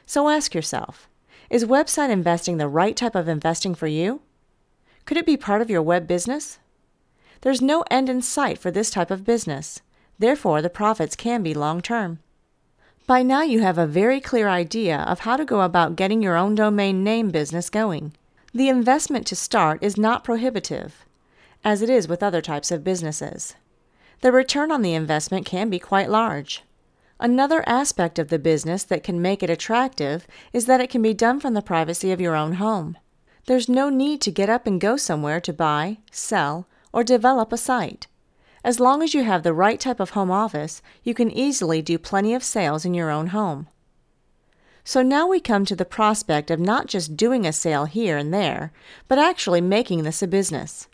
So 0.05 0.29
ask 0.29 0.53
yourself 0.53 1.07
is 1.49 1.65
website 1.65 2.09
investing 2.09 2.57
the 2.57 2.67
right 2.67 2.95
type 2.95 3.13
of 3.13 3.27
investing 3.27 3.75
for 3.75 3.87
you? 3.87 4.21
Could 5.05 5.17
it 5.17 5.25
be 5.25 5.35
part 5.35 5.61
of 5.61 5.69
your 5.69 5.81
web 5.81 6.07
business? 6.07 6.59
There's 7.41 7.61
no 7.61 7.83
end 7.91 8.07
in 8.07 8.21
sight 8.21 8.57
for 8.57 8.71
this 8.71 8.89
type 8.89 9.11
of 9.11 9.25
business. 9.25 9.81
Therefore, 10.17 10.61
the 10.61 10.69
profits 10.69 11.15
can 11.15 11.43
be 11.43 11.53
long 11.53 11.81
term. 11.81 12.19
By 13.07 13.23
now, 13.23 13.41
you 13.41 13.61
have 13.61 13.77
a 13.77 13.87
very 13.87 14.21
clear 14.21 14.47
idea 14.47 14.99
of 14.99 15.19
how 15.19 15.35
to 15.35 15.43
go 15.43 15.61
about 15.61 15.97
getting 15.97 16.21
your 16.21 16.37
own 16.37 16.55
domain 16.55 17.03
name 17.03 17.29
business 17.29 17.69
going. 17.69 18.13
The 18.53 18.67
investment 18.67 19.25
to 19.27 19.35
start 19.35 19.81
is 19.81 19.97
not 19.97 20.25
prohibitive, 20.25 21.05
as 21.63 21.81
it 21.81 21.89
is 21.89 22.09
with 22.09 22.21
other 22.21 22.41
types 22.41 22.69
of 22.69 22.83
businesses. 22.83 23.55
The 24.19 24.31
return 24.33 24.73
on 24.73 24.81
the 24.81 24.93
investment 24.93 25.45
can 25.45 25.69
be 25.69 25.79
quite 25.79 26.09
large. 26.09 26.63
Another 27.17 27.63
aspect 27.65 28.19
of 28.19 28.27
the 28.27 28.39
business 28.39 28.83
that 28.83 29.03
can 29.03 29.21
make 29.21 29.41
it 29.41 29.49
attractive 29.49 30.27
is 30.51 30.65
that 30.65 30.81
it 30.81 30.89
can 30.89 31.01
be 31.01 31.13
done 31.13 31.39
from 31.39 31.53
the 31.53 31.61
privacy 31.61 32.11
of 32.11 32.19
your 32.19 32.35
own 32.35 32.53
home. 32.53 32.97
There's 33.45 33.69
no 33.69 33.89
need 33.89 34.19
to 34.21 34.31
get 34.31 34.49
up 34.49 34.67
and 34.67 34.81
go 34.81 34.97
somewhere 34.97 35.39
to 35.39 35.53
buy, 35.53 35.99
sell, 36.11 36.67
or 36.91 37.03
develop 37.05 37.53
a 37.53 37.57
site. 37.57 38.07
As 38.63 38.79
long 38.79 39.01
as 39.01 39.13
you 39.13 39.23
have 39.23 39.43
the 39.43 39.53
right 39.53 39.79
type 39.79 39.99
of 39.99 40.11
home 40.11 40.29
office, 40.29 40.81
you 41.03 41.13
can 41.13 41.31
easily 41.31 41.81
do 41.81 41.97
plenty 41.97 42.33
of 42.33 42.43
sales 42.43 42.83
in 42.83 42.93
your 42.93 43.09
own 43.09 43.27
home. 43.27 43.67
So 44.83 45.01
now 45.01 45.27
we 45.27 45.39
come 45.39 45.65
to 45.65 45.75
the 45.75 45.85
prospect 45.85 46.49
of 46.49 46.59
not 46.59 46.87
just 46.87 47.15
doing 47.15 47.45
a 47.45 47.53
sale 47.53 47.85
here 47.85 48.17
and 48.17 48.33
there, 48.33 48.71
but 49.07 49.19
actually 49.19 49.61
making 49.61 50.03
this 50.03 50.21
a 50.23 50.27
business. 50.27 50.87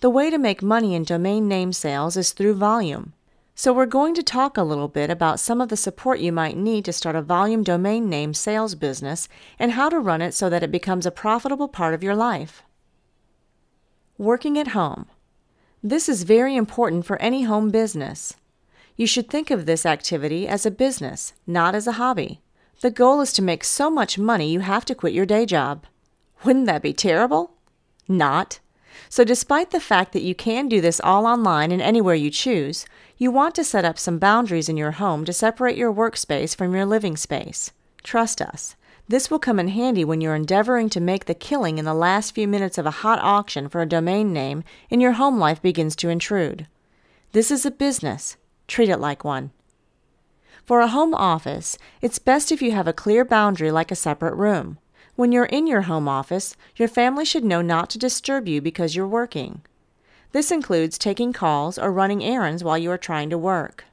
The 0.00 0.10
way 0.10 0.30
to 0.30 0.38
make 0.38 0.62
money 0.62 0.94
in 0.94 1.04
domain 1.04 1.48
name 1.48 1.72
sales 1.72 2.16
is 2.16 2.32
through 2.32 2.54
volume. 2.54 3.14
So 3.54 3.72
we're 3.72 3.86
going 3.86 4.14
to 4.14 4.22
talk 4.22 4.56
a 4.56 4.62
little 4.62 4.88
bit 4.88 5.10
about 5.10 5.38
some 5.38 5.60
of 5.60 5.68
the 5.68 5.76
support 5.76 6.20
you 6.20 6.32
might 6.32 6.56
need 6.56 6.84
to 6.86 6.92
start 6.92 7.16
a 7.16 7.22
volume 7.22 7.62
domain 7.62 8.08
name 8.08 8.34
sales 8.34 8.74
business 8.74 9.28
and 9.58 9.72
how 9.72 9.88
to 9.88 10.00
run 10.00 10.20
it 10.22 10.34
so 10.34 10.50
that 10.50 10.62
it 10.62 10.72
becomes 10.72 11.06
a 11.06 11.10
profitable 11.10 11.68
part 11.68 11.94
of 11.94 12.02
your 12.02 12.16
life. 12.16 12.62
Working 14.18 14.58
at 14.58 14.68
home. 14.68 15.06
This 15.82 16.08
is 16.08 16.24
very 16.24 16.56
important 16.56 17.06
for 17.06 17.20
any 17.20 17.44
home 17.44 17.70
business. 17.70 18.34
You 18.96 19.06
should 19.06 19.28
think 19.28 19.50
of 19.50 19.66
this 19.66 19.86
activity 19.86 20.46
as 20.46 20.66
a 20.66 20.70
business, 20.70 21.32
not 21.46 21.74
as 21.74 21.86
a 21.86 21.92
hobby. 21.92 22.41
The 22.82 22.90
goal 22.90 23.20
is 23.20 23.32
to 23.34 23.42
make 23.42 23.62
so 23.62 23.88
much 23.92 24.18
money 24.18 24.50
you 24.50 24.58
have 24.58 24.84
to 24.86 24.94
quit 24.96 25.12
your 25.12 25.24
day 25.24 25.46
job. 25.46 25.86
Wouldn't 26.42 26.66
that 26.66 26.82
be 26.82 26.92
terrible? 26.92 27.52
Not. 28.08 28.58
So, 29.08 29.22
despite 29.22 29.70
the 29.70 29.78
fact 29.78 30.12
that 30.12 30.24
you 30.24 30.34
can 30.34 30.66
do 30.66 30.80
this 30.80 31.00
all 31.04 31.24
online 31.24 31.70
and 31.70 31.80
anywhere 31.80 32.16
you 32.16 32.28
choose, 32.28 32.84
you 33.16 33.30
want 33.30 33.54
to 33.54 33.62
set 33.62 33.84
up 33.84 34.00
some 34.00 34.18
boundaries 34.18 34.68
in 34.68 34.76
your 34.76 34.90
home 34.90 35.24
to 35.26 35.32
separate 35.32 35.76
your 35.76 35.94
workspace 35.94 36.56
from 36.56 36.74
your 36.74 36.84
living 36.84 37.16
space. 37.16 37.70
Trust 38.02 38.42
us, 38.42 38.74
This 39.06 39.30
will 39.30 39.38
come 39.38 39.60
in 39.60 39.68
handy 39.68 40.04
when 40.04 40.20
you're 40.20 40.34
endeavoring 40.34 40.88
to 40.90 41.00
make 41.00 41.26
the 41.26 41.34
killing 41.34 41.78
in 41.78 41.84
the 41.84 41.94
last 41.94 42.34
few 42.34 42.48
minutes 42.48 42.78
of 42.78 42.86
a 42.86 43.02
hot 43.02 43.20
auction 43.20 43.68
for 43.68 43.80
a 43.80 43.86
domain 43.86 44.32
name 44.32 44.64
and 44.90 45.00
your 45.00 45.12
home 45.12 45.38
life 45.38 45.62
begins 45.62 45.94
to 45.96 46.08
intrude. 46.08 46.66
This 47.30 47.52
is 47.52 47.64
a 47.64 47.70
business. 47.70 48.36
Treat 48.66 48.88
it 48.88 48.98
like 48.98 49.22
one. 49.22 49.52
For 50.64 50.80
a 50.80 50.88
home 50.88 51.12
office, 51.12 51.76
it's 52.00 52.20
best 52.20 52.52
if 52.52 52.62
you 52.62 52.70
have 52.70 52.86
a 52.86 52.92
clear 52.92 53.24
boundary 53.24 53.72
like 53.72 53.90
a 53.90 53.96
separate 53.96 54.36
room. 54.36 54.78
When 55.16 55.32
you're 55.32 55.46
in 55.46 55.66
your 55.66 55.82
home 55.82 56.06
office, 56.06 56.56
your 56.76 56.86
family 56.86 57.24
should 57.24 57.44
know 57.44 57.62
not 57.62 57.90
to 57.90 57.98
disturb 57.98 58.46
you 58.46 58.60
because 58.60 58.94
you're 58.94 59.06
working. 59.06 59.62
This 60.30 60.52
includes 60.52 60.98
taking 60.98 61.32
calls 61.32 61.78
or 61.78 61.90
running 61.90 62.22
errands 62.22 62.62
while 62.62 62.78
you 62.78 62.92
are 62.92 62.98
trying 62.98 63.28
to 63.30 63.38
work. 63.38 63.86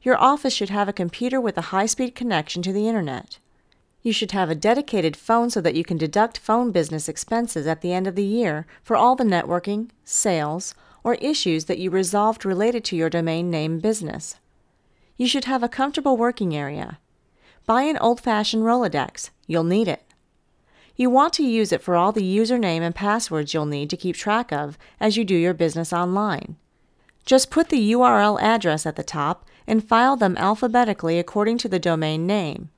Your 0.00 0.16
office 0.16 0.54
should 0.54 0.70
have 0.70 0.88
a 0.88 0.94
computer 0.94 1.40
with 1.40 1.58
a 1.58 1.68
high 1.72 1.86
speed 1.86 2.14
connection 2.14 2.62
to 2.62 2.72
the 2.72 2.88
internet. 2.88 3.38
You 4.02 4.12
should 4.12 4.32
have 4.32 4.48
a 4.48 4.54
dedicated 4.54 5.14
phone 5.14 5.50
so 5.50 5.60
that 5.60 5.74
you 5.74 5.84
can 5.84 5.98
deduct 5.98 6.38
phone 6.38 6.72
business 6.72 7.06
expenses 7.06 7.66
at 7.66 7.82
the 7.82 7.92
end 7.92 8.06
of 8.06 8.14
the 8.14 8.24
year 8.24 8.66
for 8.82 8.96
all 8.96 9.14
the 9.14 9.24
networking, 9.24 9.90
sales, 10.04 10.74
or 11.04 11.16
issues 11.16 11.66
that 11.66 11.78
you 11.78 11.90
resolved 11.90 12.46
related 12.46 12.82
to 12.86 12.96
your 12.96 13.10
domain 13.10 13.50
name 13.50 13.78
business. 13.78 14.36
You 15.16 15.26
should 15.26 15.44
have 15.44 15.62
a 15.62 15.68
comfortable 15.68 16.16
working 16.16 16.54
area. 16.54 16.98
Buy 17.64 17.82
an 17.82 17.98
old 17.98 18.20
fashioned 18.20 18.62
Rolodex, 18.62 19.30
you'll 19.46 19.64
need 19.64 19.88
it. 19.88 20.02
You 20.94 21.10
want 21.10 21.34
to 21.34 21.44
use 21.44 21.72
it 21.72 21.82
for 21.82 21.94
all 21.94 22.12
the 22.12 22.22
username 22.22 22.80
and 22.80 22.94
passwords 22.94 23.52
you'll 23.52 23.66
need 23.66 23.90
to 23.90 23.96
keep 23.96 24.16
track 24.16 24.52
of 24.52 24.78
as 24.98 25.16
you 25.16 25.24
do 25.24 25.34
your 25.34 25.52
business 25.52 25.92
online. 25.92 26.56
Just 27.26 27.50
put 27.50 27.68
the 27.68 27.92
URL 27.92 28.40
address 28.40 28.86
at 28.86 28.96
the 28.96 29.02
top 29.02 29.44
and 29.66 29.86
file 29.86 30.16
them 30.16 30.36
alphabetically 30.38 31.18
according 31.18 31.58
to 31.58 31.68
the 31.68 31.78
domain 31.78 32.26
name. 32.26 32.70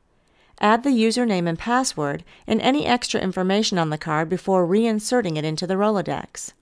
Add 0.60 0.82
the 0.82 0.90
username 0.90 1.48
and 1.48 1.58
password 1.58 2.24
and 2.46 2.60
any 2.60 2.86
extra 2.86 3.20
information 3.20 3.78
on 3.78 3.90
the 3.90 3.98
card 3.98 4.28
before 4.28 4.66
reinserting 4.66 5.36
it 5.36 5.44
into 5.44 5.66
the 5.66 5.74
Rolodex. 5.74 6.52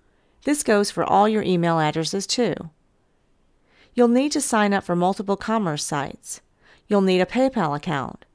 This 0.45 0.63
goes 0.63 0.91
for 0.91 1.05
all 1.05 1.29
your 1.29 1.43
email 1.43 1.81
addresses 1.81 2.27
too. 2.27 2.55
You'll 3.97 4.09
need 4.09 4.31
to 4.33 4.43
sign 4.43 4.75
up 4.75 4.85
for 4.85 4.95
multiple 4.95 5.39
commerce 5.39 5.83
sites. 5.83 6.43
You'll 6.87 7.01
need 7.01 7.23
a 7.23 7.27
PayPal 7.27 7.75
account. 7.75 8.27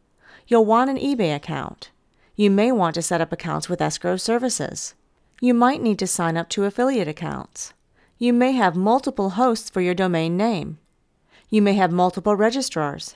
You'll 0.47 0.66
want 0.66 0.89
an 0.89 0.97
eBay 0.97 1.36
account. 1.36 1.91
You 2.36 2.49
may 2.49 2.72
want 2.72 2.95
to 2.95 3.03
set 3.03 3.22
up 3.22 3.32
accounts 3.32 3.70
with 3.70 3.80
escrow 3.80 4.18
services. 4.18 4.95
You 5.39 5.53
might 5.53 5.84
need 5.84 5.99
to 5.99 6.07
sign 6.07 6.36
up 6.36 6.49
to 6.49 6.66
affiliate 6.66 7.07
accounts. 7.07 7.74
You 8.18 8.34
may 8.34 8.53
have 8.53 8.76
multiple 8.76 9.32
hosts 9.32 9.70
for 9.70 9.82
your 9.82 9.93
domain 9.93 10.36
name. 10.36 10.80
You 11.51 11.62
may 11.62 11.74
have 11.74 11.91
multiple 11.91 12.36
registrars. 12.36 13.16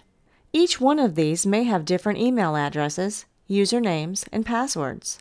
Each 0.54 0.80
one 0.80 1.00
of 1.00 1.16
these 1.16 1.48
may 1.48 1.64
have 1.64 1.84
different 1.84 2.20
email 2.20 2.56
addresses, 2.56 3.26
usernames, 3.50 4.28
and 4.32 4.46
passwords. 4.46 5.18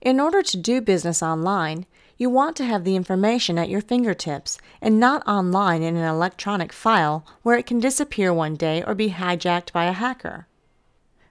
In 0.00 0.20
order 0.20 0.42
to 0.42 0.56
do 0.56 0.80
business 0.80 1.24
online, 1.24 1.86
you 2.18 2.28
want 2.28 2.56
to 2.56 2.64
have 2.64 2.82
the 2.82 2.96
information 2.96 3.56
at 3.56 3.68
your 3.68 3.80
fingertips 3.80 4.58
and 4.82 4.98
not 4.98 5.26
online 5.26 5.82
in 5.82 5.96
an 5.96 6.04
electronic 6.04 6.72
file 6.72 7.24
where 7.42 7.56
it 7.56 7.64
can 7.64 7.78
disappear 7.78 8.34
one 8.34 8.56
day 8.56 8.82
or 8.82 8.94
be 8.94 9.10
hijacked 9.10 9.72
by 9.72 9.84
a 9.84 9.92
hacker. 9.92 10.48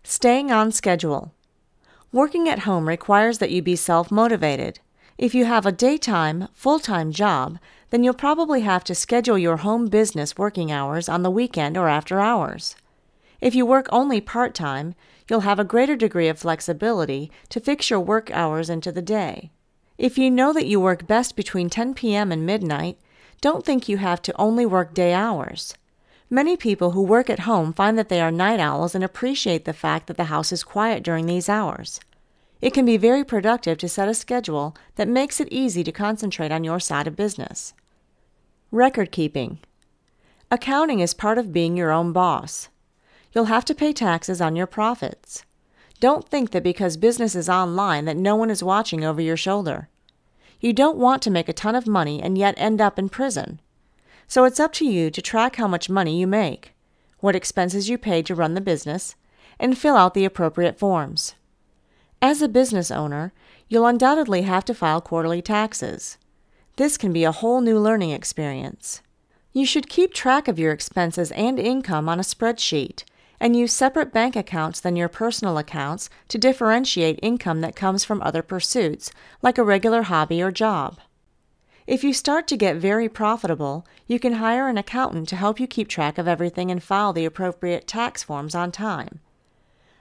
Staying 0.04 0.50
on 0.50 0.72
schedule. 0.72 1.34
Working 2.14 2.48
at 2.48 2.60
home 2.60 2.88
requires 2.88 3.40
that 3.40 3.52
you 3.52 3.62
be 3.62 3.76
self 3.76 4.10
motivated. 4.10 4.80
If 5.18 5.36
you 5.36 5.44
have 5.44 5.66
a 5.66 5.74
daytime, 5.74 6.48
full 6.54 6.80
time 6.80 7.12
job, 7.12 7.60
then 7.90 8.04
you'll 8.04 8.14
probably 8.14 8.62
have 8.62 8.86
to 8.86 8.96
schedule 8.96 9.38
your 9.38 9.58
home 9.58 9.88
business 9.88 10.38
working 10.38 10.72
hours 10.72 11.10
on 11.10 11.22
the 11.22 11.32
weekend 11.32 11.76
or 11.76 11.90
after 11.90 12.22
hours. 12.22 12.78
If 13.42 13.54
you 13.54 13.66
work 13.66 13.88
only 13.92 14.22
part 14.22 14.56
time, 14.56 14.96
you'll 15.30 15.42
have 15.42 15.60
a 15.60 15.66
greater 15.66 15.98
degree 15.98 16.30
of 16.30 16.40
flexibility 16.40 17.30
to 17.50 17.60
fix 17.60 17.90
your 17.90 18.00
work 18.00 18.32
hours 18.32 18.70
into 18.70 18.92
the 18.92 19.02
day. 19.02 19.52
If 19.98 20.18
you 20.18 20.30
know 20.30 20.54
that 20.54 20.68
you 20.68 20.80
work 20.80 21.08
best 21.08 21.36
between 21.36 21.70
10 21.70 21.96
p.m. 21.96 22.32
and 22.32 22.46
midnight, 22.46 23.00
don't 23.42 23.66
think 23.66 23.90
you 23.90 23.98
have 23.98 24.22
to 24.24 24.42
only 24.42 24.66
work 24.66 24.94
day 24.94 25.14
hours. 25.14 25.74
Many 26.30 26.58
people 26.58 26.92
who 26.92 27.02
work 27.02 27.30
at 27.30 27.42
home 27.42 27.74
find 27.74 27.98
that 27.98 28.10
they 28.10 28.22
are 28.22 28.32
night 28.32 28.60
owls 28.60 28.94
and 28.94 29.04
appreciate 29.04 29.66
the 29.66 29.74
fact 29.74 30.08
that 30.08 30.18
the 30.18 30.26
house 30.26 30.52
is 30.52 30.64
quiet 30.64 31.04
during 31.04 31.26
these 31.26 31.50
hours. 31.50 32.00
It 32.62 32.74
can 32.74 32.86
be 32.86 32.98
very 32.98 33.24
productive 33.24 33.78
to 33.80 33.90
set 33.90 34.10
a 34.10 34.14
schedule 34.14 34.76
that 34.96 35.08
makes 35.08 35.40
it 35.40 35.48
easy 35.52 35.84
to 35.84 35.92
concentrate 35.92 36.52
on 36.52 36.64
your 36.64 36.80
side 36.80 37.08
of 37.08 37.16
business. 37.16 37.74
Record 38.72 39.12
keeping. 39.12 39.60
Accounting 40.52 41.00
is 41.00 41.14
part 41.14 41.38
of 41.38 41.54
being 41.54 41.78
your 41.78 41.92
own 41.92 42.12
boss. 42.12 42.70
You'll 43.34 43.46
have 43.46 43.66
to 43.66 43.76
pay 43.76 43.94
taxes 43.94 44.42
on 44.42 44.56
your 44.56 44.68
profits. 44.68 45.44
Don't 46.00 46.28
think 46.28 46.52
that 46.52 46.64
because 46.64 46.96
business 46.98 47.36
is 47.36 47.50
online 47.50 48.06
that 48.06 48.18
no 48.18 48.36
one 48.36 48.52
is 48.52 48.64
watching 48.64 49.04
over 49.04 49.20
your 49.20 49.38
shoulder. 49.38 49.90
You 50.60 50.74
don't 50.74 50.98
want 50.98 51.22
to 51.24 51.32
make 51.32 51.50
a 51.50 51.54
ton 51.54 51.76
of 51.76 51.88
money 51.88 52.22
and 52.22 52.38
yet 52.38 52.56
end 52.58 52.80
up 52.82 53.00
in 53.00 53.10
prison. 53.10 53.60
So 54.28 54.44
it's 54.44 54.60
up 54.60 54.74
to 54.74 54.86
you 54.86 55.10
to 55.10 55.22
track 55.22 55.56
how 55.56 55.68
much 55.68 55.90
money 55.90 56.20
you 56.20 56.28
make, 56.28 56.74
what 57.20 57.36
expenses 57.36 57.90
you 57.90 57.98
pay 57.98 58.22
to 58.24 58.36
run 58.36 58.54
the 58.54 58.62
business, 58.62 59.16
and 59.60 59.78
fill 59.78 59.96
out 59.96 60.14
the 60.14 60.26
appropriate 60.26 60.78
forms. 60.78 61.36
As 62.22 62.42
a 62.42 62.48
business 62.48 62.92
owner, 62.92 63.32
you'll 63.68 63.86
undoubtedly 63.86 64.44
have 64.44 64.66
to 64.66 64.74
file 64.74 65.02
quarterly 65.02 65.42
taxes. 65.42 66.18
This 66.76 66.98
can 66.98 67.14
be 67.14 67.24
a 67.24 67.32
whole 67.32 67.62
new 67.62 67.80
learning 67.80 68.12
experience. 68.12 69.02
You 69.54 69.66
should 69.66 69.90
keep 69.90 70.14
track 70.14 70.48
of 70.48 70.60
your 70.60 70.72
expenses 70.72 71.32
and 71.32 71.58
income 71.60 72.08
on 72.08 72.20
a 72.20 72.24
spreadsheet 72.24 73.04
and 73.40 73.56
use 73.56 73.72
separate 73.72 74.12
bank 74.12 74.36
accounts 74.36 74.80
than 74.80 74.96
your 74.96 75.10
personal 75.10 75.58
accounts 75.58 76.10
to 76.28 76.38
differentiate 76.38 77.20
income 77.22 77.62
that 77.62 77.76
comes 77.76 78.04
from 78.04 78.22
other 78.22 78.42
pursuits, 78.42 79.12
like 79.42 79.58
a 79.58 79.64
regular 79.64 80.04
hobby 80.04 80.42
or 80.42 80.52
job. 80.52 81.00
If 81.88 82.04
you 82.04 82.12
start 82.12 82.48
to 82.48 82.58
get 82.58 82.76
very 82.76 83.08
profitable, 83.08 83.86
you 84.08 84.20
can 84.20 84.34
hire 84.34 84.68
an 84.68 84.78
accountant 84.78 85.30
to 85.30 85.38
help 85.38 85.60
you 85.60 85.68
keep 85.68 85.88
track 85.88 86.18
of 86.18 86.28
everything 86.28 86.70
and 86.70 86.84
file 86.84 87.14
the 87.14 87.24
appropriate 87.26 87.88
tax 87.88 88.24
forms 88.24 88.54
on 88.54 88.72
time. 88.72 89.22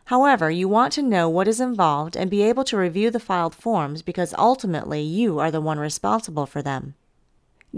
However, 0.07 0.51
you 0.51 0.69
want 0.69 0.93
to 0.95 1.03
know 1.03 1.29
what 1.29 1.49
is 1.49 1.61
involved 1.61 2.17
and 2.17 2.31
be 2.31 2.43
able 2.43 2.65
to 2.65 2.77
review 2.77 3.11
the 3.11 3.21
filed 3.21 3.55
forms 3.55 4.03
because 4.03 4.35
ultimately 4.39 5.01
you 5.01 5.39
are 5.39 5.51
the 5.51 5.61
one 5.61 5.79
responsible 5.79 6.47
for 6.47 6.63
them. 6.63 6.95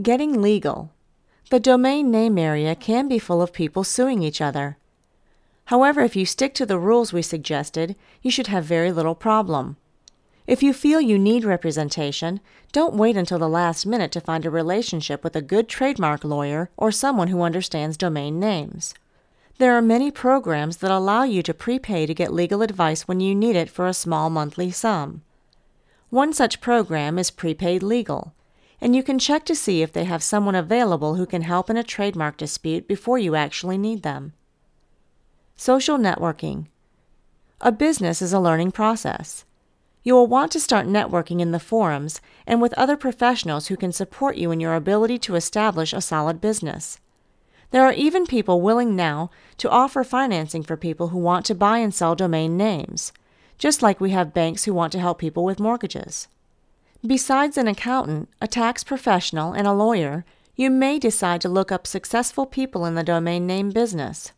Getting 0.01 0.41
legal. 0.41 0.93
The 1.51 1.59
domain 1.61 2.11
name 2.11 2.37
area 2.37 2.75
can 2.75 3.09
be 3.09 3.19
full 3.19 3.41
of 3.41 3.55
people 3.55 3.83
suing 3.83 4.23
each 4.23 4.43
other. 4.43 4.77
However, 5.69 6.01
if 6.01 6.16
you 6.16 6.25
stick 6.25 6.55
to 6.55 6.64
the 6.64 6.79
rules 6.79 7.12
we 7.12 7.21
suggested, 7.21 7.95
you 8.23 8.31
should 8.31 8.47
have 8.47 8.64
very 8.64 8.91
little 8.91 9.14
problem. 9.14 9.77
If 10.47 10.62
you 10.62 10.73
feel 10.73 10.99
you 10.99 11.19
need 11.19 11.45
representation, 11.45 12.41
don't 12.73 12.95
wait 12.95 13.19
until 13.19 13.39
the 13.39 13.51
last 13.51 13.85
minute 13.85 14.11
to 14.12 14.23
find 14.23 14.47
a 14.47 14.51
relationship 14.51 15.23
with 15.23 15.37
a 15.37 15.43
good 15.43 15.69
trademark 15.69 16.25
lawyer 16.25 16.71
or 16.79 16.91
someone 16.91 17.29
who 17.29 17.43
understands 17.43 17.99
domain 17.99 18.41
names. 18.41 18.95
There 19.59 19.77
are 19.77 19.83
many 19.83 20.11
programs 20.11 20.79
that 20.79 20.91
allow 20.91 21.25
you 21.25 21.43
to 21.43 21.53
prepay 21.53 22.07
to 22.07 22.14
get 22.14 22.33
legal 22.33 22.62
advice 22.62 23.07
when 23.07 23.21
you 23.21 23.35
need 23.35 23.55
it 23.55 23.69
for 23.69 23.87
a 23.87 23.93
small 23.93 24.31
monthly 24.31 24.71
sum. 24.71 25.21
One 26.09 26.33
such 26.33 26.62
program 26.62 27.19
is 27.19 27.31
Prepaid 27.31 27.83
Legal, 27.83 28.33
and 28.81 28.97
you 28.97 29.03
can 29.03 29.19
check 29.19 29.45
to 29.45 29.55
see 29.55 29.83
if 29.83 29.93
they 29.93 30.05
have 30.05 30.23
someone 30.23 30.55
available 30.55 31.16
who 31.16 31.27
can 31.27 31.43
help 31.43 31.69
in 31.69 31.77
a 31.77 31.85
trademark 31.85 32.39
dispute 32.39 32.89
before 32.89 33.19
you 33.19 33.35
actually 33.35 33.77
need 33.77 34.03
them. 34.03 34.33
Social 35.61 35.99
networking. 35.99 36.67
A 37.61 37.73
business 37.73 38.23
is 38.23 38.33
a 38.33 38.39
learning 38.39 38.71
process. 38.71 39.45
You 40.05 40.15
will 40.15 40.29
want 40.29 40.53
to 40.53 40.61
start 40.61 40.87
networking 40.87 41.41
in 41.41 41.51
the 41.51 41.59
forums 41.59 42.21
and 42.47 42.63
with 42.63 42.73
other 42.75 42.97
professionals 42.97 43.67
who 43.67 43.77
can 43.77 43.91
support 43.91 44.37
you 44.37 44.53
in 44.53 44.61
your 44.61 44.77
ability 44.77 45.19
to 45.19 45.35
establish 45.35 45.93
a 45.93 46.01
solid 46.01 46.41
business. 46.41 47.01
There 47.73 47.83
are 47.83 47.93
even 47.93 48.25
people 48.25 48.61
willing 48.61 48.95
now 48.95 49.31
to 49.57 49.69
offer 49.69 50.05
financing 50.05 50.63
for 50.63 50.77
people 50.77 51.09
who 51.09 51.19
want 51.19 51.45
to 51.47 51.57
buy 51.57 51.79
and 51.79 51.93
sell 51.93 52.15
domain 52.15 52.57
names, 52.57 53.13
just 53.59 53.83
like 53.83 54.01
we 54.01 54.11
have 54.11 54.33
banks 54.33 54.63
who 54.63 54.73
want 54.73 54.93
to 54.93 55.01
help 55.01 55.19
people 55.19 55.43
with 55.45 55.59
mortgages. 55.59 56.29
Besides 57.05 57.59
an 57.59 57.67
accountant, 57.67 58.29
a 58.41 58.47
tax 58.47 58.85
professional, 58.85 59.55
and 59.55 59.67
a 59.67 59.73
lawyer, 59.73 60.25
you 60.55 60.71
may 60.71 61.01
decide 61.01 61.41
to 61.41 61.49
look 61.49 61.73
up 61.73 61.85
successful 61.85 62.47
people 62.47 62.87
in 62.87 62.95
the 62.95 63.03
domain 63.03 63.45
name 63.45 63.71
business. 63.71 64.31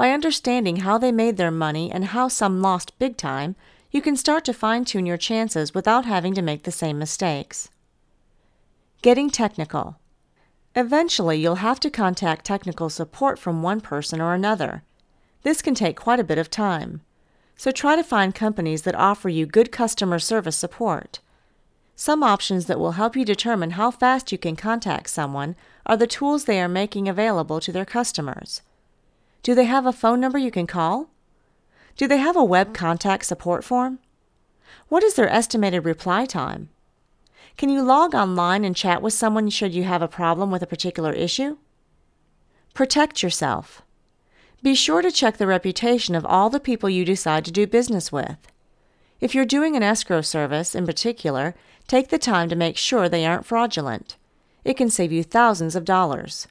By 0.00 0.12
understanding 0.12 0.76
how 0.76 0.96
they 0.96 1.12
made 1.12 1.36
their 1.36 1.50
money 1.50 1.92
and 1.92 2.06
how 2.06 2.28
some 2.28 2.62
lost 2.62 2.98
big 2.98 3.18
time, 3.18 3.54
you 3.90 4.00
can 4.00 4.16
start 4.16 4.46
to 4.46 4.54
fine 4.54 4.86
tune 4.86 5.04
your 5.04 5.18
chances 5.18 5.74
without 5.74 6.06
having 6.06 6.32
to 6.36 6.40
make 6.40 6.62
the 6.62 6.72
same 6.72 6.98
mistakes. 6.98 7.68
Getting 9.02 9.28
technical. 9.28 9.98
Eventually, 10.74 11.38
you'll 11.38 11.56
have 11.56 11.78
to 11.80 11.90
contact 11.90 12.46
technical 12.46 12.88
support 12.88 13.38
from 13.38 13.62
one 13.62 13.82
person 13.82 14.22
or 14.22 14.32
another. 14.32 14.84
This 15.42 15.60
can 15.60 15.74
take 15.74 15.98
quite 15.98 16.18
a 16.18 16.24
bit 16.24 16.38
of 16.38 16.48
time. 16.48 17.02
So 17.58 17.70
try 17.70 17.94
to 17.94 18.02
find 18.02 18.34
companies 18.34 18.80
that 18.84 18.94
offer 18.94 19.28
you 19.28 19.44
good 19.44 19.70
customer 19.70 20.18
service 20.18 20.56
support. 20.56 21.20
Some 21.94 22.22
options 22.22 22.64
that 22.68 22.80
will 22.80 22.92
help 22.92 23.16
you 23.16 23.26
determine 23.26 23.72
how 23.72 23.90
fast 23.90 24.32
you 24.32 24.38
can 24.38 24.56
contact 24.56 25.10
someone 25.10 25.56
are 25.84 25.98
the 25.98 26.06
tools 26.06 26.46
they 26.46 26.58
are 26.58 26.70
making 26.70 27.06
available 27.06 27.60
to 27.60 27.70
their 27.70 27.84
customers. 27.84 28.62
Do 29.42 29.54
they 29.54 29.64
have 29.64 29.86
a 29.86 29.92
phone 29.92 30.20
number 30.20 30.38
you 30.38 30.50
can 30.50 30.66
call? 30.66 31.08
Do 31.96 32.06
they 32.06 32.18
have 32.18 32.36
a 32.36 32.44
web 32.44 32.74
contact 32.74 33.24
support 33.24 33.64
form? 33.64 33.98
What 34.88 35.02
is 35.02 35.14
their 35.14 35.28
estimated 35.28 35.84
reply 35.84 36.26
time? 36.26 36.68
Can 37.56 37.68
you 37.68 37.82
log 37.82 38.14
online 38.14 38.64
and 38.64 38.76
chat 38.76 39.02
with 39.02 39.12
someone 39.12 39.50
should 39.50 39.74
you 39.74 39.84
have 39.84 40.02
a 40.02 40.08
problem 40.08 40.50
with 40.50 40.62
a 40.62 40.66
particular 40.66 41.12
issue? 41.12 41.58
Protect 42.74 43.22
yourself. 43.22 43.82
Be 44.62 44.74
sure 44.74 45.02
to 45.02 45.10
check 45.10 45.38
the 45.38 45.46
reputation 45.46 46.14
of 46.14 46.26
all 46.26 46.50
the 46.50 46.60
people 46.60 46.90
you 46.90 47.04
decide 47.04 47.44
to 47.46 47.50
do 47.50 47.66
business 47.66 48.12
with. 48.12 48.36
If 49.20 49.34
you're 49.34 49.44
doing 49.44 49.76
an 49.76 49.82
escrow 49.82 50.20
service, 50.20 50.74
in 50.74 50.86
particular, 50.86 51.54
take 51.88 52.08
the 52.08 52.18
time 52.18 52.48
to 52.48 52.56
make 52.56 52.76
sure 52.76 53.08
they 53.08 53.26
aren't 53.26 53.46
fraudulent. 53.46 54.16
It 54.64 54.76
can 54.76 54.90
save 54.90 55.12
you 55.12 55.22
thousands 55.22 55.74
of 55.74 55.84
dollars. 55.84 56.46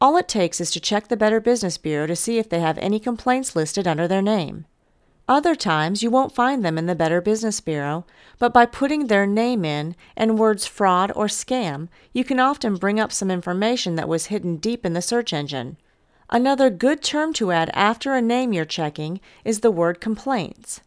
All 0.00 0.16
it 0.16 0.28
takes 0.28 0.60
is 0.60 0.70
to 0.70 0.80
check 0.80 1.08
the 1.08 1.16
Better 1.16 1.40
Business 1.40 1.76
Bureau 1.76 2.06
to 2.06 2.14
see 2.14 2.38
if 2.38 2.48
they 2.48 2.60
have 2.60 2.78
any 2.78 3.00
complaints 3.00 3.56
listed 3.56 3.88
under 3.88 4.06
their 4.06 4.22
name. 4.22 4.64
Other 5.28 5.56
times 5.56 6.02
you 6.02 6.10
won't 6.10 6.34
find 6.34 6.64
them 6.64 6.78
in 6.78 6.86
the 6.86 6.94
Better 6.94 7.20
Business 7.20 7.60
Bureau, 7.60 8.06
but 8.38 8.54
by 8.54 8.64
putting 8.64 9.08
their 9.08 9.26
name 9.26 9.64
in 9.64 9.96
and 10.16 10.38
words 10.38 10.66
fraud 10.66 11.10
or 11.16 11.26
scam, 11.26 11.88
you 12.12 12.24
can 12.24 12.38
often 12.38 12.76
bring 12.76 13.00
up 13.00 13.12
some 13.12 13.30
information 13.30 13.96
that 13.96 14.08
was 14.08 14.26
hidden 14.26 14.56
deep 14.56 14.86
in 14.86 14.92
the 14.92 15.02
search 15.02 15.32
engine. 15.32 15.76
Another 16.30 16.70
good 16.70 17.02
term 17.02 17.32
to 17.34 17.50
add 17.50 17.70
after 17.74 18.14
a 18.14 18.22
name 18.22 18.52
you're 18.52 18.64
checking 18.64 19.20
is 19.44 19.60
the 19.60 19.70
word 19.70 20.00
complaints. 20.00 20.80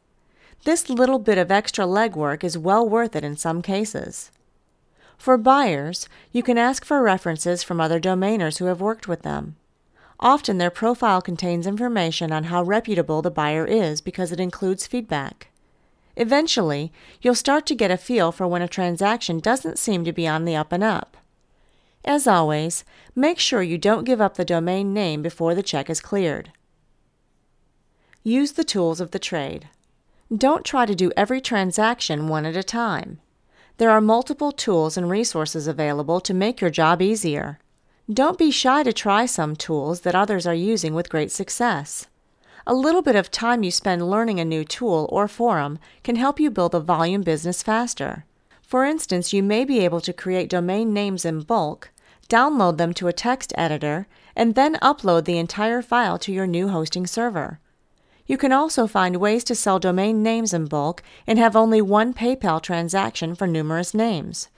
This 0.64 0.90
little 0.90 1.20
bit 1.20 1.38
of 1.38 1.52
extra 1.52 1.86
legwork 1.86 2.44
is 2.44 2.58
well 2.58 2.88
worth 2.88 3.16
it 3.16 3.24
in 3.24 3.36
some 3.36 3.62
cases. 3.62 4.32
For 5.22 5.38
buyers, 5.38 6.10
you 6.32 6.42
can 6.42 6.58
ask 6.58 6.84
for 6.84 7.04
references 7.04 7.62
from 7.62 7.80
other 7.80 8.00
domainers 8.00 8.58
who 8.58 8.66
have 8.66 8.82
worked 8.82 9.08
with 9.08 9.22
them. 9.22 9.56
Often 10.20 10.58
their 10.58 10.72
profile 10.72 11.22
contains 11.22 11.68
information 11.68 12.32
on 12.32 12.46
how 12.46 12.64
reputable 12.64 13.22
the 13.22 13.30
buyer 13.30 13.64
is 13.64 14.02
because 14.02 14.32
it 14.32 14.40
includes 14.40 14.88
feedback. 14.88 15.50
Eventually, 16.16 16.92
you'll 17.22 17.36
start 17.36 17.68
to 17.68 17.76
get 17.76 17.92
a 17.92 17.98
feel 17.98 18.32
for 18.32 18.48
when 18.48 18.64
a 18.64 18.68
transaction 18.68 19.38
doesn't 19.38 19.78
seem 19.78 20.04
to 20.06 20.12
be 20.12 20.28
on 20.28 20.46
the 20.46 20.56
up 20.56 20.72
and 20.72 20.84
up. 20.84 21.16
As 22.04 22.26
always, 22.26 22.84
make 23.14 23.38
sure 23.38 23.62
you 23.62 23.78
don't 23.78 24.06
give 24.06 24.22
up 24.22 24.38
the 24.38 24.44
domain 24.44 24.92
name 24.92 25.22
before 25.22 25.54
the 25.54 25.62
check 25.62 25.88
is 25.88 26.02
cleared. 26.02 26.52
Use 28.24 28.54
the 28.54 28.64
tools 28.64 29.00
of 29.00 29.12
the 29.12 29.20
trade. 29.20 29.70
Don't 30.36 30.66
try 30.66 30.88
to 30.88 30.96
do 30.96 31.12
every 31.16 31.42
transaction 31.42 32.28
one 32.28 32.48
at 32.48 32.56
a 32.56 32.64
time. 32.64 33.20
There 33.82 33.90
are 33.90 34.00
multiple 34.00 34.52
tools 34.52 34.96
and 34.96 35.10
resources 35.10 35.66
available 35.66 36.20
to 36.20 36.36
make 36.36 36.62
your 36.62 36.70
job 36.70 37.02
easier. 37.02 37.58
Don't 38.08 38.38
be 38.38 38.52
shy 38.52 38.84
to 38.84 38.94
try 38.94 39.26
some 39.26 39.56
tools 39.56 40.02
that 40.02 40.14
others 40.14 40.46
are 40.46 40.54
using 40.54 40.94
with 40.94 41.10
great 41.10 41.32
success. 41.32 42.06
A 42.68 42.76
little 42.76 43.02
bit 43.02 43.16
of 43.16 43.32
time 43.32 43.64
you 43.64 43.72
spend 43.72 44.08
learning 44.08 44.40
a 44.40 44.46
new 44.46 44.64
tool 44.64 45.10
or 45.12 45.28
forum 45.28 45.80
can 46.04 46.16
help 46.16 46.40
you 46.40 46.52
build 46.52 46.76
a 46.76 46.80
volume 46.80 47.24
business 47.24 47.64
faster. 47.64 48.26
For 48.62 48.86
instance, 48.86 49.34
you 49.34 49.42
may 49.42 49.66
be 49.66 49.80
able 49.80 50.02
to 50.02 50.14
create 50.14 50.48
domain 50.48 50.94
names 50.94 51.26
in 51.26 51.42
bulk, 51.42 51.90
download 52.30 52.78
them 52.78 52.94
to 52.94 53.08
a 53.08 53.14
text 53.14 53.52
editor, 53.58 54.06
and 54.36 54.54
then 54.54 54.76
upload 54.76 55.26
the 55.26 55.40
entire 55.40 55.82
file 55.82 56.20
to 56.20 56.32
your 56.32 56.46
new 56.46 56.68
hosting 56.68 57.08
server. 57.08 57.60
You 58.26 58.38
can 58.38 58.52
also 58.52 58.88
find 58.88 59.18
ways 59.18 59.44
to 59.46 59.56
sell 59.56 59.80
domain 59.80 60.24
names 60.24 60.54
in 60.54 60.66
bulk 60.66 61.04
and 61.26 61.38
have 61.40 61.56
only 61.56 61.82
one 61.82 62.14
PayPal 62.14 62.62
transaction 62.62 63.36
for 63.36 63.48
numerous 63.48 63.94
names. 63.94 64.50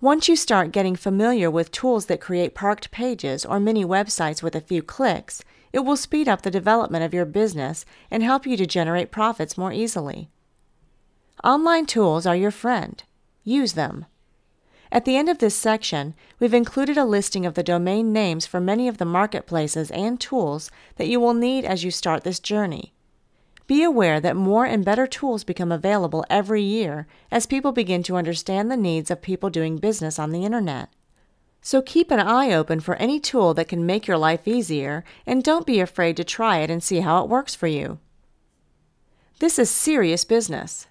Once 0.00 0.28
you 0.28 0.34
start 0.34 0.72
getting 0.72 0.96
familiar 0.96 1.48
with 1.48 1.70
tools 1.70 2.06
that 2.06 2.20
create 2.20 2.56
parked 2.56 2.90
pages 2.90 3.44
or 3.44 3.60
mini 3.60 3.84
websites 3.84 4.42
with 4.42 4.56
a 4.56 4.60
few 4.60 4.82
clicks, 4.82 5.42
it 5.72 5.78
will 5.80 5.96
speed 5.96 6.28
up 6.28 6.42
the 6.42 6.50
development 6.50 7.04
of 7.04 7.14
your 7.14 7.24
business 7.24 7.84
and 8.10 8.22
help 8.22 8.44
you 8.44 8.56
to 8.56 8.66
generate 8.66 9.12
profits 9.12 9.56
more 9.56 9.72
easily. 9.72 10.28
Online 11.44 11.86
tools 11.86 12.26
are 12.26 12.36
your 12.36 12.50
friend. 12.50 13.02
Use 13.44 13.74
them. 13.74 14.06
At 14.92 15.06
the 15.06 15.16
end 15.16 15.30
of 15.30 15.38
this 15.38 15.56
section, 15.56 16.12
we've 16.38 16.52
included 16.52 16.98
a 16.98 17.06
listing 17.06 17.46
of 17.46 17.54
the 17.54 17.62
domain 17.62 18.12
names 18.12 18.44
for 18.44 18.60
many 18.60 18.88
of 18.88 18.98
the 18.98 19.06
marketplaces 19.06 19.90
and 19.90 20.20
tools 20.20 20.70
that 20.96 21.08
you 21.08 21.18
will 21.18 21.32
need 21.32 21.64
as 21.64 21.82
you 21.82 21.90
start 21.90 22.24
this 22.24 22.38
journey. 22.38 22.92
Be 23.66 23.82
aware 23.82 24.20
that 24.20 24.36
more 24.36 24.66
and 24.66 24.84
better 24.84 25.06
tools 25.06 25.44
become 25.44 25.72
available 25.72 26.26
every 26.28 26.60
year 26.60 27.06
as 27.30 27.46
people 27.46 27.72
begin 27.72 28.02
to 28.02 28.16
understand 28.16 28.70
the 28.70 28.76
needs 28.76 29.10
of 29.10 29.22
people 29.22 29.48
doing 29.48 29.78
business 29.78 30.18
on 30.18 30.30
the 30.30 30.44
Internet. 30.44 30.90
So 31.62 31.80
keep 31.80 32.10
an 32.10 32.20
eye 32.20 32.52
open 32.52 32.80
for 32.80 32.96
any 32.96 33.18
tool 33.18 33.54
that 33.54 33.68
can 33.68 33.86
make 33.86 34.06
your 34.06 34.18
life 34.18 34.46
easier 34.46 35.04
and 35.24 35.42
don't 35.42 35.66
be 35.66 35.80
afraid 35.80 36.18
to 36.18 36.24
try 36.24 36.58
it 36.58 36.68
and 36.68 36.82
see 36.82 37.00
how 37.00 37.22
it 37.24 37.30
works 37.30 37.54
for 37.54 37.66
you. 37.66 37.98
This 39.38 39.58
is 39.58 39.70
serious 39.70 40.26
business. 40.26 40.86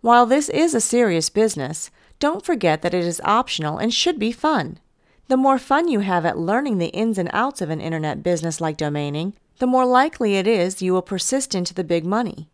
While 0.00 0.26
this 0.26 0.48
is 0.48 0.74
a 0.74 0.80
serious 0.80 1.28
business, 1.28 1.90
don't 2.22 2.46
forget 2.46 2.82
that 2.82 2.94
it 2.94 3.04
is 3.04 3.20
optional 3.24 3.78
and 3.78 3.92
should 3.92 4.16
be 4.16 4.30
fun. 4.30 4.78
The 5.26 5.36
more 5.36 5.58
fun 5.58 5.88
you 5.88 6.00
have 6.00 6.24
at 6.24 6.38
learning 6.38 6.78
the 6.78 6.94
ins 7.02 7.18
and 7.18 7.28
outs 7.32 7.60
of 7.60 7.68
an 7.68 7.80
internet 7.80 8.22
business 8.22 8.60
like 8.60 8.78
domaining, 8.78 9.32
the 9.58 9.66
more 9.66 9.84
likely 9.84 10.36
it 10.36 10.46
is 10.46 10.80
you 10.80 10.92
will 10.92 11.02
persist 11.02 11.52
into 11.52 11.74
the 11.74 11.82
big 11.82 12.04
money. 12.04 12.48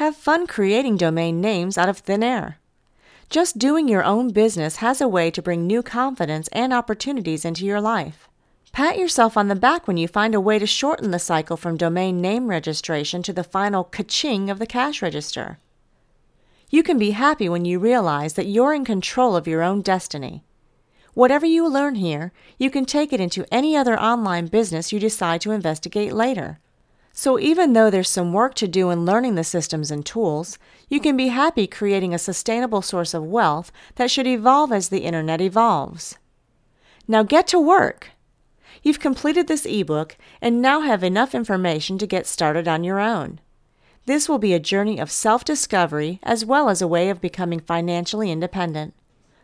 Have 0.00 0.16
fun 0.16 0.46
creating 0.46 0.96
domain 0.96 1.38
names 1.38 1.76
out 1.76 1.90
of 1.90 1.98
thin 1.98 2.22
air. 2.22 2.60
Just 3.28 3.58
doing 3.58 3.88
your 3.88 4.02
own 4.02 4.32
business 4.32 4.76
has 4.76 5.02
a 5.02 5.08
way 5.16 5.30
to 5.32 5.42
bring 5.42 5.66
new 5.66 5.82
confidence 5.82 6.48
and 6.52 6.72
opportunities 6.72 7.44
into 7.44 7.66
your 7.66 7.82
life. 7.82 8.26
Pat 8.72 8.96
yourself 8.96 9.36
on 9.36 9.48
the 9.48 9.54
back 9.54 9.86
when 9.86 9.98
you 9.98 10.08
find 10.08 10.34
a 10.34 10.40
way 10.40 10.58
to 10.58 10.66
shorten 10.66 11.10
the 11.10 11.18
cycle 11.18 11.58
from 11.58 11.76
domain 11.76 12.22
name 12.22 12.48
registration 12.48 13.22
to 13.24 13.34
the 13.34 13.44
final 13.44 13.84
ka-ching 13.84 14.48
of 14.48 14.58
the 14.58 14.66
cash 14.66 15.02
register. 15.02 15.58
You 16.70 16.84
can 16.84 16.98
be 16.98 17.10
happy 17.10 17.48
when 17.48 17.64
you 17.64 17.80
realize 17.80 18.34
that 18.34 18.46
you're 18.46 18.72
in 18.72 18.84
control 18.84 19.34
of 19.34 19.48
your 19.48 19.60
own 19.60 19.82
destiny. 19.82 20.44
Whatever 21.14 21.44
you 21.44 21.68
learn 21.68 21.96
here, 21.96 22.32
you 22.58 22.70
can 22.70 22.84
take 22.84 23.12
it 23.12 23.20
into 23.20 23.44
any 23.52 23.76
other 23.76 24.00
online 24.00 24.46
business 24.46 24.92
you 24.92 25.00
decide 25.00 25.40
to 25.40 25.50
investigate 25.50 26.12
later. 26.12 26.60
So 27.12 27.40
even 27.40 27.72
though 27.72 27.90
there's 27.90 28.08
some 28.08 28.32
work 28.32 28.54
to 28.54 28.68
do 28.68 28.90
in 28.90 29.04
learning 29.04 29.34
the 29.34 29.42
systems 29.42 29.90
and 29.90 30.06
tools, 30.06 30.58
you 30.88 31.00
can 31.00 31.16
be 31.16 31.26
happy 31.26 31.66
creating 31.66 32.14
a 32.14 32.18
sustainable 32.18 32.82
source 32.82 33.14
of 33.14 33.24
wealth 33.24 33.72
that 33.96 34.10
should 34.10 34.28
evolve 34.28 34.70
as 34.70 34.88
the 34.88 35.00
internet 35.00 35.40
evolves. 35.40 36.18
Now 37.08 37.24
get 37.24 37.48
to 37.48 37.58
work! 37.58 38.10
You've 38.84 39.00
completed 39.00 39.48
this 39.48 39.66
ebook 39.66 40.16
and 40.40 40.62
now 40.62 40.82
have 40.82 41.02
enough 41.02 41.34
information 41.34 41.98
to 41.98 42.06
get 42.06 42.28
started 42.28 42.68
on 42.68 42.84
your 42.84 43.00
own. 43.00 43.40
This 44.10 44.28
will 44.28 44.38
be 44.38 44.54
a 44.54 44.58
journey 44.58 44.98
of 44.98 45.08
self 45.08 45.44
discovery 45.44 46.18
as 46.24 46.44
well 46.44 46.68
as 46.68 46.82
a 46.82 46.88
way 46.88 47.10
of 47.10 47.20
becoming 47.20 47.60
financially 47.60 48.28
independent. 48.28 48.92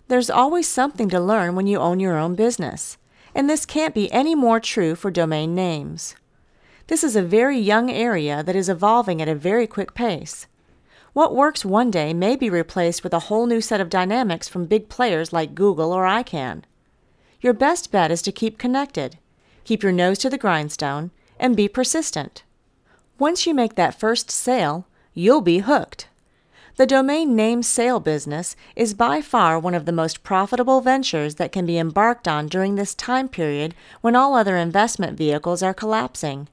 There's 0.08 0.28
always 0.28 0.66
something 0.66 1.08
to 1.10 1.20
learn 1.20 1.54
when 1.54 1.68
you 1.68 1.78
own 1.78 2.00
your 2.00 2.18
own 2.18 2.34
business, 2.34 2.98
and 3.32 3.48
this 3.48 3.64
can't 3.64 3.94
be 3.94 4.10
any 4.10 4.34
more 4.34 4.58
true 4.58 4.96
for 4.96 5.12
domain 5.12 5.54
names. 5.54 6.16
This 6.88 7.04
is 7.04 7.14
a 7.14 7.22
very 7.22 7.56
young 7.56 7.92
area 7.92 8.42
that 8.42 8.56
is 8.56 8.68
evolving 8.68 9.22
at 9.22 9.28
a 9.28 9.36
very 9.36 9.68
quick 9.68 9.94
pace. 9.94 10.48
What 11.12 11.36
works 11.36 11.64
one 11.64 11.92
day 11.92 12.12
may 12.12 12.34
be 12.34 12.50
replaced 12.50 13.04
with 13.04 13.14
a 13.14 13.26
whole 13.30 13.46
new 13.46 13.60
set 13.60 13.80
of 13.80 13.88
dynamics 13.88 14.48
from 14.48 14.66
big 14.66 14.88
players 14.88 15.32
like 15.32 15.54
Google 15.54 15.92
or 15.92 16.06
ICANN. 16.06 16.64
Your 17.40 17.52
best 17.52 17.92
bet 17.92 18.10
is 18.10 18.20
to 18.22 18.32
keep 18.32 18.58
connected, 18.58 19.18
keep 19.62 19.84
your 19.84 19.92
nose 19.92 20.18
to 20.18 20.28
the 20.28 20.36
grindstone, 20.36 21.12
and 21.38 21.54
be 21.54 21.68
persistent. 21.68 22.42
Once 23.18 23.46
you 23.46 23.54
make 23.54 23.76
that 23.76 23.98
first 23.98 24.30
sale, 24.30 24.86
you'll 25.14 25.40
be 25.40 25.60
hooked. 25.60 26.06
The 26.76 26.86
domain 26.86 27.34
name 27.34 27.62
sale 27.62 27.98
business 27.98 28.54
is 28.74 28.92
by 28.92 29.22
far 29.22 29.58
one 29.58 29.72
of 29.72 29.86
the 29.86 29.92
most 29.92 30.22
profitable 30.22 30.82
ventures 30.82 31.36
that 31.36 31.50
can 31.50 31.64
be 31.64 31.78
embarked 31.78 32.28
on 32.28 32.46
during 32.46 32.74
this 32.74 32.94
time 32.94 33.30
period 33.30 33.74
when 34.02 34.14
all 34.14 34.34
other 34.34 34.58
investment 34.58 35.16
vehicles 35.16 35.62
are 35.62 35.72
collapsing. 35.72 36.48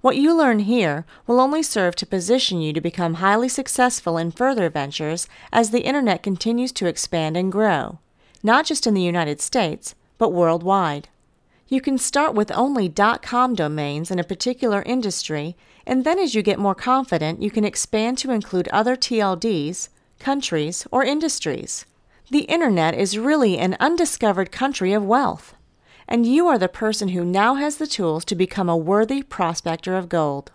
What 0.00 0.16
you 0.16 0.32
learn 0.32 0.60
here 0.60 1.04
will 1.26 1.40
only 1.40 1.64
serve 1.64 1.96
to 1.96 2.06
position 2.06 2.60
you 2.60 2.72
to 2.72 2.80
become 2.80 3.14
highly 3.14 3.48
successful 3.48 4.16
in 4.16 4.30
further 4.30 4.70
ventures 4.70 5.26
as 5.52 5.70
the 5.70 5.80
Internet 5.80 6.22
continues 6.22 6.70
to 6.72 6.86
expand 6.86 7.36
and 7.36 7.50
grow, 7.50 7.98
not 8.40 8.66
just 8.66 8.86
in 8.86 8.94
the 8.94 9.02
United 9.02 9.40
States, 9.40 9.96
but 10.16 10.32
worldwide. 10.32 11.08
You 11.66 11.80
can 11.80 11.98
start 11.98 12.32
with 12.32 12.52
only 12.52 12.88
dot 12.88 13.22
.com 13.22 13.56
domains 13.56 14.12
in 14.12 14.20
a 14.20 14.24
particular 14.24 14.82
industry, 14.86 15.56
and 15.88 16.04
then 16.04 16.18
as 16.18 16.34
you 16.34 16.42
get 16.42 16.58
more 16.58 16.74
confident, 16.74 17.42
you 17.42 17.50
can 17.50 17.64
expand 17.64 18.18
to 18.18 18.30
include 18.30 18.68
other 18.68 18.94
TLDs, 18.94 19.88
countries, 20.18 20.86
or 20.92 21.02
industries. 21.02 21.86
The 22.30 22.40
internet 22.40 22.94
is 22.94 23.16
really 23.16 23.56
an 23.56 23.74
undiscovered 23.80 24.52
country 24.52 24.92
of 24.92 25.02
wealth, 25.02 25.54
and 26.06 26.26
you 26.26 26.46
are 26.46 26.58
the 26.58 26.68
person 26.68 27.08
who 27.08 27.24
now 27.24 27.54
has 27.54 27.78
the 27.78 27.86
tools 27.86 28.26
to 28.26 28.34
become 28.34 28.68
a 28.68 28.76
worthy 28.76 29.22
prospector 29.22 29.96
of 29.96 30.10
gold. 30.10 30.52